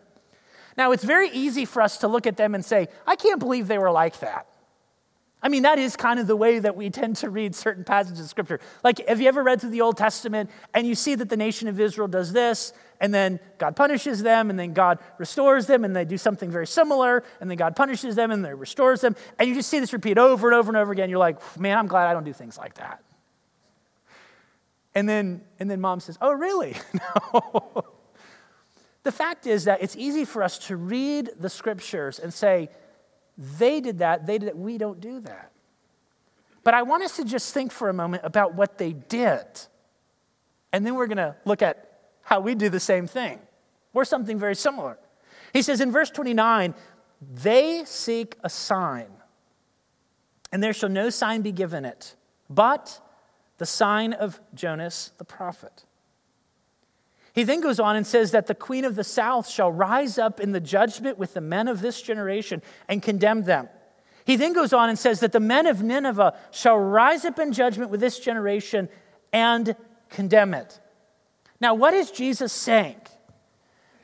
Now, 0.78 0.92
it's 0.92 1.04
very 1.04 1.30
easy 1.30 1.66
for 1.66 1.82
us 1.82 1.98
to 2.00 2.08
look 2.08 2.28
at 2.28 2.38
them 2.38 2.54
and 2.54 2.64
say, 2.64 2.88
I 3.08 3.16
can't 3.16 3.40
believe 3.40 3.68
they 3.68 3.80
were 3.80 3.92
like 3.92 4.20
that. 4.20 4.48
I 5.42 5.50
mean, 5.50 5.64
that 5.64 5.80
is 5.80 5.96
kind 5.96 6.20
of 6.20 6.28
the 6.28 6.36
way 6.36 6.60
that 6.60 6.76
we 6.76 6.90
tend 6.92 7.16
to 7.18 7.30
read 7.30 7.56
certain 7.56 7.84
passages 7.84 8.20
of 8.20 8.30
Scripture. 8.30 8.60
Like, 8.84 9.08
have 9.08 9.20
you 9.20 9.28
ever 9.28 9.42
read 9.42 9.62
through 9.62 9.72
the 9.72 9.82
Old 9.82 9.98
Testament 9.98 10.50
and 10.74 10.86
you 10.86 10.94
see 10.94 11.16
that 11.16 11.30
the 11.30 11.38
nation 11.38 11.68
of 11.68 11.80
Israel 11.80 12.08
does 12.08 12.32
this, 12.32 12.74
and 13.00 13.14
then 13.14 13.40
God 13.58 13.76
punishes 13.76 14.24
them, 14.24 14.50
and 14.50 14.60
then 14.60 14.74
God 14.74 15.00
restores 15.18 15.68
them, 15.68 15.84
and 15.84 15.96
they 15.96 16.06
do 16.06 16.18
something 16.18 16.50
very 16.50 16.68
similar, 16.68 17.24
and 17.40 17.50
then 17.50 17.58
God 17.58 17.76
punishes 17.76 18.16
them, 18.16 18.32
and 18.32 18.44
then 18.44 18.58
restores 18.58 19.02
them, 19.02 19.16
and 19.38 19.48
you 19.48 19.56
just 19.56 19.70
see 19.70 19.80
this 19.80 19.94
repeat 19.94 20.18
over 20.18 20.48
and 20.48 20.56
over 20.56 20.70
and 20.70 20.78
over 20.78 20.92
again. 20.92 21.10
You're 21.10 21.20
like, 21.20 21.60
man, 21.60 21.78
I'm 21.78 21.88
glad 21.88 22.08
I 22.08 22.14
don't 22.14 22.24
do 22.24 22.34
things 22.34 22.58
like 22.58 22.76
that. 22.76 23.04
And 24.96 25.08
then, 25.08 25.42
and 25.60 25.70
then 25.70 25.80
mom 25.80 26.00
says, 26.00 26.18
oh, 26.22 26.32
really? 26.32 26.76
no. 27.34 27.86
the 29.04 29.12
fact 29.12 29.46
is 29.46 29.66
that 29.66 29.84
it's 29.84 29.96
easy 29.96 30.26
for 30.26 30.42
us 30.42 30.58
to 30.68 30.76
read 30.76 31.30
the 31.40 31.50
Scriptures 31.50 32.18
and 32.18 32.34
say, 32.34 32.70
they 33.38 33.80
did 33.80 34.00
that, 34.00 34.26
they 34.26 34.40
did 34.40 34.48
that. 34.48 34.58
We 34.58 34.80
don't 34.80 35.00
do 35.00 35.20
that. 35.20 35.52
But 36.64 36.74
I 36.74 36.82
want 36.82 37.04
us 37.04 37.16
to 37.18 37.24
just 37.24 37.54
think 37.54 37.72
for 37.72 37.90
a 37.90 37.94
moment 37.94 38.24
about 38.26 38.56
what 38.56 38.78
they 38.80 38.94
did. 38.94 39.46
And 40.74 40.86
then 40.86 40.96
we're 40.96 41.08
going 41.08 41.18
to 41.18 41.36
look 41.46 41.62
at 41.62 41.87
how 42.28 42.42
we 42.42 42.56
do 42.56 42.68
the 42.68 42.80
same 42.80 43.08
thing 43.08 43.40
or 43.94 44.04
something 44.04 44.38
very 44.38 44.56
similar. 44.56 44.98
He 45.54 45.62
says 45.62 45.80
in 45.80 45.94
verse 45.94 46.10
29 46.10 46.76
they 47.22 47.86
seek 47.86 48.36
a 48.44 48.50
sign, 48.50 49.08
and 50.52 50.62
there 50.62 50.74
shall 50.74 50.90
no 50.90 51.10
sign 51.10 51.42
be 51.42 51.54
given 51.54 51.86
it, 51.86 52.16
but 52.50 53.00
the 53.60 53.66
sign 53.66 54.12
of 54.12 54.42
Jonas 54.54 55.14
the 55.18 55.24
prophet. 55.24 55.86
He 57.32 57.44
then 57.44 57.62
goes 57.62 57.80
on 57.80 57.96
and 57.96 58.06
says 58.06 58.32
that 58.32 58.48
the 58.48 58.56
queen 58.56 58.84
of 58.84 58.96
the 58.96 59.06
south 59.06 59.48
shall 59.48 59.72
rise 59.72 60.18
up 60.18 60.42
in 60.42 60.52
the 60.52 60.60
judgment 60.60 61.18
with 61.18 61.34
the 61.34 61.42
men 61.42 61.70
of 61.70 61.80
this 61.80 62.02
generation 62.02 62.62
and 62.90 63.02
condemn 63.02 63.44
them. 63.44 63.70
He 64.26 64.36
then 64.36 64.52
goes 64.52 64.74
on 64.74 64.90
and 64.90 65.00
says 65.00 65.22
that 65.22 65.32
the 65.32 65.40
men 65.40 65.66
of 65.66 65.82
Nineveh 65.82 66.38
shall 66.52 66.78
rise 66.78 67.24
up 67.24 67.40
in 67.40 67.54
judgment 67.54 67.90
with 67.90 68.02
this 68.02 68.20
generation 68.20 68.90
and 69.32 69.78
condemn 70.10 70.54
it. 70.54 70.82
Now, 71.60 71.74
what 71.74 71.94
is 71.94 72.12
Jesus 72.12 72.54
saying? 72.54 73.02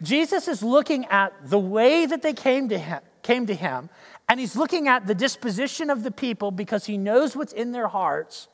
Jesus 0.01 0.47
is 0.47 0.63
looking 0.63 1.05
at 1.05 1.33
the 1.49 1.59
way 1.59 2.05
that 2.05 2.21
they 2.21 2.33
came 2.33 2.69
to 2.69 2.77
him, 2.77 3.01
came 3.21 3.45
to 3.47 3.55
him, 3.55 3.89
and 4.27 4.39
he's 4.39 4.55
looking 4.55 4.87
at 4.87 5.07
the 5.07 5.15
disposition 5.15 5.89
of 5.89 6.03
the 6.03 6.11
people 6.11 6.51
because 6.51 6.85
he 6.85 6.97
knows 6.97 7.35
what's 7.35 7.53
in 7.53 7.71
their 7.71 7.87
hearts. 7.87 8.47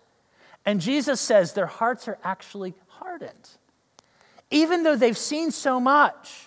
And 0.65 0.81
Jesus 0.81 1.21
says 1.21 1.53
their 1.53 1.65
hearts 1.65 2.07
are 2.07 2.17
actually 2.23 2.75
hardened 2.87 3.49
even 4.51 4.83
though 4.83 4.95
they've 4.95 5.17
seen 5.17 5.51
so 5.51 5.79
much, 5.79 6.45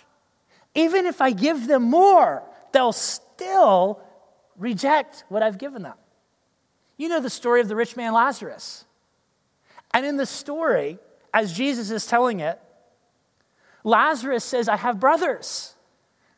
even 0.74 1.06
if 1.06 1.20
I 1.20 1.30
give 1.30 1.66
them 1.66 1.82
more, 1.82 2.42
they'll 2.72 2.92
still 2.92 4.00
reject 4.56 5.24
what 5.28 5.42
I've 5.42 5.58
given 5.58 5.82
them. 5.82 5.94
You 6.96 7.08
know 7.08 7.20
the 7.20 7.30
story 7.30 7.60
of 7.60 7.68
the 7.68 7.76
rich 7.76 7.96
man 7.96 8.12
Lazarus. 8.12 8.84
And 9.92 10.06
in 10.06 10.16
the 10.16 10.26
story, 10.26 10.98
as 11.32 11.52
Jesus 11.52 11.90
is 11.90 12.06
telling 12.06 12.40
it, 12.40 12.60
Lazarus 13.84 14.44
says, 14.44 14.68
I 14.68 14.76
have 14.76 15.00
brothers. 15.00 15.74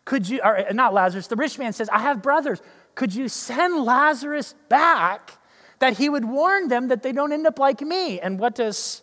Could 0.04 0.28
you, 0.28 0.40
or 0.42 0.64
not 0.72 0.94
Lazarus, 0.94 1.26
the 1.26 1.36
rich 1.36 1.58
man 1.58 1.72
says, 1.72 1.88
I 1.90 2.00
have 2.00 2.22
brothers. 2.22 2.60
Could 2.94 3.14
you 3.14 3.28
send 3.28 3.84
Lazarus 3.84 4.54
back 4.68 5.32
that 5.78 5.98
he 5.98 6.08
would 6.08 6.24
warn 6.24 6.68
them 6.68 6.88
that 6.88 7.02
they 7.02 7.12
don't 7.12 7.32
end 7.32 7.46
up 7.46 7.58
like 7.58 7.80
me? 7.80 8.20
And 8.20 8.38
what 8.38 8.54
does 8.54 9.02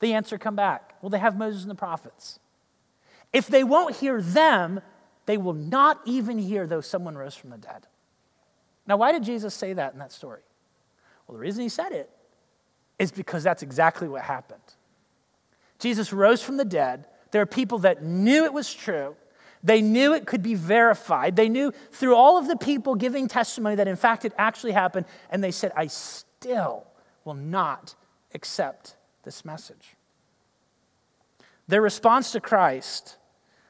the 0.00 0.12
answer 0.12 0.38
come 0.38 0.56
back? 0.56 0.94
Well, 1.02 1.10
they 1.10 1.18
have 1.18 1.36
Moses 1.36 1.62
and 1.62 1.70
the 1.70 1.76
prophets. 1.76 2.38
If 3.32 3.48
they 3.48 3.64
won't 3.64 3.96
hear 3.96 4.22
them, 4.22 4.80
they 5.26 5.36
will 5.36 5.54
not 5.54 6.00
even 6.04 6.38
hear 6.38 6.66
though 6.66 6.80
someone 6.80 7.16
rose 7.16 7.34
from 7.34 7.50
the 7.50 7.58
dead. 7.58 7.86
Now, 8.86 8.96
why 8.96 9.12
did 9.12 9.24
Jesus 9.24 9.52
say 9.54 9.72
that 9.72 9.92
in 9.92 9.98
that 9.98 10.12
story? 10.12 10.42
Well, 11.26 11.34
the 11.34 11.40
reason 11.40 11.62
he 11.62 11.68
said 11.68 11.90
it 11.92 12.08
is 12.98 13.10
because 13.10 13.42
that's 13.42 13.62
exactly 13.62 14.08
what 14.08 14.22
happened. 14.22 14.62
Jesus 15.78 16.12
rose 16.12 16.42
from 16.42 16.56
the 16.56 16.64
dead. 16.64 17.06
There 17.30 17.42
are 17.42 17.46
people 17.46 17.80
that 17.80 18.02
knew 18.02 18.44
it 18.44 18.52
was 18.52 18.72
true. 18.72 19.16
They 19.62 19.82
knew 19.82 20.14
it 20.14 20.26
could 20.26 20.42
be 20.42 20.54
verified. 20.54 21.36
They 21.36 21.48
knew 21.48 21.72
through 21.90 22.14
all 22.14 22.38
of 22.38 22.46
the 22.46 22.56
people 22.56 22.94
giving 22.94 23.26
testimony 23.26 23.76
that 23.76 23.88
in 23.88 23.96
fact 23.96 24.24
it 24.24 24.32
actually 24.38 24.72
happened. 24.72 25.06
And 25.30 25.42
they 25.42 25.50
said, 25.50 25.72
I 25.76 25.88
still 25.88 26.86
will 27.24 27.34
not 27.34 27.94
accept 28.32 28.96
this 29.24 29.44
message. 29.44 29.96
Their 31.68 31.82
response 31.82 32.32
to 32.32 32.40
Christ 32.40 33.16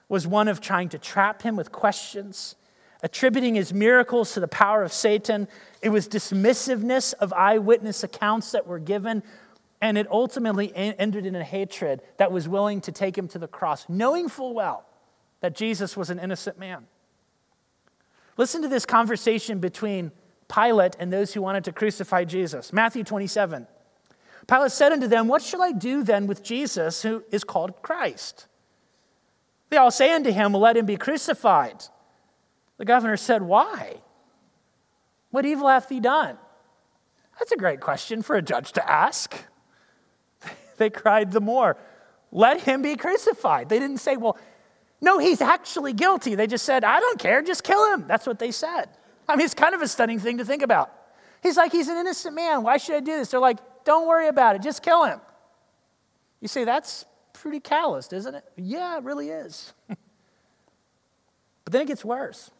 was 0.08 0.26
one 0.26 0.48
of 0.48 0.60
trying 0.60 0.90
to 0.90 0.98
trap 0.98 1.42
him 1.42 1.56
with 1.56 1.72
questions, 1.72 2.56
attributing 3.02 3.54
his 3.54 3.72
miracles 3.72 4.34
to 4.34 4.40
the 4.40 4.48
power 4.48 4.82
of 4.82 4.92
Satan. 4.92 5.48
It 5.80 5.88
was 5.88 6.06
dismissiveness 6.06 7.14
of 7.14 7.32
eyewitness 7.32 8.04
accounts 8.04 8.52
that 8.52 8.66
were 8.66 8.78
given, 8.78 9.22
and 9.86 9.96
it 9.96 10.08
ultimately 10.10 10.74
ended 10.74 11.26
in 11.26 11.36
a 11.36 11.44
hatred 11.44 12.02
that 12.16 12.32
was 12.32 12.48
willing 12.48 12.80
to 12.80 12.90
take 12.90 13.16
him 13.16 13.28
to 13.28 13.38
the 13.38 13.46
cross, 13.46 13.86
knowing 13.88 14.28
full 14.28 14.52
well 14.52 14.84
that 15.40 15.54
Jesus 15.54 15.96
was 15.96 16.10
an 16.10 16.18
innocent 16.18 16.58
man. 16.58 16.88
Listen 18.36 18.62
to 18.62 18.68
this 18.68 18.84
conversation 18.84 19.60
between 19.60 20.10
Pilate 20.52 20.96
and 20.98 21.12
those 21.12 21.32
who 21.32 21.40
wanted 21.40 21.62
to 21.64 21.72
crucify 21.72 22.24
Jesus. 22.24 22.72
Matthew 22.72 23.04
27. 23.04 23.68
Pilate 24.48 24.72
said 24.72 24.90
unto 24.90 25.06
them, 25.06 25.28
What 25.28 25.42
shall 25.42 25.62
I 25.62 25.70
do 25.70 26.02
then 26.02 26.26
with 26.26 26.42
Jesus 26.42 27.02
who 27.02 27.22
is 27.30 27.44
called 27.44 27.80
Christ? 27.82 28.48
They 29.70 29.76
all 29.76 29.92
say 29.92 30.12
unto 30.12 30.32
him, 30.32 30.52
Let 30.52 30.76
him 30.76 30.86
be 30.86 30.96
crucified. 30.96 31.84
The 32.78 32.84
governor 32.84 33.16
said, 33.16 33.42
Why? 33.42 34.00
What 35.30 35.46
evil 35.46 35.68
hath 35.68 35.88
he 35.88 36.00
done? 36.00 36.38
That's 37.38 37.52
a 37.52 37.56
great 37.56 37.80
question 37.80 38.22
for 38.22 38.34
a 38.34 38.42
judge 38.42 38.72
to 38.72 38.90
ask. 38.90 39.46
They 40.76 40.90
cried 40.90 41.32
the 41.32 41.40
more, 41.40 41.76
Let 42.32 42.60
him 42.62 42.82
be 42.82 42.96
crucified. 42.96 43.68
They 43.68 43.78
didn't 43.78 43.98
say, 43.98 44.16
Well, 44.16 44.38
no, 45.00 45.18
he's 45.18 45.40
actually 45.40 45.92
guilty. 45.92 46.34
They 46.34 46.46
just 46.46 46.64
said, 46.64 46.84
I 46.84 47.00
don't 47.00 47.18
care, 47.18 47.42
just 47.42 47.64
kill 47.64 47.92
him. 47.92 48.06
That's 48.06 48.26
what 48.26 48.38
they 48.38 48.50
said. 48.50 48.86
I 49.28 49.36
mean, 49.36 49.44
it's 49.44 49.54
kind 49.54 49.74
of 49.74 49.82
a 49.82 49.88
stunning 49.88 50.18
thing 50.18 50.38
to 50.38 50.44
think 50.44 50.62
about. 50.62 50.92
He's 51.42 51.56
like, 51.56 51.72
He's 51.72 51.88
an 51.88 51.98
innocent 51.98 52.34
man. 52.34 52.62
Why 52.62 52.76
should 52.76 52.96
I 52.96 53.00
do 53.00 53.16
this? 53.16 53.30
They're 53.30 53.40
like, 53.40 53.58
Don't 53.84 54.06
worry 54.06 54.28
about 54.28 54.56
it, 54.56 54.62
just 54.62 54.82
kill 54.82 55.04
him. 55.04 55.20
You 56.40 56.48
say, 56.48 56.64
That's 56.64 57.04
pretty 57.32 57.60
calloused, 57.60 58.12
isn't 58.12 58.34
it? 58.34 58.44
Yeah, 58.56 58.98
it 58.98 59.04
really 59.04 59.30
is. 59.30 59.72
but 59.88 59.98
then 61.72 61.82
it 61.82 61.88
gets 61.88 62.04
worse. 62.04 62.50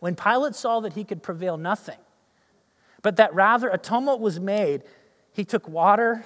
When 0.00 0.14
Pilate 0.14 0.54
saw 0.54 0.80
that 0.80 0.92
he 0.92 1.04
could 1.04 1.22
prevail 1.22 1.56
nothing, 1.56 1.98
but 3.02 3.16
that 3.16 3.34
rather 3.34 3.68
a 3.68 3.78
tumult 3.78 4.20
was 4.20 4.38
made, 4.38 4.82
he 5.32 5.44
took 5.44 5.68
water 5.68 6.24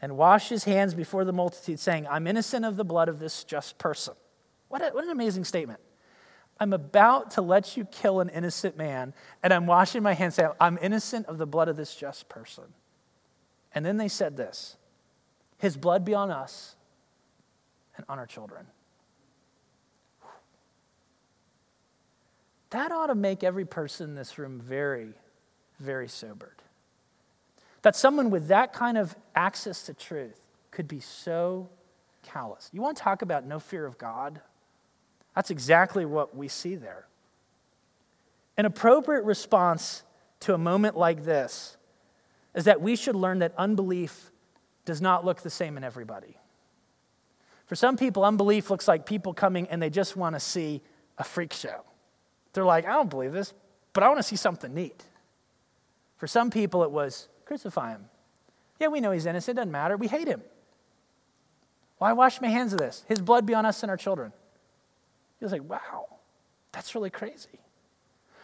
and 0.00 0.16
washed 0.16 0.48
his 0.48 0.64
hands 0.64 0.94
before 0.94 1.24
the 1.24 1.32
multitude, 1.32 1.80
saying, 1.80 2.06
I'm 2.08 2.26
innocent 2.26 2.64
of 2.64 2.76
the 2.76 2.84
blood 2.84 3.08
of 3.08 3.18
this 3.18 3.44
just 3.44 3.78
person. 3.78 4.14
What, 4.68 4.82
a, 4.82 4.90
what 4.90 5.04
an 5.04 5.10
amazing 5.10 5.44
statement. 5.44 5.80
I'm 6.60 6.72
about 6.72 7.32
to 7.32 7.42
let 7.42 7.76
you 7.76 7.84
kill 7.84 8.20
an 8.20 8.28
innocent 8.28 8.76
man, 8.76 9.14
and 9.42 9.52
I'm 9.52 9.66
washing 9.66 10.02
my 10.02 10.14
hands, 10.14 10.34
saying, 10.34 10.50
I'm 10.60 10.78
innocent 10.80 11.26
of 11.26 11.38
the 11.38 11.46
blood 11.46 11.68
of 11.68 11.76
this 11.76 11.94
just 11.94 12.28
person. 12.28 12.64
And 13.74 13.84
then 13.84 13.96
they 13.96 14.08
said 14.08 14.36
this 14.36 14.76
His 15.58 15.76
blood 15.76 16.04
be 16.04 16.14
on 16.14 16.30
us 16.30 16.74
and 17.96 18.04
on 18.08 18.18
our 18.18 18.26
children. 18.26 18.66
That 22.70 22.92
ought 22.92 23.06
to 23.06 23.14
make 23.14 23.42
every 23.42 23.64
person 23.64 24.10
in 24.10 24.14
this 24.14 24.36
room 24.36 24.60
very, 24.60 25.14
very 25.78 26.08
sobered. 26.08 26.60
That 27.88 27.96
someone 27.96 28.28
with 28.28 28.48
that 28.48 28.74
kind 28.74 28.98
of 28.98 29.16
access 29.34 29.84
to 29.84 29.94
truth 29.94 30.38
could 30.70 30.86
be 30.86 31.00
so 31.00 31.70
callous. 32.22 32.68
You 32.70 32.82
want 32.82 32.98
to 32.98 33.02
talk 33.02 33.22
about 33.22 33.46
no 33.46 33.58
fear 33.58 33.86
of 33.86 33.96
God? 33.96 34.42
That's 35.34 35.50
exactly 35.50 36.04
what 36.04 36.36
we 36.36 36.48
see 36.48 36.74
there. 36.74 37.06
An 38.58 38.66
appropriate 38.66 39.24
response 39.24 40.02
to 40.40 40.52
a 40.52 40.58
moment 40.58 40.98
like 40.98 41.24
this 41.24 41.78
is 42.54 42.64
that 42.64 42.82
we 42.82 42.94
should 42.94 43.16
learn 43.16 43.38
that 43.38 43.54
unbelief 43.56 44.32
does 44.84 45.00
not 45.00 45.24
look 45.24 45.40
the 45.40 45.48
same 45.48 45.78
in 45.78 45.82
everybody. 45.82 46.36
For 47.64 47.74
some 47.74 47.96
people, 47.96 48.22
unbelief 48.22 48.68
looks 48.68 48.86
like 48.86 49.06
people 49.06 49.32
coming 49.32 49.66
and 49.68 49.80
they 49.80 49.88
just 49.88 50.14
want 50.14 50.36
to 50.36 50.40
see 50.40 50.82
a 51.16 51.24
freak 51.24 51.54
show. 51.54 51.80
They're 52.52 52.66
like, 52.66 52.84
I 52.84 52.92
don't 52.92 53.08
believe 53.08 53.32
this, 53.32 53.54
but 53.94 54.02
I 54.02 54.08
want 54.08 54.18
to 54.18 54.24
see 54.24 54.36
something 54.36 54.74
neat. 54.74 55.02
For 56.18 56.26
some 56.26 56.50
people, 56.50 56.82
it 56.82 56.90
was 56.90 57.28
crucify 57.48 57.92
him. 57.92 58.04
Yeah, 58.78 58.88
we 58.88 59.00
know 59.00 59.10
he's 59.10 59.26
innocent, 59.26 59.56
doesn't 59.56 59.72
matter. 59.72 59.96
We 59.96 60.06
hate 60.06 60.28
him. 60.28 60.42
Why 61.96 62.12
wash 62.12 62.40
my 62.40 62.48
hands 62.48 62.72
of 62.74 62.78
this? 62.78 63.04
His 63.08 63.20
blood 63.20 63.46
be 63.46 63.54
on 63.54 63.64
us 63.66 63.82
and 63.82 63.90
our 63.90 63.96
children. 63.96 64.32
He 65.40 65.44
was 65.44 65.50
like, 65.50 65.68
wow, 65.68 66.06
that's 66.70 66.94
really 66.94 67.10
crazy. 67.10 67.58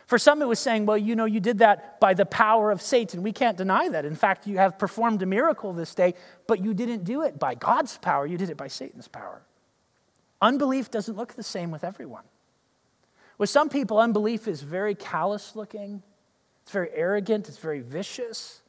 For 0.07 0.19
some, 0.19 0.43
it 0.43 0.49
was 0.49 0.59
saying, 0.59 0.87
well, 0.87 0.97
you 0.99 1.17
know, 1.17 1.27
you 1.27 1.39
did 1.39 1.59
that 1.59 2.01
by 2.01 2.15
the 2.15 2.27
power 2.27 2.71
of 2.71 2.81
Satan. 2.81 3.23
We 3.23 3.33
can't 3.33 3.57
deny 3.57 3.89
that. 3.91 4.05
In 4.05 4.15
fact, 4.17 4.47
you 4.47 4.57
have 4.57 4.79
performed 4.79 5.23
a 5.23 5.27
miracle 5.27 5.73
this 5.73 5.95
day, 5.95 6.15
but 6.47 6.65
you 6.65 6.75
didn't 6.75 7.05
do 7.05 7.23
it 7.23 7.39
by 7.39 7.55
God's 7.55 7.99
power, 7.99 8.27
you 8.27 8.39
did 8.39 8.51
it 8.51 8.57
by 8.57 8.69
Satan's 8.69 9.09
power. 9.09 9.43
Unbelief 10.41 10.91
doesn't 10.91 11.17
look 11.17 11.35
the 11.35 11.43
same 11.43 11.71
with 11.71 11.85
everyone. 11.85 12.25
With 13.37 13.51
some 13.51 13.69
people, 13.69 13.99
unbelief 13.99 14.49
is 14.49 14.63
very 14.63 14.95
callous 14.95 15.55
looking, 15.55 16.03
it's 16.63 16.73
very 16.73 16.91
arrogant, 16.93 17.49
it's 17.49 17.59
very 17.59 17.81
vicious. 17.81 18.63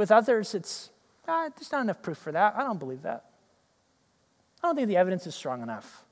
With 0.00 0.10
others, 0.10 0.54
it's, 0.54 0.88
ah, 1.28 1.50
there's 1.54 1.70
not 1.70 1.82
enough 1.82 2.00
proof 2.00 2.16
for 2.16 2.32
that. 2.32 2.54
I 2.56 2.62
don't 2.62 2.78
believe 2.78 3.02
that. 3.02 3.26
I 4.62 4.66
don't 4.66 4.74
think 4.74 4.88
the 4.88 4.96
evidence 4.96 5.26
is 5.26 5.34
strong 5.34 5.60
enough. 5.60 6.04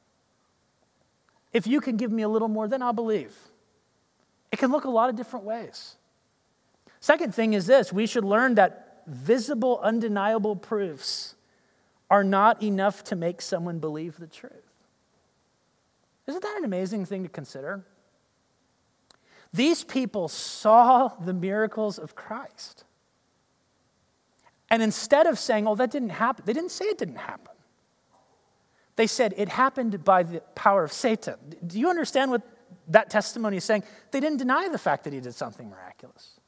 If 1.54 1.66
you 1.66 1.80
can 1.80 1.96
give 1.96 2.12
me 2.12 2.20
a 2.20 2.28
little 2.28 2.48
more, 2.48 2.68
then 2.68 2.82
I'll 2.82 2.92
believe. 2.92 3.34
It 4.52 4.58
can 4.58 4.70
look 4.70 4.84
a 4.84 4.90
lot 4.90 5.08
of 5.08 5.16
different 5.16 5.46
ways. 5.46 5.96
Second 7.00 7.34
thing 7.34 7.54
is 7.54 7.66
this 7.66 7.90
we 7.90 8.06
should 8.06 8.26
learn 8.26 8.56
that 8.56 9.04
visible, 9.06 9.80
undeniable 9.82 10.54
proofs 10.54 11.34
are 12.10 12.24
not 12.24 12.62
enough 12.62 13.02
to 13.04 13.16
make 13.16 13.40
someone 13.40 13.78
believe 13.78 14.18
the 14.18 14.26
truth. 14.26 14.52
Isn't 16.26 16.42
that 16.42 16.58
an 16.58 16.66
amazing 16.66 17.06
thing 17.06 17.22
to 17.22 17.30
consider? 17.30 17.86
These 19.50 19.82
people 19.82 20.28
saw 20.28 21.08
the 21.08 21.32
miracles 21.32 21.98
of 21.98 22.14
Christ. 22.14 22.84
And 24.70 24.82
instead 24.82 25.26
of 25.26 25.38
saying, 25.38 25.66
oh, 25.66 25.74
that 25.76 25.90
didn't 25.90 26.10
happen, 26.10 26.44
they 26.46 26.52
didn't 26.52 26.70
say 26.70 26.84
it 26.86 26.98
didn't 26.98 27.16
happen. 27.16 27.54
They 28.96 29.06
said 29.06 29.32
it 29.36 29.48
happened 29.48 30.04
by 30.04 30.24
the 30.24 30.40
power 30.54 30.82
of 30.82 30.92
Satan. 30.92 31.36
Do 31.66 31.78
you 31.78 31.88
understand 31.88 32.30
what 32.30 32.42
that 32.88 33.10
testimony 33.10 33.58
is 33.58 33.64
saying? 33.64 33.84
They 34.10 34.20
didn't 34.20 34.38
deny 34.38 34.68
the 34.68 34.78
fact 34.78 35.04
that 35.04 35.12
he 35.12 35.20
did 35.20 35.34
something 35.34 35.70
miraculous. 35.70 36.38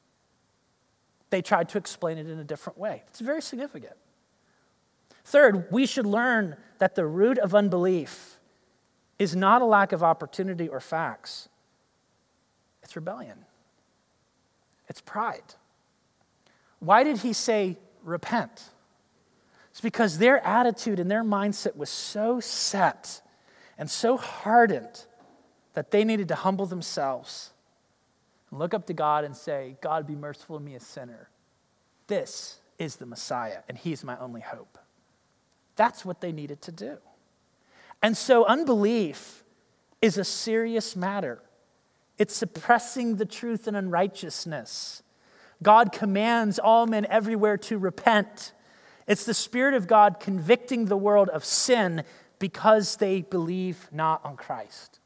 They 1.29 1.41
tried 1.41 1.69
to 1.69 1.77
explain 1.77 2.17
it 2.17 2.29
in 2.29 2.39
a 2.39 2.43
different 2.43 2.77
way. 2.77 3.03
It's 3.07 3.21
very 3.21 3.41
significant. 3.41 3.95
Third, 5.23 5.71
we 5.71 5.85
should 5.85 6.05
learn 6.05 6.57
that 6.79 6.95
the 6.95 7.05
root 7.05 7.37
of 7.37 7.55
unbelief 7.55 8.37
is 9.17 9.35
not 9.35 9.61
a 9.61 9.65
lack 9.65 9.93
of 9.93 10.03
opportunity 10.03 10.67
or 10.67 10.79
facts, 10.79 11.47
it's 12.83 12.95
rebellion, 12.95 13.45
it's 14.89 14.99
pride. 14.99 15.55
Why 16.79 17.03
did 17.03 17.19
he 17.19 17.31
say 17.31 17.77
repent? 18.03 18.69
It's 19.71 19.81
because 19.81 20.17
their 20.17 20.45
attitude 20.45 20.99
and 20.99 21.09
their 21.09 21.23
mindset 21.23 21.75
was 21.75 21.89
so 21.89 22.39
set 22.39 23.21
and 23.77 23.89
so 23.89 24.17
hardened 24.17 25.05
that 25.73 25.91
they 25.91 26.03
needed 26.03 26.27
to 26.27 26.35
humble 26.35 26.65
themselves 26.65 27.51
and 28.49 28.59
look 28.59 28.73
up 28.73 28.85
to 28.87 28.93
God 28.93 29.23
and 29.23 29.35
say, 29.35 29.77
God, 29.81 30.05
be 30.05 30.15
merciful 30.15 30.59
to 30.59 30.63
me, 30.63 30.75
a 30.75 30.79
sinner. 30.79 31.29
This 32.07 32.59
is 32.77 32.97
the 32.97 33.05
Messiah, 33.05 33.59
and 33.69 33.77
He's 33.77 34.03
my 34.03 34.17
only 34.19 34.41
hope. 34.41 34.77
That's 35.77 36.03
what 36.03 36.19
they 36.19 36.31
needed 36.31 36.61
to 36.63 36.71
do. 36.71 36.97
And 38.03 38.17
so, 38.17 38.45
unbelief 38.45 39.43
is 40.01 40.17
a 40.17 40.23
serious 40.23 40.95
matter. 40.95 41.41
It's 42.17 42.35
suppressing 42.35 43.15
the 43.15 43.25
truth 43.25 43.67
and 43.67 43.77
unrighteousness. 43.77 45.03
God 45.63 45.91
commands 45.91 46.59
all 46.59 46.87
men 46.87 47.05
everywhere 47.09 47.57
to 47.57 47.77
repent 47.77 48.53
it's 49.07 49.25
the 49.25 49.33
Spirit 49.33 49.73
of 49.73 49.87
God 49.87 50.21
convicting 50.21 50.85
the 50.85 50.95
world 50.95 51.27
of 51.27 51.43
sin 51.43 52.05
because 52.39 52.95
they 52.95 53.21
believe 53.21 53.89
not 53.91 54.23
on 54.23 54.37
Christ. 54.37 54.99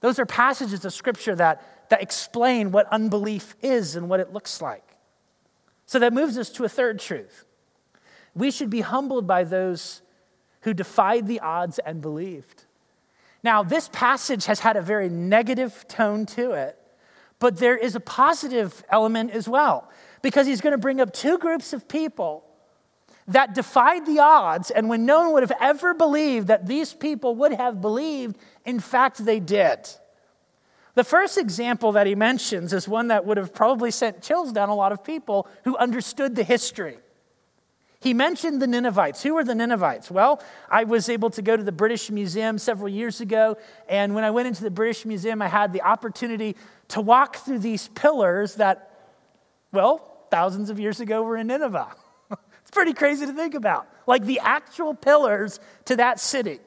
Those 0.00 0.18
are 0.18 0.26
passages 0.26 0.84
of 0.84 0.92
Scripture 0.92 1.34
that, 1.34 1.88
that 1.90 2.02
explain 2.02 2.70
what 2.70 2.86
unbelief 2.92 3.56
is 3.62 3.96
and 3.96 4.08
what 4.08 4.20
it 4.20 4.32
looks 4.32 4.62
like. 4.62 4.84
So 5.86 5.98
that 5.98 6.12
moves 6.12 6.38
us 6.38 6.50
to 6.50 6.64
a 6.64 6.68
third 6.68 7.00
truth. 7.00 7.46
We 8.34 8.52
should 8.52 8.70
be 8.70 8.80
humbled 8.80 9.26
by 9.26 9.42
those 9.42 10.02
who 10.60 10.72
defied 10.72 11.26
the 11.26 11.40
odds 11.40 11.80
and 11.80 12.00
believed. 12.00 12.64
Now, 13.42 13.64
this 13.64 13.90
passage 13.92 14.44
has 14.44 14.60
had 14.60 14.76
a 14.76 14.82
very 14.82 15.08
negative 15.08 15.84
tone 15.88 16.26
to 16.26 16.52
it, 16.52 16.78
but 17.40 17.56
there 17.56 17.76
is 17.76 17.96
a 17.96 18.00
positive 18.00 18.84
element 18.88 19.32
as 19.32 19.48
well, 19.48 19.90
because 20.22 20.46
he's 20.46 20.60
going 20.60 20.72
to 20.72 20.78
bring 20.78 21.00
up 21.00 21.12
two 21.12 21.38
groups 21.38 21.72
of 21.72 21.88
people 21.88 22.44
that 23.26 23.54
defied 23.54 24.06
the 24.06 24.18
odds, 24.18 24.70
and 24.70 24.88
when 24.88 25.06
no 25.06 25.22
one 25.22 25.32
would 25.32 25.42
have 25.42 25.56
ever 25.60 25.94
believed 25.94 26.46
that 26.48 26.66
these 26.66 26.94
people 26.94 27.34
would 27.36 27.52
have 27.52 27.80
believed, 27.80 28.36
in 28.64 28.80
fact, 28.80 29.24
they 29.24 29.40
did. 29.40 29.78
The 30.94 31.04
first 31.04 31.38
example 31.38 31.92
that 31.92 32.06
he 32.06 32.14
mentions 32.14 32.72
is 32.72 32.88
one 32.88 33.08
that 33.08 33.24
would 33.24 33.36
have 33.36 33.54
probably 33.54 33.90
sent 33.90 34.22
chills 34.22 34.52
down 34.52 34.68
a 34.68 34.74
lot 34.74 34.90
of 34.92 35.04
people 35.04 35.48
who 35.64 35.76
understood 35.76 36.34
the 36.34 36.42
history. 36.42 36.98
He 38.00 38.14
mentioned 38.14 38.62
the 38.62 38.66
Ninevites. 38.66 39.22
Who 39.22 39.34
were 39.34 39.44
the 39.44 39.54
Ninevites? 39.54 40.10
Well, 40.10 40.42
I 40.70 40.84
was 40.84 41.10
able 41.10 41.28
to 41.30 41.42
go 41.42 41.54
to 41.54 41.62
the 41.62 41.72
British 41.72 42.10
Museum 42.10 42.56
several 42.56 42.88
years 42.88 43.20
ago, 43.20 43.58
and 43.88 44.14
when 44.14 44.24
I 44.24 44.30
went 44.30 44.48
into 44.48 44.62
the 44.62 44.70
British 44.70 45.04
Museum, 45.04 45.42
I 45.42 45.48
had 45.48 45.74
the 45.74 45.82
opportunity 45.82 46.56
to 46.88 47.02
walk 47.02 47.36
through 47.36 47.58
these 47.58 47.88
pillars 47.88 48.54
that, 48.54 48.90
well, 49.70 50.26
thousands 50.30 50.70
of 50.70 50.80
years 50.80 51.00
ago 51.00 51.22
were 51.22 51.36
in 51.36 51.48
Nineveh. 51.48 51.94
It's 52.62 52.76
pretty 52.76 52.92
crazy 52.92 53.26
to 53.26 53.32
think 53.32 53.54
about. 53.54 53.88
Like 54.06 54.24
the 54.24 54.38
actual 54.38 54.94
pillars 54.94 55.58
to 55.86 55.96
that 55.96 56.20
city. 56.20 56.60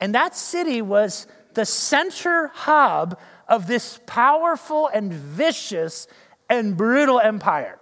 And 0.00 0.14
that 0.14 0.36
city 0.36 0.82
was 0.82 1.26
the 1.54 1.64
center 1.64 2.52
hub 2.54 3.18
of 3.48 3.66
this 3.66 3.98
powerful 4.06 4.86
and 4.86 5.12
vicious 5.12 6.06
and 6.48 6.76
brutal 6.76 7.18
empire. 7.18 7.80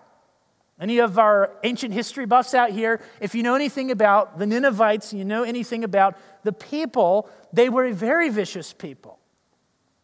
Any 0.81 0.99
of 0.99 1.19
our 1.19 1.53
ancient 1.63 1.95
history 1.95 2.27
buffs 2.27 2.55
out 2.55 2.71
here, 2.71 3.01
if 3.21 3.35
you 3.35 3.43
know 3.43 3.55
anything 3.55 3.91
about 3.91 4.39
the 4.39 4.47
Ninevites, 4.47 5.13
you 5.13 5.25
know 5.25 5.45
anything 5.45 5.85
about 5.85 6.17
the 6.43 6.53
people, 6.53 7.29
they 7.53 7.69
were 7.69 7.85
a 7.87 7.93
very 7.93 8.29
vicious 8.31 8.73
people, 8.73 9.19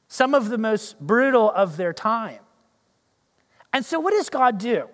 some 0.07 0.35
of 0.35 0.51
the 0.51 0.59
most 0.59 1.01
brutal 1.01 1.51
of 1.51 1.77
their 1.77 1.93
time. 1.93 2.39
And 3.73 3.85
so, 3.85 3.99
what 3.99 4.12
does 4.12 4.31
God 4.31 4.59
do? 4.59 4.89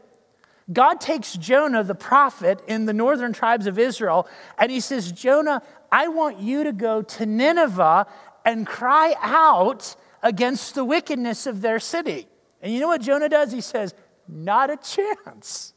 God 0.73 1.01
takes 1.01 1.35
Jonah, 1.35 1.85
the 1.85 1.95
prophet 1.95 2.63
in 2.67 2.87
the 2.87 2.95
northern 2.95 3.35
tribes 3.35 3.67
of 3.67 3.79
Israel, 3.79 4.27
and 4.59 4.71
he 4.71 4.81
says, 4.81 5.13
Jonah, 5.13 5.63
I 5.93 6.09
want 6.09 6.39
you 6.39 6.65
to 6.65 6.73
go 6.73 7.03
to 7.03 7.27
Nineveh 7.27 8.07
and 8.45 8.67
cry 8.67 9.15
out 9.21 9.95
against 10.23 10.75
the 10.75 10.85
wickedness 10.85 11.47
of 11.47 11.61
their 11.61 11.79
city. 11.79 12.27
And 12.63 12.73
you 12.73 12.81
know 12.81 12.89
what 12.89 13.03
Jonah 13.03 13.29
does? 13.29 13.53
He 13.53 13.61
says, 13.61 13.95
Not 14.29 14.71
a 14.71 14.77
chance. 14.77 15.75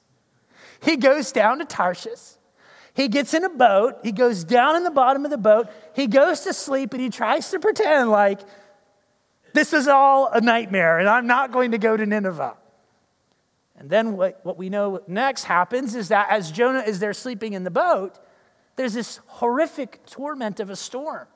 He 0.82 0.98
goes 0.98 1.32
down 1.32 1.60
to 1.60 1.66
Tarshish. 1.66 2.38
He 2.94 3.08
gets 3.08 3.34
in 3.34 3.44
a 3.44 3.50
boat. 3.50 4.00
He 4.04 4.12
goes 4.12 4.44
down 4.44 4.76
in 4.76 4.84
the 4.84 4.92
bottom 4.92 5.24
of 5.24 5.32
the 5.32 5.38
boat. 5.38 5.68
He 5.96 6.08
goes 6.08 6.42
to 6.42 6.54
sleep 6.54 6.94
and 6.94 7.02
he 7.02 7.10
tries 7.10 7.52
to 7.52 7.60
pretend 7.60 8.10
like 8.10 8.40
this 9.54 9.74
is 9.74 9.88
all 9.88 10.30
a 10.30 10.42
nightmare 10.42 11.00
and 11.00 11.08
I'm 11.08 11.28
not 11.28 11.52
going 11.52 11.72
to 11.72 11.78
go 11.78 11.96
to 11.96 12.06
Nineveh. 12.06 12.56
And 13.78 13.90
then 13.90 14.18
what, 14.18 14.40
what 14.44 14.58
we 14.58 14.70
know 14.70 15.02
next 15.08 15.44
happens 15.44 15.94
is 15.94 16.08
that 16.08 16.28
as 16.32 16.52
Jonah 16.52 16.80
is 16.80 17.00
there 17.00 17.14
sleeping 17.14 17.54
in 17.54 17.64
the 17.64 17.72
boat, 17.72 18.18
there's 18.76 18.94
this 18.94 19.20
horrific 19.28 20.06
torment 20.08 20.60
of 20.60 20.70
a 20.70 20.76
storm. 20.76 21.28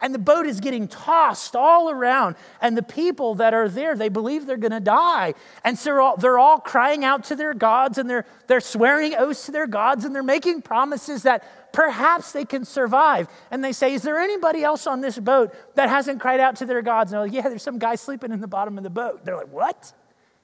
And 0.00 0.14
the 0.14 0.18
boat 0.18 0.46
is 0.46 0.60
getting 0.60 0.86
tossed 0.86 1.56
all 1.56 1.90
around. 1.90 2.36
And 2.60 2.76
the 2.76 2.82
people 2.82 3.34
that 3.36 3.52
are 3.52 3.68
there, 3.68 3.96
they 3.96 4.08
believe 4.08 4.46
they're 4.46 4.56
going 4.56 4.70
to 4.70 4.80
die. 4.80 5.34
And 5.64 5.76
so 5.76 5.90
they're 5.90 6.00
all, 6.00 6.16
they're 6.16 6.38
all 6.38 6.58
crying 6.60 7.04
out 7.04 7.24
to 7.24 7.36
their 7.36 7.52
gods 7.52 7.98
and 7.98 8.08
they're, 8.08 8.24
they're 8.46 8.60
swearing 8.60 9.16
oaths 9.16 9.46
to 9.46 9.52
their 9.52 9.66
gods 9.66 10.04
and 10.04 10.14
they're 10.14 10.22
making 10.22 10.62
promises 10.62 11.24
that 11.24 11.72
perhaps 11.72 12.30
they 12.30 12.44
can 12.44 12.64
survive. 12.64 13.28
And 13.50 13.62
they 13.62 13.72
say, 13.72 13.94
Is 13.94 14.02
there 14.02 14.18
anybody 14.18 14.62
else 14.62 14.86
on 14.86 15.00
this 15.00 15.18
boat 15.18 15.52
that 15.74 15.88
hasn't 15.88 16.20
cried 16.20 16.40
out 16.40 16.56
to 16.56 16.66
their 16.66 16.82
gods? 16.82 17.10
And 17.10 17.16
they're 17.16 17.26
like, 17.26 17.32
Yeah, 17.32 17.48
there's 17.48 17.62
some 17.62 17.78
guy 17.78 17.96
sleeping 17.96 18.30
in 18.30 18.40
the 18.40 18.46
bottom 18.48 18.78
of 18.78 18.84
the 18.84 18.90
boat. 18.90 19.24
They're 19.24 19.36
like, 19.36 19.52
What? 19.52 19.92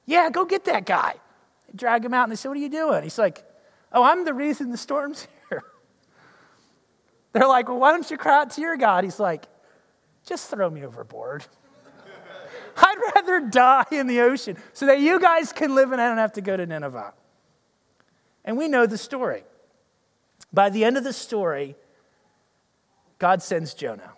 Yeah, 0.07 0.31
go 0.31 0.45
get 0.45 0.65
that 0.65 0.85
guy. 0.85 1.15
They 1.69 1.77
drag 1.77 2.05
him 2.05 2.13
out 2.13 2.25
and 2.25 2.33
they 2.33 2.37
say, 2.37 2.49
What 2.49 2.59
are 2.59 2.61
you 2.61 2.69
doing? 2.69 3.05
He's 3.05 3.19
like, 3.19 3.45
Oh, 3.93 4.03
I'm 4.03 4.25
the 4.25 4.35
reason 4.35 4.73
the 4.73 4.77
storm's 4.77 5.29
they're 7.35 7.49
like, 7.49 7.69
well, 7.69 7.79
why 7.79 7.91
don't 7.91 8.09
you 8.11 8.17
cry 8.17 8.41
out 8.41 8.51
to 8.53 8.61
your 8.61 8.77
God? 8.77 9.05
He's 9.05 9.21
like, 9.21 9.45
just 10.25 10.49
throw 10.49 10.71
me 10.71 10.85
overboard. 10.85 11.45
I'd 12.77 13.13
rather 13.15 13.41
die 13.41 13.85
in 13.91 14.07
the 14.07 14.21
ocean 14.21 14.57
so 14.73 14.87
that 14.87 15.01
you 15.01 15.21
guys 15.21 15.53
can 15.53 15.75
live 15.75 15.93
and 15.93 16.01
I 16.01 16.09
don't 16.09 16.19
have 16.19 16.33
to 16.35 16.41
go 16.41 16.57
to 16.57 16.65
Nineveh. 16.65 17.13
And 18.45 18.57
we 18.57 18.69
know 18.69 18.87
the 18.87 18.97
story. 18.97 19.43
By 20.53 20.71
the 20.71 20.85
end 20.85 20.97
of 20.97 21.03
the 21.03 21.13
story, 21.13 21.75
God 23.19 23.43
sends 23.43 23.75
Jonah 23.75 24.13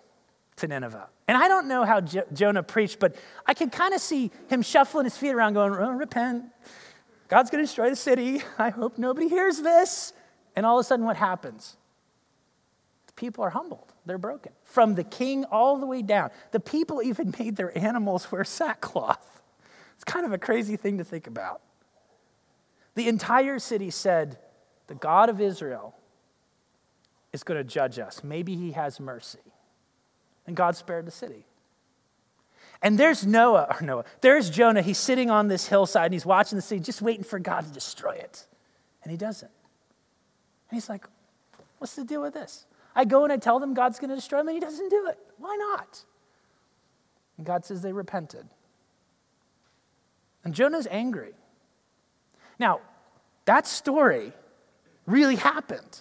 to 0.57 0.67
Nineveh. 0.67 1.09
And 1.27 1.37
I 1.37 1.47
don't 1.47 1.67
know 1.67 1.85
how 1.85 2.01
Jo- 2.01 2.25
Jonah 2.31 2.61
preached, 2.61 2.99
but 2.99 3.15
I 3.47 3.55
can 3.55 3.71
kind 3.71 3.95
of 3.95 3.99
see 3.99 4.29
him 4.47 4.61
shuffling 4.61 5.05
his 5.05 5.17
feet 5.17 5.31
around, 5.31 5.53
going, 5.53 5.73
oh, 5.73 5.91
Repent. 5.91 6.45
God's 7.29 7.49
going 7.49 7.63
to 7.63 7.65
destroy 7.65 7.89
the 7.89 7.95
city. 7.95 8.43
I 8.59 8.69
hope 8.69 8.99
nobody 8.99 9.27
hears 9.27 9.59
this. 9.59 10.13
And 10.55 10.65
all 10.65 10.77
of 10.77 10.85
a 10.85 10.87
sudden, 10.87 11.05
what 11.05 11.17
happens? 11.17 11.77
People 13.17 13.43
are 13.43 13.49
humbled. 13.49 13.91
They're 14.05 14.17
broken. 14.17 14.53
From 14.63 14.95
the 14.95 15.03
king 15.03 15.43
all 15.43 15.77
the 15.77 15.85
way 15.85 16.01
down. 16.01 16.29
The 16.51 16.61
people 16.61 17.03
even 17.03 17.33
made 17.39 17.57
their 17.57 17.77
animals 17.77 18.31
wear 18.31 18.45
sackcloth. 18.45 19.41
It's 19.95 20.05
kind 20.05 20.25
of 20.25 20.31
a 20.31 20.37
crazy 20.37 20.77
thing 20.77 20.99
to 20.99 21.03
think 21.03 21.27
about. 21.27 21.61
The 22.95 23.09
entire 23.09 23.59
city 23.59 23.89
said, 23.89 24.37
The 24.87 24.95
God 24.95 25.27
of 25.29 25.41
Israel 25.41 25.95
is 27.33 27.43
going 27.43 27.57
to 27.57 27.63
judge 27.63 27.99
us. 27.99 28.23
Maybe 28.23 28.55
he 28.55 28.71
has 28.71 28.99
mercy. 28.99 29.39
And 30.45 30.55
God 30.55 30.77
spared 30.77 31.05
the 31.05 31.11
city. 31.11 31.45
And 32.81 32.97
there's 32.97 33.25
Noah, 33.25 33.75
or 33.79 33.85
Noah, 33.85 34.05
there's 34.21 34.51
Jonah. 34.51 34.83
He's 34.83 34.99
sitting 34.99 35.31
on 35.31 35.47
this 35.47 35.67
hillside 35.67 36.05
and 36.05 36.13
he's 36.13 36.25
watching 36.25 36.55
the 36.55 36.61
city, 36.61 36.79
just 36.79 37.01
waiting 37.01 37.23
for 37.23 37.39
God 37.39 37.65
to 37.65 37.71
destroy 37.71 38.13
it. 38.13 38.45
And 39.03 39.11
he 39.11 39.17
doesn't. 39.17 39.51
And 40.69 40.77
he's 40.77 40.87
like, 40.87 41.05
What's 41.79 41.95
the 41.95 42.03
deal 42.03 42.21
with 42.21 42.33
this? 42.33 42.66
I 42.97 43.05
go 43.05 43.23
and 43.23 43.31
I 43.31 43.37
tell 43.37 43.59
them 43.59 43.75
God's 43.75 43.99
going 43.99 44.09
to 44.09 44.15
destroy 44.15 44.39
them, 44.39 44.47
and 44.49 44.55
He 44.55 44.59
doesn't 44.59 44.89
do 44.89 45.07
it. 45.07 45.19
Why 45.37 45.55
not? 45.55 46.03
And 47.37 47.45
God 47.45 47.63
says 47.63 47.81
they 47.81 47.93
repented. 47.93 48.47
And 50.43 50.53
Jonah's 50.53 50.87
angry. 50.89 51.33
Now, 52.57 52.81
that 53.45 53.67
story 53.67 54.33
really 55.05 55.35
happened. 55.35 55.99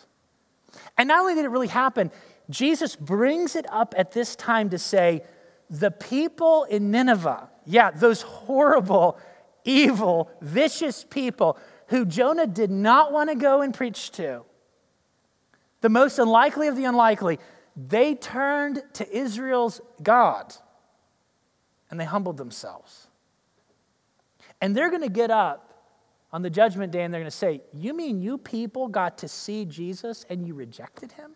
And 0.97 1.09
not 1.09 1.21
only 1.21 1.35
did 1.35 1.45
it 1.45 1.49
really 1.49 1.69
happen, 1.69 2.11
Jesus 2.49 2.97
brings 2.97 3.57
it 3.57 3.67
up 3.71 3.95
at 3.99 4.13
this 4.13 4.35
time 4.35 4.71
to 4.71 4.79
say, 4.79 5.23
the 5.69 5.91
people 5.91 6.65
in 6.65 6.91
Nineveh, 6.91 7.51
yeah, 7.67 7.91
those 7.91 8.23
horrible, 8.23 9.19
evil, 9.65 10.31
vicious 10.41 11.05
people 11.05 11.59
who 11.89 12.07
Jonah 12.07 12.47
did 12.47 12.71
not 12.71 13.13
want 13.13 13.31
to 13.31 13.37
go 13.37 13.61
and 13.61 13.75
preach 13.75 14.13
to, 14.13 14.45
the 15.81 15.89
most 15.89 16.19
unlikely 16.19 16.69
of 16.69 16.77
the 16.77 16.85
unlikely, 16.85 17.39
they 17.77 18.15
turned 18.15 18.83
to 18.95 19.17
Israel's 19.17 19.81
God 20.03 20.55
and 21.91 22.01
they 22.01 22.05
humbled 22.05 22.37
themselves. 22.37 23.09
And 24.61 24.75
they're 24.75 24.91
going 24.91 25.03
to 25.03 25.11
get 25.11 25.31
up 25.31 25.67
on 26.33 26.43
the 26.43 26.51
judgment 26.51 26.93
day 26.93 27.03
and 27.03 27.13
they're 27.13 27.21
going 27.21 27.31
to 27.31 27.37
say, 27.37 27.63
You 27.73 27.95
mean 27.95 28.21
you 28.21 28.39
people 28.39 28.89
got 28.89 29.19
to 29.19 29.29
see 29.29 29.65
Jesus 29.65 30.25
and 30.31 30.47
you 30.47 30.55
rejected 30.55 31.13
him? 31.13 31.33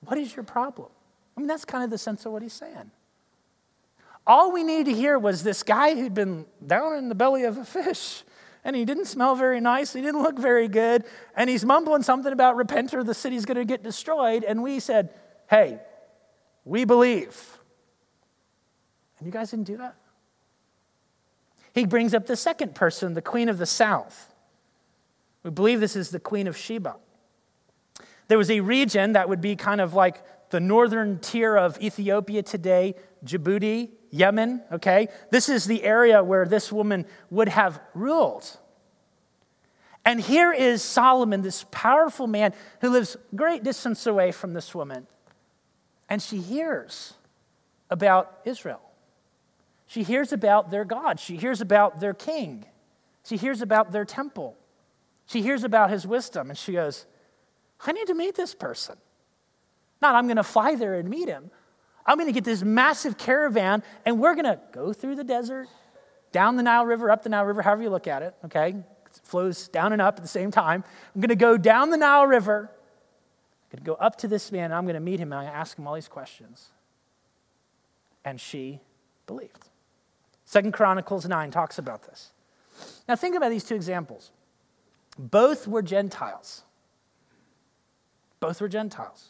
What 0.00 0.18
is 0.18 0.34
your 0.34 0.44
problem? 0.44 0.88
I 1.36 1.40
mean, 1.40 1.48
that's 1.48 1.64
kind 1.64 1.84
of 1.84 1.90
the 1.90 1.98
sense 1.98 2.24
of 2.26 2.32
what 2.32 2.42
he's 2.42 2.52
saying. 2.52 2.90
All 4.26 4.52
we 4.52 4.64
needed 4.64 4.86
to 4.86 4.94
hear 4.94 5.18
was 5.18 5.42
this 5.42 5.62
guy 5.62 5.94
who'd 5.94 6.14
been 6.14 6.46
down 6.66 6.96
in 6.96 7.08
the 7.08 7.14
belly 7.14 7.44
of 7.44 7.58
a 7.58 7.64
fish 7.64 8.22
and 8.64 8.76
he 8.76 8.84
didn't 8.84 9.06
smell 9.06 9.34
very 9.34 9.60
nice. 9.60 9.92
He 9.92 10.00
didn't 10.00 10.22
look 10.22 10.38
very 10.38 10.68
good. 10.68 11.04
And 11.34 11.48
he's 11.48 11.64
mumbling 11.64 12.02
something 12.02 12.32
about 12.32 12.56
repent 12.56 12.92
or 12.92 13.02
the 13.02 13.14
city's 13.14 13.44
going 13.44 13.56
to 13.56 13.64
get 13.64 13.82
destroyed. 13.82 14.44
And 14.44 14.62
we 14.62 14.80
said, 14.80 15.10
hey, 15.48 15.80
we 16.64 16.84
believe. 16.84 17.58
And 19.18 19.26
you 19.26 19.32
guys 19.32 19.50
didn't 19.50 19.66
do 19.66 19.78
that? 19.78 19.96
He 21.72 21.86
brings 21.86 22.14
up 22.14 22.26
the 22.26 22.36
second 22.36 22.74
person, 22.74 23.14
the 23.14 23.22
queen 23.22 23.48
of 23.48 23.58
the 23.58 23.66
south. 23.66 24.34
We 25.42 25.50
believe 25.50 25.80
this 25.80 25.96
is 25.96 26.10
the 26.10 26.20
queen 26.20 26.46
of 26.46 26.56
Sheba. 26.56 26.96
There 28.28 28.38
was 28.38 28.50
a 28.50 28.60
region 28.60 29.12
that 29.12 29.28
would 29.28 29.40
be 29.40 29.56
kind 29.56 29.80
of 29.80 29.94
like 29.94 30.22
the 30.50 30.60
northern 30.60 31.18
tier 31.18 31.56
of 31.56 31.80
Ethiopia 31.80 32.42
today, 32.42 32.94
Djibouti, 33.24 33.90
Yemen, 34.10 34.62
okay? 34.72 35.08
This 35.30 35.48
is 35.48 35.64
the 35.64 35.84
area 35.84 36.22
where 36.22 36.46
this 36.46 36.72
woman 36.72 37.06
would 37.30 37.48
have 37.48 37.80
ruled. 37.94 38.58
And 40.04 40.20
here 40.20 40.52
is 40.52 40.82
Solomon, 40.82 41.42
this 41.42 41.64
powerful 41.70 42.26
man 42.26 42.52
who 42.80 42.90
lives 42.90 43.16
great 43.34 43.62
distance 43.62 44.06
away 44.06 44.32
from 44.32 44.54
this 44.54 44.74
woman. 44.74 45.06
And 46.08 46.20
she 46.20 46.38
hears 46.38 47.14
about 47.90 48.40
Israel. 48.44 48.80
She 49.86 50.02
hears 50.02 50.32
about 50.32 50.70
their 50.70 50.84
God. 50.84 51.20
She 51.20 51.36
hears 51.36 51.60
about 51.60 52.00
their 52.00 52.14
king. 52.14 52.64
She 53.24 53.36
hears 53.36 53.60
about 53.60 53.92
their 53.92 54.04
temple. 54.04 54.56
She 55.26 55.42
hears 55.42 55.64
about 55.64 55.90
his 55.90 56.06
wisdom. 56.06 56.48
And 56.48 56.58
she 56.58 56.72
goes, 56.72 57.06
I 57.84 57.92
need 57.92 58.06
to 58.06 58.14
meet 58.14 58.34
this 58.34 58.54
person. 58.54 58.96
Not, 60.00 60.14
I'm 60.14 60.26
going 60.26 60.36
to 60.36 60.42
fly 60.42 60.74
there 60.74 60.94
and 60.94 61.08
meet 61.08 61.28
him. 61.28 61.50
I'm 62.06 62.16
going 62.16 62.28
to 62.28 62.32
get 62.32 62.44
this 62.44 62.62
massive 62.62 63.18
caravan 63.18 63.82
and 64.04 64.20
we're 64.20 64.34
going 64.34 64.46
to 64.46 64.58
go 64.72 64.92
through 64.92 65.16
the 65.16 65.24
desert, 65.24 65.68
down 66.32 66.56
the 66.56 66.62
Nile 66.62 66.86
River, 66.86 67.10
up 67.10 67.22
the 67.22 67.28
Nile 67.28 67.44
River, 67.44 67.62
however 67.62 67.82
you 67.82 67.90
look 67.90 68.06
at 68.06 68.22
it, 68.22 68.34
okay? 68.44 68.68
It 68.70 69.20
flows 69.24 69.68
down 69.68 69.92
and 69.92 70.00
up 70.00 70.16
at 70.16 70.22
the 70.22 70.28
same 70.28 70.50
time. 70.50 70.84
I'm 71.14 71.20
going 71.20 71.28
to 71.28 71.36
go 71.36 71.56
down 71.56 71.90
the 71.90 71.96
Nile 71.96 72.26
River. 72.26 72.70
I'm 72.70 73.76
going 73.76 73.84
to 73.84 73.90
go 73.90 73.94
up 73.94 74.16
to 74.16 74.28
this 74.28 74.50
man 74.50 74.66
and 74.66 74.74
I'm 74.74 74.84
going 74.84 74.94
to 74.94 75.00
meet 75.00 75.20
him 75.20 75.32
and 75.32 75.40
I'm 75.40 75.44
going 75.44 75.52
to 75.52 75.58
ask 75.58 75.78
him 75.78 75.86
all 75.86 75.94
these 75.94 76.08
questions. 76.08 76.68
And 78.24 78.40
she 78.40 78.80
believed. 79.26 79.68
Second 80.44 80.72
Chronicles 80.72 81.26
9 81.26 81.50
talks 81.50 81.78
about 81.78 82.02
this. 82.02 82.32
Now 83.08 83.16
think 83.16 83.36
about 83.36 83.50
these 83.50 83.64
two 83.64 83.74
examples. 83.74 84.30
Both 85.18 85.68
were 85.68 85.82
Gentiles. 85.82 86.62
Both 88.40 88.60
were 88.60 88.68
Gentiles. 88.68 89.28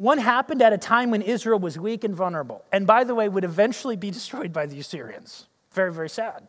One 0.00 0.16
happened 0.16 0.62
at 0.62 0.72
a 0.72 0.78
time 0.78 1.10
when 1.10 1.20
Israel 1.20 1.58
was 1.58 1.78
weak 1.78 2.04
and 2.04 2.16
vulnerable, 2.16 2.64
and 2.72 2.86
by 2.86 3.04
the 3.04 3.14
way, 3.14 3.28
would 3.28 3.44
eventually 3.44 3.96
be 3.96 4.10
destroyed 4.18 4.50
by 4.50 4.64
the 4.64 4.80
Assyrians. 4.80 5.46
Very, 5.72 5.92
very 5.92 6.08
sad. 6.08 6.48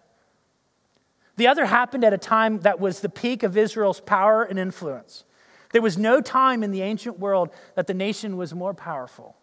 The 1.35 1.49
other 1.49 1.65
happened 1.65 2.05
at 2.05 2.13
a 2.13 2.17
time 2.17 2.59
that 2.59 2.79
was 2.79 3.01
the 3.01 3.09
peak 3.09 3.43
of 3.43 3.57
Israel's 3.57 3.99
power 3.99 4.41
and 4.41 4.57
influence. 4.57 5.25
There 5.73 5.81
was 5.81 5.97
no 5.97 6.21
time 6.21 6.63
in 6.63 6.71
the 6.71 6.81
ancient 6.81 7.19
world 7.19 7.49
that 7.75 7.87
the 7.87 7.93
nation 7.93 8.37
was 8.37 8.53
more 8.53 8.73
powerful. 8.73 9.35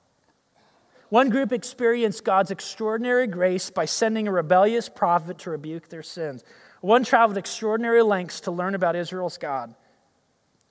One 1.11 1.29
group 1.29 1.53
experienced 1.53 2.25
God's 2.25 2.51
extraordinary 2.51 3.27
grace 3.27 3.69
by 3.69 3.85
sending 3.85 4.27
a 4.27 4.33
rebellious 4.33 4.89
prophet 4.89 5.37
to 5.41 5.51
rebuke 5.51 5.91
their 5.91 6.03
sins. 6.03 6.45
One 6.81 7.05
traveled 7.05 7.37
extraordinary 7.37 8.03
lengths 8.03 8.41
to 8.41 8.53
learn 8.53 8.75
about 8.75 8.97
Israel's 8.97 9.37
God. 9.37 9.75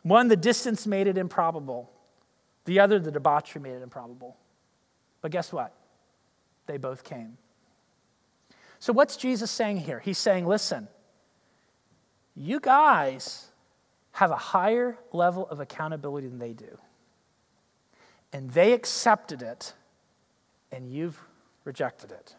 One, 0.01 0.27
the 0.27 0.35
distance 0.35 0.87
made 0.87 1.05
it 1.05 1.19
improbable. 1.19 1.91
The 2.67 2.81
other, 2.81 2.99
the 2.99 3.11
debauchery 3.11 3.61
made 3.61 3.75
it 3.75 3.81
improbable. 3.81 4.35
But 5.21 5.31
guess 5.31 5.53
what? 5.53 5.73
They 6.65 6.75
both 6.75 7.05
came. 7.05 7.37
So, 8.79 8.91
what's 8.91 9.15
Jesus 9.15 9.49
saying 9.49 9.77
here? 9.77 9.99
He's 9.99 10.17
saying, 10.17 10.45
listen, 10.45 10.89
you 12.35 12.59
guys 12.59 13.47
have 14.11 14.31
a 14.31 14.35
higher 14.35 14.97
level 15.13 15.47
of 15.47 15.61
accountability 15.61 16.27
than 16.27 16.39
they 16.39 16.51
do. 16.51 16.77
And 18.33 18.51
they 18.51 18.73
accepted 18.73 19.41
it, 19.41 19.73
and 20.69 20.91
you've 20.91 21.17
rejected 21.63 22.11
it. 22.11 22.35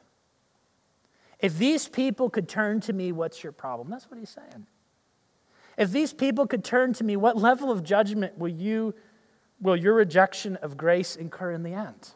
If 1.40 1.56
these 1.56 1.88
people 1.88 2.28
could 2.28 2.50
turn 2.50 2.80
to 2.82 2.92
me, 2.92 3.12
what's 3.12 3.42
your 3.42 3.52
problem? 3.52 3.88
That's 3.88 4.10
what 4.10 4.20
he's 4.20 4.28
saying. 4.28 4.66
If 5.78 5.90
these 5.90 6.12
people 6.12 6.46
could 6.46 6.64
turn 6.64 6.92
to 6.94 7.04
me, 7.04 7.16
what 7.16 7.38
level 7.38 7.70
of 7.70 7.82
judgment 7.82 8.36
will 8.36 8.48
you 8.50 8.94
will 9.60 9.76
your 9.76 9.94
rejection 9.94 10.56
of 10.56 10.76
grace 10.76 11.16
incur 11.16 11.52
in 11.52 11.62
the 11.62 11.72
end? 11.72 12.12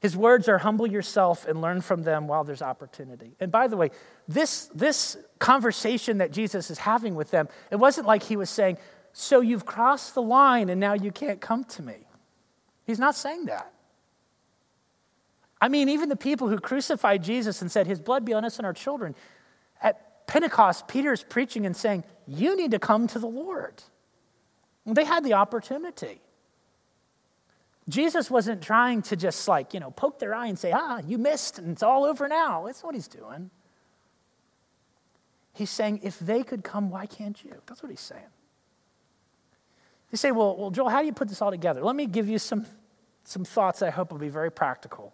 His 0.00 0.16
words 0.16 0.48
are 0.48 0.58
humble 0.58 0.86
yourself 0.86 1.44
and 1.46 1.60
learn 1.60 1.80
from 1.80 2.04
them 2.04 2.28
while 2.28 2.44
there's 2.44 2.62
opportunity. 2.62 3.32
And 3.40 3.50
by 3.50 3.66
the 3.66 3.76
way, 3.76 3.90
this, 4.28 4.66
this 4.74 5.16
conversation 5.40 6.18
that 6.18 6.30
Jesus 6.30 6.70
is 6.70 6.78
having 6.78 7.16
with 7.16 7.32
them, 7.32 7.48
it 7.70 7.76
wasn't 7.76 8.06
like 8.06 8.22
he 8.22 8.36
was 8.36 8.48
saying, 8.48 8.78
So 9.12 9.40
you've 9.40 9.66
crossed 9.66 10.14
the 10.14 10.22
line 10.22 10.68
and 10.68 10.80
now 10.80 10.92
you 10.92 11.10
can't 11.10 11.40
come 11.40 11.64
to 11.64 11.82
me. 11.82 11.96
He's 12.86 13.00
not 13.00 13.16
saying 13.16 13.46
that. 13.46 13.72
I 15.60 15.68
mean, 15.68 15.88
even 15.88 16.08
the 16.08 16.16
people 16.16 16.48
who 16.48 16.58
crucified 16.58 17.24
Jesus 17.24 17.60
and 17.60 17.70
said, 17.70 17.88
His 17.88 17.98
blood 17.98 18.24
be 18.24 18.32
on 18.32 18.44
us 18.44 18.58
and 18.58 18.66
our 18.66 18.72
children, 18.72 19.16
at 19.82 20.26
Pentecost, 20.28 20.86
Peter's 20.86 21.24
preaching 21.24 21.66
and 21.66 21.76
saying, 21.76 22.04
You 22.28 22.56
need 22.56 22.70
to 22.70 22.78
come 22.78 23.08
to 23.08 23.18
the 23.18 23.26
Lord. 23.26 23.82
They 24.94 25.04
had 25.04 25.24
the 25.24 25.34
opportunity. 25.34 26.20
Jesus 27.88 28.30
wasn't 28.30 28.62
trying 28.62 29.02
to 29.02 29.16
just 29.16 29.48
like, 29.48 29.72
you 29.72 29.80
know, 29.80 29.90
poke 29.90 30.18
their 30.18 30.34
eye 30.34 30.46
and 30.46 30.58
say, 30.58 30.72
ah, 30.72 31.00
you 31.06 31.16
missed 31.18 31.58
and 31.58 31.72
it's 31.72 31.82
all 31.82 32.04
over 32.04 32.28
now. 32.28 32.66
That's 32.66 32.82
what 32.82 32.94
he's 32.94 33.08
doing. 33.08 33.50
He's 35.54 35.70
saying, 35.70 36.00
if 36.02 36.18
they 36.18 36.42
could 36.42 36.62
come, 36.62 36.90
why 36.90 37.06
can't 37.06 37.42
you? 37.42 37.54
That's 37.66 37.82
what 37.82 37.90
he's 37.90 38.00
saying. 38.00 38.22
You 40.12 40.16
say, 40.16 40.30
well, 40.30 40.56
well, 40.56 40.70
Joel, 40.70 40.88
how 40.88 41.00
do 41.00 41.06
you 41.06 41.12
put 41.12 41.28
this 41.28 41.42
all 41.42 41.50
together? 41.50 41.82
Let 41.82 41.96
me 41.96 42.06
give 42.06 42.28
you 42.28 42.38
some, 42.38 42.66
some 43.24 43.44
thoughts 43.44 43.82
I 43.82 43.90
hope 43.90 44.12
will 44.12 44.18
be 44.18 44.28
very 44.28 44.50
practical. 44.50 45.12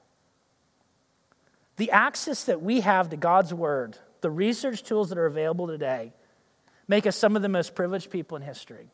The 1.77 1.91
access 1.91 2.45
that 2.45 2.63
we 2.63 2.81
have 2.81 3.09
to 3.11 3.17
God's 3.17 3.55
Word, 3.55 3.99
the 4.21 4.31
research 4.31 4.83
tools 4.83 5.09
that 5.09 5.19
are 5.19 5.27
available 5.27 5.67
today, 5.67 6.13
make 6.87 7.07
us 7.07 7.17
some 7.17 7.35
of 7.37 7.43
the 7.43 7.49
most 7.49 7.75
privileged 7.75 8.11
people 8.11 8.37
in 8.37 8.43
history. 8.43 8.91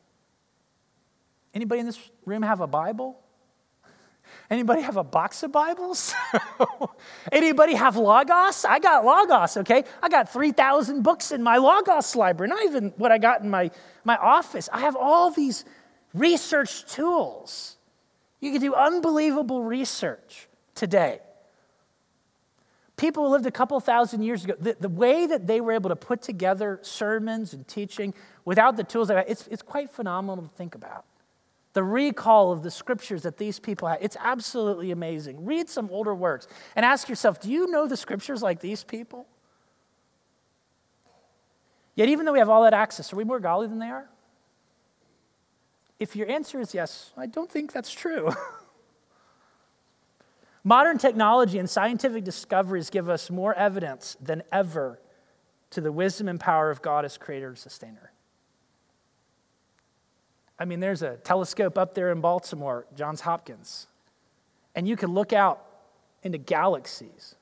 Anybody 1.55 1.81
in 1.81 1.87
this 1.87 1.99
room 2.25 2.43
have 2.43 2.61
a 2.61 2.67
Bible? 2.67 3.21
Anybody 4.51 4.83
have 4.83 4.97
a 4.97 5.05
box 5.05 5.43
of 5.43 5.53
Bibles? 5.53 6.15
Anybody 7.33 7.75
have 7.75 7.97
Logos? 7.97 8.65
I 8.65 8.79
got 8.79 9.05
Logos, 9.05 9.57
okay? 9.59 9.85
I 10.03 10.09
got 10.09 10.33
3,000 10.33 11.03
books 11.03 11.33
in 11.33 11.43
my 11.43 11.57
Logos 11.57 12.15
library, 12.15 12.51
not 12.51 12.65
even 12.65 12.93
what 12.97 13.11
I 13.13 13.19
got 13.19 13.43
in 13.43 13.51
my, 13.51 13.71
my 14.05 14.17
office. 14.17 14.69
I 14.73 14.81
have 14.81 14.97
all 14.97 15.31
these 15.31 15.65
research 16.15 16.87
tools. 16.87 17.77
You 18.41 18.53
can 18.53 18.61
do 18.61 18.75
unbelievable 18.75 19.63
research 19.63 20.49
today 20.75 21.21
people 23.01 23.25
who 23.25 23.33
lived 23.33 23.47
a 23.47 23.51
couple 23.51 23.81
thousand 23.81 24.23
years 24.23 24.45
ago, 24.45 24.55
the, 24.61 24.77
the, 24.79 24.89
way 24.89 25.27
that 25.27 25.47
they 25.47 25.61
were 25.61 25.73
able 25.73 25.89
to 25.89 25.97
put 25.97 26.21
together 26.21 26.79
sermons 26.83 27.55
and 27.55 27.67
teaching 27.67 28.13
without 28.45 28.77
the 28.77 28.85
tools, 28.85 29.11
it's, 29.11 29.47
it's 29.47 29.63
quite 29.63 29.91
phenomenal 29.91 30.45
to 30.45 30.55
think 30.57 30.75
about. 30.75 31.07
The 31.73 31.85
recall 31.85 32.51
of 32.51 32.63
the 32.63 32.71
scriptures 32.71 33.23
that 33.23 33.39
these 33.39 33.61
people 33.61 33.89
had, 33.89 33.99
it's 34.01 34.17
absolutely 34.19 34.91
amazing. 34.91 35.45
Read 35.45 35.69
some 35.69 35.89
older 35.91 36.15
works 36.15 36.49
and 36.75 36.85
ask 36.85 37.09
yourself 37.09 37.41
do 37.41 37.51
you 37.51 37.69
know 37.69 37.87
the 37.87 37.97
scriptures 37.97 38.43
like 38.43 38.61
these 38.61 38.83
people? 38.83 39.27
Yet, 41.95 42.09
even 42.09 42.25
though 42.25 42.33
we 42.33 42.39
have 42.39 42.49
all 42.49 42.65
that 42.65 42.73
access, 42.73 43.13
are 43.13 43.17
we 43.17 43.25
more 43.25 43.41
godly 43.41 43.67
than 43.67 43.79
they 43.79 43.91
are? 43.91 44.09
If 45.99 46.17
your 46.17 46.31
answer 46.31 46.59
is 46.59 46.73
yes, 46.73 47.13
I 47.17 47.27
don't 47.27 47.51
think 47.51 47.73
that's 47.73 47.93
true. 47.93 48.31
Modern 50.65 50.99
technology 50.99 51.59
and 51.59 51.69
scientific 51.69 52.25
discoveries 52.25 52.91
give 52.91 53.09
us 53.09 53.31
more 53.31 53.55
evidence 53.55 54.17
than 54.21 54.43
ever 54.51 54.99
to 55.71 55.81
the 55.81 55.93
wisdom 55.93 56.29
and 56.29 56.41
power 56.41 56.71
of 56.71 56.83
God 56.83 57.05
as 57.05 57.17
creator 57.17 57.49
and 57.49 57.59
sustainer. 57.59 58.13
I 60.61 60.67
mean, 60.67 60.79
there's 60.79 61.03
a 61.03 61.17
telescope 61.17 61.77
up 61.77 61.95
there 61.95 62.13
in 62.13 62.21
Baltimore, 62.21 62.87
Johns 62.95 63.23
Hopkins, 63.23 63.89
and 64.77 64.87
you 64.87 64.97
can 64.97 65.13
look 65.13 65.33
out 65.33 65.65
into 66.23 66.39
galaxies 66.39 67.35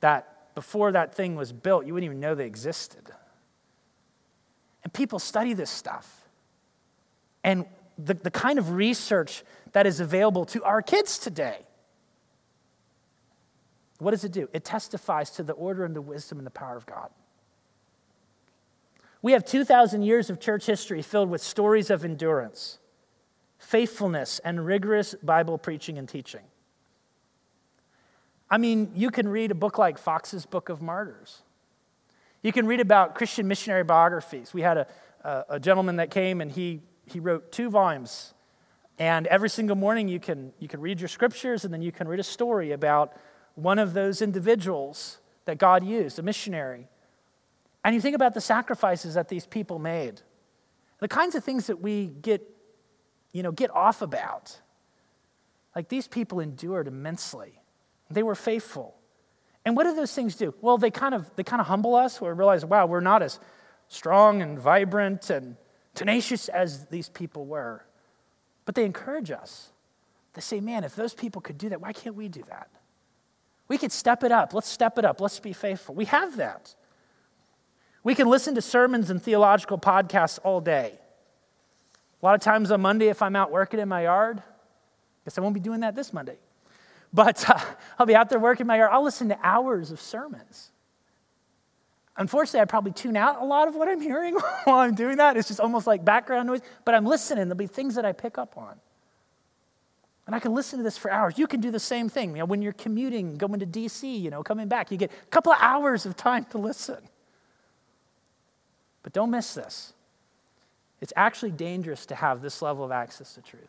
that 0.00 0.54
before 0.54 0.92
that 0.92 1.14
thing 1.14 1.34
was 1.34 1.52
built, 1.52 1.86
you 1.86 1.94
wouldn't 1.94 2.04
even 2.04 2.20
know 2.20 2.36
they 2.36 2.46
existed. 2.46 3.10
And 4.84 4.92
people 4.92 5.18
study 5.18 5.54
this 5.54 5.70
stuff. 5.70 6.28
And 7.42 7.64
the, 7.98 8.14
the 8.14 8.30
kind 8.30 8.58
of 8.58 8.72
research 8.72 9.42
that 9.72 9.86
is 9.86 9.98
available 9.98 10.44
to 10.46 10.62
our 10.62 10.82
kids 10.82 11.18
today 11.18 11.64
what 13.98 14.10
does 14.10 14.24
it 14.24 14.32
do? 14.32 14.48
It 14.52 14.64
testifies 14.64 15.30
to 15.30 15.42
the 15.42 15.52
order 15.52 15.84
and 15.84 15.94
the 15.94 16.02
wisdom 16.02 16.38
and 16.38 16.46
the 16.46 16.50
power 16.50 16.76
of 16.76 16.84
God. 16.86 17.10
We 19.24 19.32
have 19.32 19.46
2,000 19.46 20.02
years 20.02 20.28
of 20.28 20.38
church 20.38 20.66
history 20.66 21.00
filled 21.00 21.30
with 21.30 21.40
stories 21.40 21.88
of 21.88 22.04
endurance, 22.04 22.78
faithfulness, 23.56 24.38
and 24.44 24.66
rigorous 24.66 25.14
Bible 25.22 25.56
preaching 25.56 25.96
and 25.96 26.06
teaching. 26.06 26.42
I 28.50 28.58
mean, 28.58 28.92
you 28.94 29.10
can 29.10 29.26
read 29.26 29.50
a 29.50 29.54
book 29.54 29.78
like 29.78 29.96
Foxe's 29.96 30.44
Book 30.44 30.68
of 30.68 30.82
Martyrs. 30.82 31.40
You 32.42 32.52
can 32.52 32.66
read 32.66 32.80
about 32.80 33.14
Christian 33.14 33.48
missionary 33.48 33.82
biographies. 33.82 34.52
We 34.52 34.60
had 34.60 34.76
a, 34.76 34.86
a, 35.22 35.44
a 35.48 35.58
gentleman 35.58 35.96
that 35.96 36.10
came 36.10 36.42
and 36.42 36.52
he, 36.52 36.82
he 37.06 37.18
wrote 37.18 37.50
two 37.50 37.70
volumes. 37.70 38.34
And 38.98 39.26
every 39.28 39.48
single 39.48 39.74
morning 39.74 40.06
you 40.06 40.20
can, 40.20 40.52
you 40.58 40.68
can 40.68 40.82
read 40.82 41.00
your 41.00 41.08
scriptures 41.08 41.64
and 41.64 41.72
then 41.72 41.80
you 41.80 41.92
can 41.92 42.08
read 42.08 42.20
a 42.20 42.24
story 42.24 42.72
about 42.72 43.16
one 43.54 43.78
of 43.78 43.94
those 43.94 44.20
individuals 44.20 45.16
that 45.46 45.56
God 45.56 45.82
used, 45.82 46.18
a 46.18 46.22
missionary. 46.22 46.88
And 47.84 47.94
you 47.94 48.00
think 48.00 48.16
about 48.16 48.32
the 48.32 48.40
sacrifices 48.40 49.14
that 49.14 49.28
these 49.28 49.46
people 49.46 49.78
made, 49.78 50.22
the 51.00 51.08
kinds 51.08 51.34
of 51.34 51.44
things 51.44 51.66
that 51.66 51.80
we 51.80 52.06
get, 52.06 52.42
you 53.32 53.42
know, 53.42 53.52
get 53.52 53.70
off 53.70 54.00
about. 54.00 54.58
Like 55.76 55.88
these 55.90 56.08
people 56.08 56.40
endured 56.40 56.88
immensely. 56.88 57.60
They 58.10 58.22
were 58.22 58.34
faithful. 58.34 58.94
And 59.66 59.76
what 59.76 59.84
do 59.84 59.94
those 59.94 60.14
things 60.14 60.34
do? 60.36 60.54
Well, 60.60 60.78
they 60.78 60.90
kind 60.90 61.14
of 61.14 61.30
they 61.36 61.42
kind 61.42 61.60
of 61.60 61.66
humble 61.66 61.94
us 61.94 62.20
we 62.20 62.28
realize, 62.28 62.64
wow, 62.64 62.86
we're 62.86 63.00
not 63.00 63.22
as 63.22 63.38
strong 63.88 64.40
and 64.40 64.58
vibrant 64.58 65.30
and 65.30 65.56
tenacious 65.94 66.48
as 66.48 66.86
these 66.86 67.08
people 67.08 67.44
were. 67.44 67.84
But 68.64 68.74
they 68.74 68.84
encourage 68.84 69.30
us. 69.30 69.70
They 70.32 70.40
say, 70.40 70.60
man, 70.60 70.84
if 70.84 70.96
those 70.96 71.14
people 71.14 71.40
could 71.40 71.58
do 71.58 71.68
that, 71.68 71.80
why 71.80 71.92
can't 71.92 72.16
we 72.16 72.28
do 72.28 72.42
that? 72.48 72.68
We 73.68 73.78
could 73.78 73.92
step 73.92 74.24
it 74.24 74.32
up. 74.32 74.52
Let's 74.52 74.68
step 74.68 74.98
it 74.98 75.04
up. 75.04 75.20
Let's 75.20 75.40
be 75.40 75.52
faithful. 75.52 75.94
We 75.94 76.06
have 76.06 76.36
that. 76.36 76.74
We 78.04 78.14
can 78.14 78.28
listen 78.28 78.54
to 78.54 78.62
sermons 78.62 79.10
and 79.10 79.20
theological 79.20 79.78
podcasts 79.78 80.38
all 80.44 80.60
day. 80.60 80.98
A 82.22 82.24
lot 82.24 82.34
of 82.34 82.40
times 82.42 82.70
on 82.70 82.80
Monday, 82.82 83.08
if 83.08 83.22
I'm 83.22 83.34
out 83.34 83.50
working 83.50 83.80
in 83.80 83.88
my 83.88 84.02
yard, 84.02 84.42
guess 85.24 85.38
I 85.38 85.40
won't 85.40 85.54
be 85.54 85.60
doing 85.60 85.80
that 85.80 85.94
this 85.96 86.12
Monday. 86.12 86.36
But 87.12 87.48
uh, 87.48 87.58
I'll 87.98 88.06
be 88.06 88.14
out 88.14 88.28
there 88.28 88.38
working 88.38 88.64
in 88.64 88.68
my 88.68 88.76
yard. 88.76 88.90
I'll 88.92 89.04
listen 89.04 89.30
to 89.30 89.38
hours 89.42 89.90
of 89.90 90.00
sermons. 90.00 90.70
Unfortunately, 92.16 92.60
I 92.60 92.66
probably 92.66 92.92
tune 92.92 93.16
out 93.16 93.42
a 93.42 93.44
lot 93.44 93.66
of 93.66 93.74
what 93.74 93.88
I'm 93.88 94.00
hearing 94.00 94.34
while 94.64 94.78
I'm 94.78 94.94
doing 94.94 95.16
that. 95.16 95.36
It's 95.36 95.48
just 95.48 95.60
almost 95.60 95.86
like 95.86 96.04
background 96.04 96.46
noise, 96.46 96.60
but 96.84 96.94
I'm 96.94 97.06
listening. 97.06 97.48
There'll 97.48 97.56
be 97.56 97.66
things 97.66 97.94
that 97.96 98.04
I 98.04 98.12
pick 98.12 98.38
up 98.38 98.56
on. 98.56 98.78
And 100.26 100.34
I 100.34 100.40
can 100.40 100.54
listen 100.54 100.78
to 100.78 100.82
this 100.82 100.96
for 100.96 101.10
hours. 101.10 101.38
You 101.38 101.46
can 101.46 101.60
do 101.60 101.70
the 101.70 101.80
same 101.80 102.08
thing. 102.08 102.30
You 102.30 102.38
know, 102.38 102.44
when 102.46 102.62
you're 102.62 102.72
commuting, 102.72 103.36
going 103.36 103.60
to 103.60 103.66
DC, 103.66 104.20
you 104.20 104.30
know, 104.30 104.42
coming 104.42 104.68
back, 104.68 104.90
you 104.90 104.96
get 104.96 105.10
a 105.10 105.26
couple 105.26 105.52
of 105.52 105.58
hours 105.60 106.06
of 106.06 106.16
time 106.16 106.44
to 106.46 106.58
listen. 106.58 106.98
But 109.04 109.12
don't 109.12 109.30
miss 109.30 109.54
this. 109.54 109.92
It's 111.00 111.12
actually 111.14 111.52
dangerous 111.52 112.06
to 112.06 112.16
have 112.16 112.42
this 112.42 112.60
level 112.60 112.84
of 112.84 112.90
access 112.90 113.34
to 113.34 113.42
truth. 113.42 113.68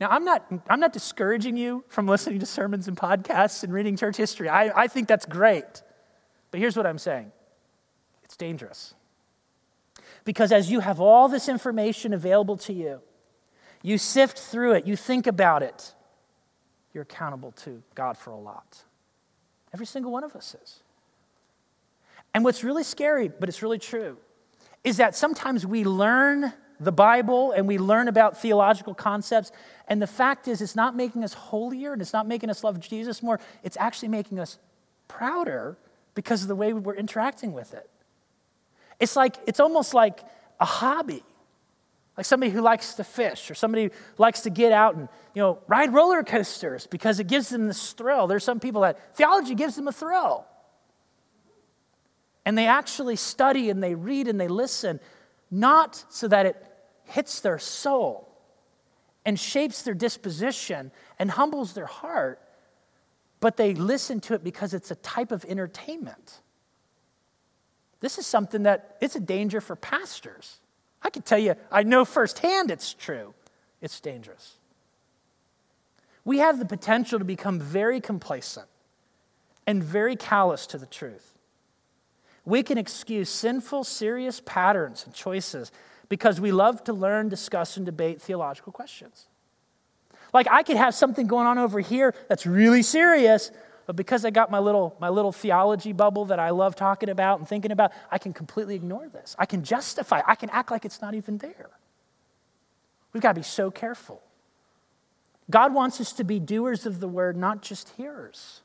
Now, 0.00 0.08
I'm 0.10 0.24
not, 0.24 0.50
I'm 0.68 0.80
not 0.80 0.92
discouraging 0.92 1.56
you 1.56 1.84
from 1.88 2.06
listening 2.06 2.40
to 2.40 2.46
sermons 2.46 2.88
and 2.88 2.96
podcasts 2.96 3.62
and 3.62 3.72
reading 3.72 3.96
church 3.96 4.16
history. 4.16 4.48
I, 4.48 4.82
I 4.82 4.88
think 4.88 5.08
that's 5.08 5.26
great. 5.26 5.82
But 6.50 6.60
here's 6.60 6.76
what 6.76 6.86
I'm 6.86 6.98
saying 6.98 7.30
it's 8.24 8.36
dangerous. 8.36 8.94
Because 10.24 10.52
as 10.52 10.70
you 10.70 10.80
have 10.80 11.00
all 11.00 11.28
this 11.28 11.48
information 11.48 12.12
available 12.12 12.56
to 12.58 12.72
you, 12.72 13.00
you 13.82 13.96
sift 13.96 14.38
through 14.38 14.72
it, 14.72 14.86
you 14.86 14.96
think 14.96 15.26
about 15.26 15.62
it, 15.62 15.94
you're 16.92 17.02
accountable 17.02 17.52
to 17.52 17.82
God 17.94 18.18
for 18.18 18.30
a 18.30 18.38
lot. 18.38 18.82
Every 19.72 19.86
single 19.86 20.12
one 20.12 20.24
of 20.24 20.34
us 20.34 20.56
is. 20.60 20.80
And 22.34 22.44
what's 22.44 22.62
really 22.62 22.84
scary, 22.84 23.28
but 23.28 23.48
it's 23.48 23.62
really 23.62 23.78
true, 23.78 24.16
is 24.84 24.98
that 24.98 25.14
sometimes 25.16 25.66
we 25.66 25.84
learn 25.84 26.52
the 26.78 26.92
Bible 26.92 27.52
and 27.52 27.68
we 27.68 27.76
learn 27.76 28.08
about 28.08 28.40
theological 28.40 28.94
concepts, 28.94 29.52
and 29.88 30.00
the 30.00 30.06
fact 30.06 30.48
is, 30.48 30.62
it's 30.62 30.76
not 30.76 30.96
making 30.96 31.24
us 31.24 31.34
holier 31.34 31.92
and 31.92 32.00
it's 32.00 32.12
not 32.12 32.26
making 32.26 32.48
us 32.48 32.64
love 32.64 32.80
Jesus 32.80 33.22
more. 33.22 33.38
It's 33.62 33.76
actually 33.76 34.08
making 34.08 34.38
us 34.38 34.58
prouder 35.08 35.76
because 36.14 36.42
of 36.42 36.48
the 36.48 36.54
way 36.54 36.72
we're 36.72 36.94
interacting 36.94 37.52
with 37.52 37.74
it. 37.74 37.90
It's 38.98 39.16
like, 39.16 39.36
it's 39.46 39.60
almost 39.60 39.92
like 39.92 40.20
a 40.58 40.64
hobby. 40.64 41.22
Like 42.16 42.26
somebody 42.26 42.52
who 42.52 42.60
likes 42.60 42.94
to 42.94 43.04
fish 43.04 43.50
or 43.50 43.54
somebody 43.54 43.84
who 43.84 43.90
likes 44.18 44.42
to 44.42 44.50
get 44.50 44.72
out 44.72 44.94
and, 44.94 45.08
you 45.34 45.40
know, 45.40 45.58
ride 45.68 45.92
roller 45.92 46.22
coasters 46.22 46.86
because 46.86 47.18
it 47.18 47.26
gives 47.26 47.48
them 47.48 47.66
this 47.66 47.92
thrill. 47.92 48.26
There's 48.26 48.44
some 48.44 48.60
people 48.60 48.82
that 48.82 49.16
theology 49.16 49.54
gives 49.54 49.74
them 49.74 49.88
a 49.88 49.92
thrill. 49.92 50.46
And 52.44 52.56
they 52.56 52.66
actually 52.66 53.16
study 53.16 53.70
and 53.70 53.82
they 53.82 53.94
read 53.94 54.28
and 54.28 54.40
they 54.40 54.48
listen, 54.48 55.00
not 55.50 56.04
so 56.08 56.28
that 56.28 56.46
it 56.46 56.64
hits 57.04 57.40
their 57.40 57.58
soul 57.58 58.28
and 59.24 59.38
shapes 59.38 59.82
their 59.82 59.94
disposition 59.94 60.90
and 61.18 61.30
humbles 61.30 61.74
their 61.74 61.86
heart, 61.86 62.40
but 63.40 63.56
they 63.56 63.74
listen 63.74 64.20
to 64.20 64.34
it 64.34 64.42
because 64.42 64.74
it's 64.74 64.90
a 64.90 64.96
type 64.96 65.32
of 65.32 65.44
entertainment. 65.44 66.40
This 68.00 68.18
is 68.18 68.26
something 68.26 68.62
that 68.62 68.96
it's 69.00 69.16
a 69.16 69.20
danger 69.20 69.60
for 69.60 69.76
pastors. 69.76 70.58
I 71.02 71.10
can 71.10 71.22
tell 71.22 71.38
you, 71.38 71.54
I 71.70 71.82
know 71.82 72.04
firsthand 72.04 72.70
it's 72.70 72.94
true. 72.94 73.34
It's 73.80 74.00
dangerous. 74.00 74.56
We 76.24 76.38
have 76.38 76.58
the 76.58 76.66
potential 76.66 77.18
to 77.18 77.24
become 77.24 77.58
very 77.58 78.00
complacent 78.00 78.66
and 79.66 79.82
very 79.82 80.16
callous 80.16 80.66
to 80.68 80.78
the 80.78 80.86
truth. 80.86 81.29
We 82.44 82.62
can 82.62 82.78
excuse 82.78 83.28
sinful, 83.28 83.84
serious 83.84 84.40
patterns 84.44 85.04
and 85.04 85.14
choices 85.14 85.70
because 86.08 86.40
we 86.40 86.52
love 86.52 86.82
to 86.84 86.92
learn, 86.92 87.28
discuss, 87.28 87.76
and 87.76 87.86
debate 87.86 88.20
theological 88.20 88.72
questions. 88.72 89.26
Like 90.32 90.48
I 90.50 90.62
could 90.62 90.76
have 90.76 90.94
something 90.94 91.26
going 91.26 91.46
on 91.46 91.58
over 91.58 91.80
here 91.80 92.14
that's 92.28 92.46
really 92.46 92.82
serious, 92.82 93.50
but 93.86 93.96
because 93.96 94.24
I 94.24 94.30
got 94.30 94.50
my 94.50 94.58
little, 94.58 94.96
my 95.00 95.08
little 95.08 95.32
theology 95.32 95.92
bubble 95.92 96.26
that 96.26 96.38
I 96.38 96.50
love 96.50 96.76
talking 96.76 97.08
about 97.08 97.38
and 97.38 97.48
thinking 97.48 97.72
about, 97.72 97.92
I 98.10 98.18
can 98.18 98.32
completely 98.32 98.74
ignore 98.74 99.08
this. 99.08 99.34
I 99.38 99.46
can 99.46 99.64
justify, 99.64 100.22
I 100.26 100.34
can 100.34 100.50
act 100.50 100.70
like 100.70 100.84
it's 100.84 101.02
not 101.02 101.14
even 101.14 101.38
there. 101.38 101.70
We've 103.12 103.22
got 103.22 103.32
to 103.32 103.40
be 103.40 103.44
so 103.44 103.70
careful. 103.70 104.22
God 105.50 105.74
wants 105.74 106.00
us 106.00 106.12
to 106.12 106.24
be 106.24 106.38
doers 106.38 106.86
of 106.86 107.00
the 107.00 107.08
word, 107.08 107.36
not 107.36 107.60
just 107.60 107.88
hearers. 107.90 108.60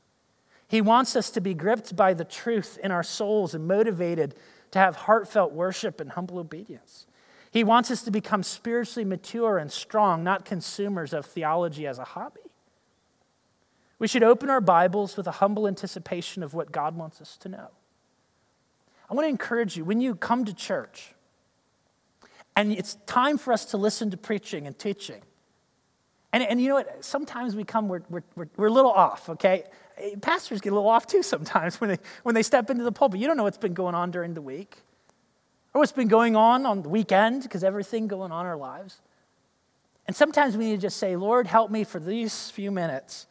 He 0.68 0.80
wants 0.80 1.14
us 1.14 1.30
to 1.30 1.40
be 1.40 1.54
gripped 1.54 1.94
by 1.94 2.14
the 2.14 2.24
truth 2.24 2.78
in 2.82 2.90
our 2.90 3.02
souls 3.02 3.54
and 3.54 3.68
motivated 3.68 4.34
to 4.72 4.78
have 4.78 4.96
heartfelt 4.96 5.52
worship 5.52 6.00
and 6.00 6.10
humble 6.10 6.38
obedience. 6.38 7.06
He 7.52 7.64
wants 7.64 7.90
us 7.90 8.02
to 8.02 8.10
become 8.10 8.42
spiritually 8.42 9.04
mature 9.04 9.58
and 9.58 9.70
strong, 9.70 10.24
not 10.24 10.44
consumers 10.44 11.12
of 11.12 11.24
theology 11.24 11.86
as 11.86 11.98
a 11.98 12.04
hobby. 12.04 12.40
We 13.98 14.08
should 14.08 14.22
open 14.22 14.50
our 14.50 14.60
Bibles 14.60 15.16
with 15.16 15.26
a 15.26 15.32
humble 15.32 15.66
anticipation 15.66 16.42
of 16.42 16.52
what 16.52 16.70
God 16.70 16.96
wants 16.96 17.20
us 17.20 17.36
to 17.38 17.48
know. 17.48 17.68
I 19.08 19.14
want 19.14 19.24
to 19.24 19.30
encourage 19.30 19.76
you 19.76 19.84
when 19.84 20.00
you 20.00 20.16
come 20.16 20.44
to 20.44 20.52
church, 20.52 21.14
and 22.56 22.72
it's 22.72 22.96
time 23.06 23.38
for 23.38 23.52
us 23.52 23.66
to 23.66 23.76
listen 23.76 24.10
to 24.10 24.16
preaching 24.16 24.66
and 24.66 24.78
teaching. 24.78 25.22
And, 26.32 26.42
and 26.42 26.60
you 26.60 26.68
know 26.68 26.74
what? 26.74 27.04
Sometimes 27.04 27.54
we 27.56 27.64
come, 27.64 27.88
we're, 27.88 28.02
we're, 28.10 28.48
we're 28.56 28.66
a 28.66 28.72
little 28.72 28.90
off, 28.90 29.30
okay? 29.30 29.64
Pastors 30.20 30.60
get 30.60 30.72
a 30.72 30.76
little 30.76 30.90
off 30.90 31.06
too 31.06 31.22
sometimes 31.22 31.80
when 31.80 31.90
they, 31.90 31.98
when 32.22 32.34
they 32.34 32.42
step 32.42 32.70
into 32.70 32.84
the 32.84 32.92
pulpit. 32.92 33.20
You 33.20 33.26
don't 33.26 33.36
know 33.36 33.44
what's 33.44 33.58
been 33.58 33.74
going 33.74 33.94
on 33.94 34.10
during 34.10 34.34
the 34.34 34.42
week 34.42 34.76
or 35.72 35.80
what's 35.80 35.92
been 35.92 36.08
going 36.08 36.36
on 36.36 36.66
on 36.66 36.82
the 36.82 36.88
weekend 36.88 37.42
because 37.42 37.64
everything 37.64 38.06
going 38.06 38.32
on 38.32 38.44
in 38.44 38.50
our 38.50 38.56
lives. 38.56 39.00
And 40.06 40.14
sometimes 40.14 40.56
we 40.56 40.66
need 40.66 40.76
to 40.76 40.82
just 40.82 40.98
say, 40.98 41.16
Lord, 41.16 41.46
help 41.46 41.70
me 41.70 41.84
for 41.84 41.98
these 41.98 42.50
few 42.50 42.70
minutes 42.70 43.26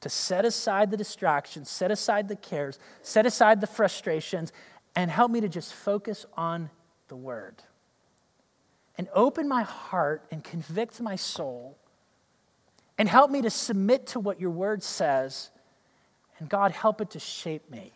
to 0.00 0.08
set 0.08 0.44
aside 0.44 0.90
the 0.90 0.96
distractions, 0.96 1.68
set 1.70 1.90
aside 1.90 2.28
the 2.28 2.36
cares, 2.36 2.78
set 3.02 3.26
aside 3.26 3.60
the 3.60 3.66
frustrations, 3.66 4.52
and 4.94 5.10
help 5.10 5.30
me 5.30 5.40
to 5.40 5.48
just 5.48 5.72
focus 5.72 6.26
on 6.36 6.70
the 7.08 7.16
Word. 7.16 7.62
And 8.96 9.08
open 9.14 9.48
my 9.48 9.62
heart 9.62 10.24
and 10.30 10.42
convict 10.42 11.00
my 11.00 11.16
soul, 11.16 11.78
and 12.96 13.08
help 13.08 13.30
me 13.30 13.42
to 13.42 13.50
submit 13.50 14.08
to 14.08 14.20
what 14.20 14.40
your 14.40 14.50
Word 14.50 14.82
says, 14.82 15.50
and 16.38 16.48
God, 16.48 16.72
help 16.72 17.00
it 17.00 17.10
to 17.10 17.18
shape 17.18 17.70
me. 17.70 17.92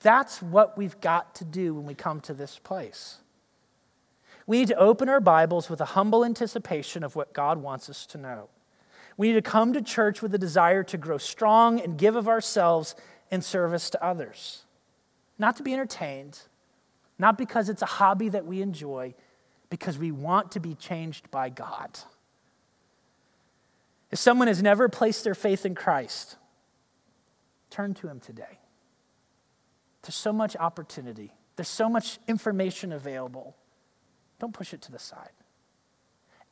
That's 0.00 0.40
what 0.40 0.78
we've 0.78 1.00
got 1.00 1.34
to 1.36 1.44
do 1.44 1.74
when 1.74 1.84
we 1.84 1.94
come 1.94 2.20
to 2.22 2.34
this 2.34 2.58
place. 2.58 3.18
We 4.46 4.58
need 4.58 4.68
to 4.68 4.76
open 4.76 5.08
our 5.08 5.20
Bibles 5.20 5.68
with 5.68 5.80
a 5.80 5.86
humble 5.86 6.24
anticipation 6.24 7.04
of 7.04 7.14
what 7.14 7.32
God 7.32 7.58
wants 7.58 7.90
us 7.90 8.06
to 8.06 8.18
know. 8.18 8.48
We 9.16 9.28
need 9.28 9.34
to 9.34 9.42
come 9.42 9.74
to 9.74 9.82
church 9.82 10.22
with 10.22 10.34
a 10.34 10.38
desire 10.38 10.82
to 10.84 10.96
grow 10.96 11.18
strong 11.18 11.80
and 11.80 11.98
give 11.98 12.16
of 12.16 12.26
ourselves 12.26 12.94
in 13.30 13.42
service 13.42 13.90
to 13.90 14.02
others. 14.04 14.64
Not 15.38 15.56
to 15.58 15.62
be 15.62 15.72
entertained, 15.72 16.40
not 17.18 17.36
because 17.36 17.68
it's 17.68 17.82
a 17.82 17.86
hobby 17.86 18.30
that 18.30 18.46
we 18.46 18.62
enjoy, 18.62 19.14
because 19.68 19.98
we 19.98 20.10
want 20.10 20.52
to 20.52 20.60
be 20.60 20.74
changed 20.74 21.30
by 21.30 21.48
God. 21.48 21.98
If 24.10 24.18
someone 24.18 24.48
has 24.48 24.62
never 24.62 24.88
placed 24.88 25.22
their 25.22 25.34
faith 25.34 25.64
in 25.64 25.74
Christ, 25.74 26.36
turn 27.70 27.94
to 27.94 28.08
Him 28.08 28.20
today. 28.20 28.58
There's 30.02 30.14
so 30.14 30.32
much 30.32 30.56
opportunity, 30.56 31.32
there's 31.56 31.68
so 31.68 31.88
much 31.88 32.18
information 32.26 32.92
available. 32.92 33.56
Don't 34.38 34.54
push 34.54 34.72
it 34.72 34.80
to 34.82 34.92
the 34.92 34.98
side. 34.98 35.32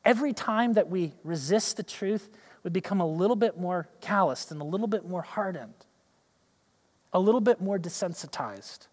Every 0.05 0.31
time 0.31 0.73
that 0.73 0.89
we 0.89 1.13
resist 1.23 1.77
the 1.77 1.83
truth, 1.83 2.29
we 2.63 2.69
become 2.69 3.01
a 3.01 3.07
little 3.07 3.35
bit 3.35 3.59
more 3.59 3.89
calloused 3.99 4.51
and 4.51 4.61
a 4.61 4.63
little 4.63 4.87
bit 4.87 5.07
more 5.07 5.23
hardened, 5.23 5.73
a 7.11 7.19
little 7.19 7.41
bit 7.41 7.59
more 7.59 7.79
desensitized. 7.79 8.87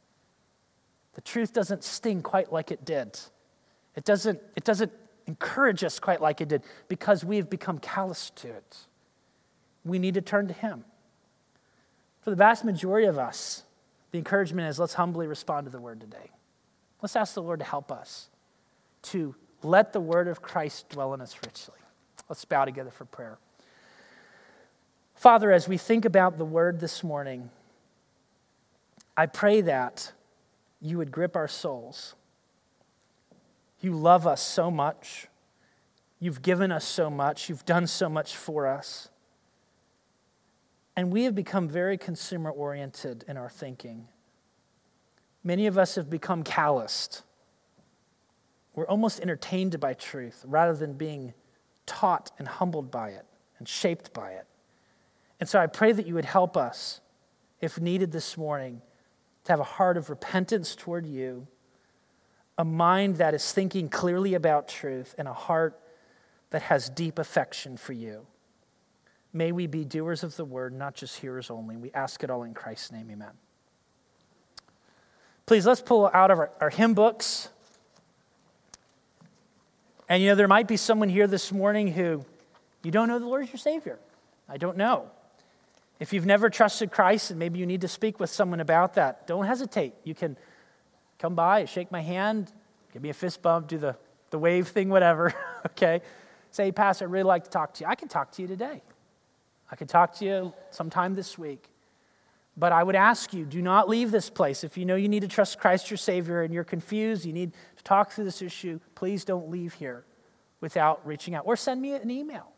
The 1.15 1.21
truth 1.21 1.53
doesn't 1.53 1.85
sting 1.85 2.23
quite 2.23 2.53
like 2.53 2.71
it 2.71 2.85
did. 2.85 3.19
It 3.95 4.05
doesn't, 4.05 4.41
it 4.57 4.65
doesn't 4.65 4.93
encourage 5.27 5.85
us 5.85 5.99
quite 5.99 6.21
like 6.21 6.41
it 6.41 6.49
did 6.49 6.63
because 6.89 7.25
we've 7.25 7.49
become 7.49 7.79
callous 7.79 8.31
to 8.37 8.49
it. 8.49 8.77
We 9.85 9.99
need 9.99 10.15
to 10.15 10.21
turn 10.23 10.49
to 10.49 10.55
Him. 10.55 10.85
For 12.27 12.31
the 12.31 12.37
vast 12.37 12.65
majority 12.65 13.07
of 13.07 13.21
us, 13.21 13.63
the 14.11 14.19
encouragement 14.19 14.69
is 14.69 14.81
let's 14.81 14.95
humbly 14.95 15.29
respond 15.29 15.67
to 15.67 15.71
the 15.71 15.79
word 15.79 16.01
today. 16.01 16.33
Let's 17.01 17.15
ask 17.15 17.35
the 17.35 17.41
Lord 17.41 17.61
to 17.61 17.65
help 17.65 17.93
us 17.93 18.31
to 19.03 19.37
let 19.63 19.93
the 19.93 20.01
word 20.01 20.27
of 20.27 20.43
Christ 20.43 20.89
dwell 20.89 21.15
in 21.15 21.21
us 21.21 21.37
richly. 21.47 21.79
Let's 22.29 22.45
bow 22.45 22.65
together 22.65 22.91
for 22.91 23.05
prayer. 23.05 23.39
Father, 25.15 25.53
as 25.53 25.69
we 25.69 25.79
think 25.79 26.05
about 26.05 26.37
the 26.37 26.45
word 26.45 26.81
this 26.81 27.05
morning, 27.05 27.49
I 29.17 29.27
pray 29.27 29.61
that 29.61 30.11
you 30.81 30.99
would 30.99 31.13
grip 31.13 31.37
our 31.37 31.47
souls. 31.47 32.17
You 33.81 33.93
love 33.93 34.27
us 34.27 34.43
so 34.43 34.69
much. 34.69 35.29
You've 36.19 36.43
given 36.43 36.73
us 36.73 36.85
so 36.85 37.09
much. 37.09 37.49
You've 37.49 37.65
done 37.65 37.87
so 37.87 38.09
much 38.09 38.35
for 38.35 38.67
us. 38.67 39.11
And 40.97 41.13
we 41.13 41.25
have 41.25 41.35
become 41.35 41.69
very 41.69 41.99
consumer 41.99 42.51
oriented 42.51 43.25
in 43.29 43.37
our 43.37 43.51
thinking. 43.51 44.09
Many 45.45 45.67
of 45.67 45.77
us 45.77 45.95
have 45.97 46.09
become 46.09 46.43
calloused. 46.43 47.23
We're 48.75 48.87
almost 48.87 49.21
entertained 49.21 49.79
by 49.79 49.95
truth 49.95 50.45
rather 50.47 50.75
than 50.75 50.95
being 50.95 51.35
taught 51.85 52.33
and 52.39 52.49
humbled 52.49 52.91
by 52.91 53.11
it 53.11 53.27
and 53.59 53.69
shaped 53.69 54.13
by 54.13 54.33
it. 54.33 54.47
And 55.39 55.49
so 55.49 55.59
I 55.59 55.67
pray 55.67 55.93
that 55.93 56.07
you 56.07 56.15
would 56.15 56.25
help 56.25 56.57
us, 56.57 57.01
if 57.61 57.79
needed 57.79 58.11
this 58.11 58.37
morning, 58.37 58.81
to 59.45 59.53
have 59.53 59.61
a 59.61 59.65
heart 59.65 59.97
of 59.97 60.11
repentance 60.11 60.75
toward 60.75 61.07
you, 61.07 61.47
a 62.59 62.65
mind 62.65 63.17
that 63.17 63.35
is 63.35 63.53
thinking 63.53 63.89
clearly 63.89 64.35
about 64.35 64.67
truth, 64.67 65.15
and 65.19 65.29
a 65.29 65.33
heart 65.33 65.79
that 66.51 66.63
has 66.63 66.89
deep 66.89 67.19
affection 67.19 67.77
for 67.77 67.93
you. 67.93 68.27
May 69.37 69.53
we 69.53 69.67
be 69.67 69.85
doers 69.85 70.25
of 70.25 70.35
the 70.37 70.47
word, 70.47 70.73
not 70.73 70.95
just 70.95 71.19
hearers 71.19 71.51
only. 71.51 71.77
We 71.77 71.93
ask 71.93 72.25
it 72.25 72.31
all 72.31 72.45
in 72.45 72.55
Christ's 72.55 72.91
name, 72.91 73.11
amen. 73.11 73.33
Please, 75.45 75.67
let's 75.67 75.83
pull 75.83 76.11
out 76.15 76.31
of 76.31 76.39
our, 76.39 76.51
our 76.59 76.71
hymn 76.71 76.95
books. 76.95 77.51
And 80.09 80.23
you 80.23 80.31
know, 80.31 80.37
there 80.37 80.49
might 80.49 80.67
be 80.67 80.79
someone 80.79 81.11
here 81.11 81.27
this 81.27 81.53
morning 81.53 81.89
who 81.89 82.25
you 82.83 82.91
don't 82.91 83.09
know 83.09 83.19
the 83.19 83.27
Lord 83.27 83.45
is 83.45 83.51
your 83.51 83.59
Savior. 83.59 83.99
I 84.49 84.57
don't 84.57 84.79
know. 84.79 85.11
If 86.01 86.15
you've 86.15 86.25
never 86.25 86.49
trusted 86.49 86.91
Christ 86.91 87.31
and 87.31 87.39
maybe 87.39 87.59
you 87.59 87.67
need 87.67 87.83
to 87.83 87.89
speak 87.89 88.19
with 88.19 88.31
someone 88.31 88.61
about 88.61 88.95
that, 88.95 89.27
don't 89.27 89.45
hesitate. 89.45 89.93
You 90.03 90.15
can 90.15 90.39
come 91.19 91.35
by, 91.35 91.67
shake 91.67 91.93
my 91.93 92.01
hand, 92.01 92.51
give 92.95 93.03
me 93.03 93.11
a 93.11 93.15
fist 93.15 93.43
bump, 93.43 93.69
do 93.69 93.77
the, 93.77 93.97
the 94.31 94.39
wave 94.39 94.69
thing, 94.69 94.89
whatever, 94.89 95.35
okay? 95.67 96.01
Say, 96.53 96.73
Pastor, 96.73 97.05
I'd 97.05 97.11
really 97.11 97.25
like 97.25 97.45
to 97.45 97.51
talk 97.51 97.75
to 97.75 97.85
you. 97.85 97.91
I 97.91 97.97
can 97.97 98.09
talk 98.09 98.33
to 98.33 98.43
you 98.43 98.49
today. 98.49 98.81
I 99.71 99.77
could 99.77 99.89
talk 99.89 100.15
to 100.17 100.25
you 100.25 100.53
sometime 100.71 101.15
this 101.15 101.37
week. 101.37 101.71
But 102.57 102.73
I 102.73 102.83
would 102.83 102.97
ask 102.97 103.35
you 103.35 103.45
do 103.45 103.61
not 103.61 103.89
leave 103.89 104.11
this 104.11 104.31
place. 104.31 104.65
If 104.65 104.79
you 104.79 104.85
know 104.87 104.97
you 104.97 105.09
need 105.09 105.21
to 105.21 105.29
trust 105.29 105.59
Christ 105.59 105.91
your 105.91 105.99
Savior 105.99 106.43
and 106.43 106.55
you're 106.55 106.65
confused, 106.65 107.27
you 107.27 107.33
need 107.33 107.53
to 107.77 107.85
talk 107.85 108.13
through 108.13 108.25
this 108.25 108.41
issue, 108.41 108.81
please 108.95 109.25
don't 109.25 109.51
leave 109.51 109.75
here 109.75 110.05
without 110.61 111.07
reaching 111.07 111.35
out 111.35 111.45
or 111.47 111.57
send 111.57 111.83
me 111.83 111.93
an 111.93 112.11
email. 112.11 112.49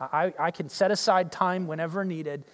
I, 0.00 0.32
I 0.38 0.50
can 0.50 0.68
set 0.68 0.90
aside 0.90 1.30
time 1.30 1.66
whenever 1.66 2.04
needed 2.04 2.44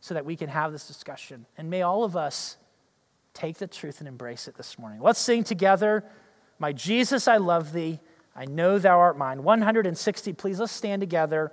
so 0.00 0.14
that 0.14 0.24
we 0.24 0.36
can 0.36 0.48
have 0.48 0.72
this 0.72 0.86
discussion. 0.86 1.46
And 1.58 1.68
may 1.68 1.82
all 1.82 2.04
of 2.04 2.16
us 2.16 2.56
take 3.34 3.58
the 3.58 3.66
truth 3.66 4.00
and 4.00 4.08
embrace 4.08 4.48
it 4.48 4.56
this 4.56 4.78
morning. 4.78 5.00
Let's 5.00 5.18
sing 5.18 5.44
together, 5.44 6.04
My 6.58 6.72
Jesus, 6.72 7.28
I 7.28 7.36
love 7.38 7.72
thee. 7.72 8.00
I 8.34 8.46
know 8.46 8.78
thou 8.78 8.98
art 8.98 9.18
mine. 9.18 9.42
160, 9.42 10.32
please, 10.32 10.58
let's 10.58 10.72
stand 10.72 11.00
together. 11.00 11.52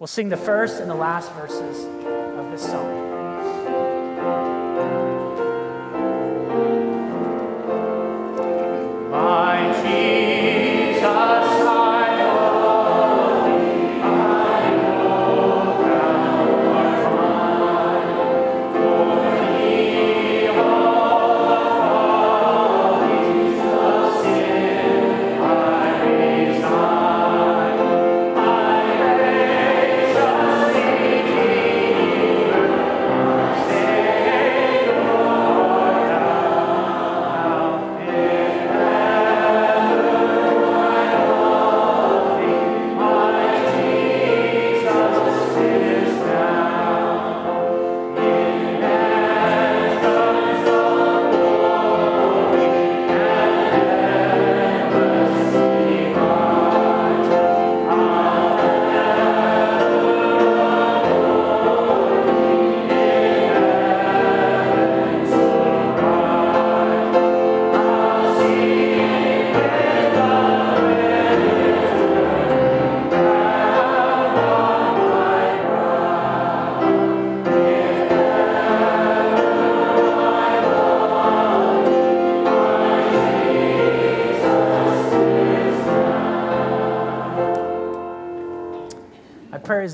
We'll 0.00 0.06
sing 0.06 0.30
the 0.30 0.36
first 0.38 0.80
and 0.80 0.90
the 0.90 0.94
last 0.94 1.30
verses 1.34 1.84
of 1.84 2.50
this 2.50 2.64
song. 2.64 2.99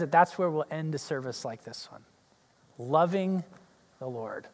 That 0.06 0.12
that's 0.12 0.38
where 0.38 0.48
we'll 0.48 0.64
end 0.70 0.94
a 0.94 0.98
service 0.98 1.44
like 1.44 1.64
this 1.64 1.88
one 1.90 2.04
loving 2.78 3.42
the 3.98 4.06
Lord 4.06 4.46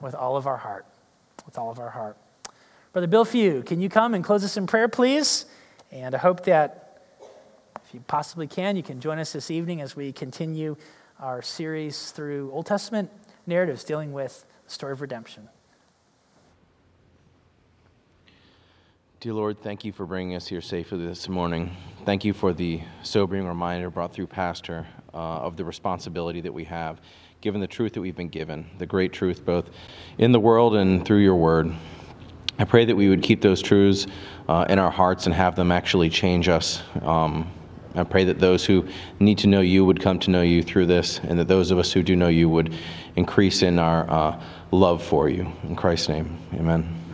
with 0.00 0.14
all 0.14 0.36
of 0.36 0.46
our 0.46 0.58
heart. 0.58 0.84
With 1.46 1.56
all 1.56 1.70
of 1.70 1.78
our 1.78 1.90
heart. 1.90 2.16
Brother 2.92 3.06
Bill 3.06 3.24
Few, 3.24 3.62
can 3.62 3.80
you 3.80 3.88
come 3.88 4.12
and 4.14 4.22
close 4.22 4.44
us 4.44 4.56
in 4.56 4.66
prayer, 4.66 4.88
please? 4.88 5.46
And 5.92 6.14
I 6.14 6.18
hope 6.18 6.44
that 6.44 7.00
if 7.84 7.94
you 7.94 8.00
possibly 8.00 8.46
can, 8.46 8.76
you 8.76 8.82
can 8.82 9.00
join 9.00 9.18
us 9.18 9.32
this 9.32 9.50
evening 9.50 9.80
as 9.80 9.96
we 9.96 10.12
continue 10.12 10.76
our 11.20 11.40
series 11.40 12.10
through 12.10 12.50
Old 12.52 12.66
Testament 12.66 13.10
narratives 13.46 13.82
dealing 13.82 14.12
with 14.12 14.44
the 14.66 14.70
story 14.70 14.92
of 14.92 15.00
redemption. 15.00 15.48
Dear 19.18 19.32
Lord, 19.32 19.62
thank 19.62 19.82
you 19.82 19.92
for 19.92 20.04
bringing 20.04 20.36
us 20.36 20.46
here 20.46 20.60
safely 20.60 21.06
this 21.06 21.26
morning. 21.26 21.74
Thank 22.04 22.22
you 22.22 22.34
for 22.34 22.52
the 22.52 22.82
sobering 23.02 23.46
reminder 23.46 23.88
brought 23.88 24.12
through 24.12 24.26
Pastor 24.26 24.86
uh, 25.14 25.16
of 25.16 25.56
the 25.56 25.64
responsibility 25.64 26.42
that 26.42 26.52
we 26.52 26.64
have, 26.64 27.00
given 27.40 27.62
the 27.62 27.66
truth 27.66 27.94
that 27.94 28.02
we've 28.02 28.14
been 28.14 28.28
given, 28.28 28.68
the 28.76 28.84
great 28.84 29.14
truth 29.14 29.42
both 29.42 29.70
in 30.18 30.32
the 30.32 30.38
world 30.38 30.76
and 30.76 31.06
through 31.06 31.20
your 31.20 31.34
word. 31.34 31.72
I 32.58 32.64
pray 32.64 32.84
that 32.84 32.94
we 32.94 33.08
would 33.08 33.22
keep 33.22 33.40
those 33.40 33.62
truths 33.62 34.06
uh, 34.50 34.66
in 34.68 34.78
our 34.78 34.90
hearts 34.90 35.24
and 35.24 35.34
have 35.34 35.56
them 35.56 35.72
actually 35.72 36.10
change 36.10 36.46
us. 36.50 36.82
Um, 37.00 37.50
I 37.94 38.04
pray 38.04 38.24
that 38.24 38.38
those 38.38 38.66
who 38.66 38.86
need 39.18 39.38
to 39.38 39.46
know 39.46 39.62
you 39.62 39.86
would 39.86 39.98
come 39.98 40.18
to 40.20 40.30
know 40.30 40.42
you 40.42 40.62
through 40.62 40.86
this, 40.86 41.20
and 41.20 41.38
that 41.38 41.48
those 41.48 41.70
of 41.70 41.78
us 41.78 41.90
who 41.90 42.02
do 42.02 42.16
know 42.16 42.28
you 42.28 42.50
would 42.50 42.74
increase 43.16 43.62
in 43.62 43.78
our 43.78 44.10
uh, 44.10 44.42
love 44.72 45.02
for 45.02 45.30
you. 45.30 45.50
In 45.62 45.74
Christ's 45.74 46.10
name, 46.10 46.38
amen. 46.52 47.05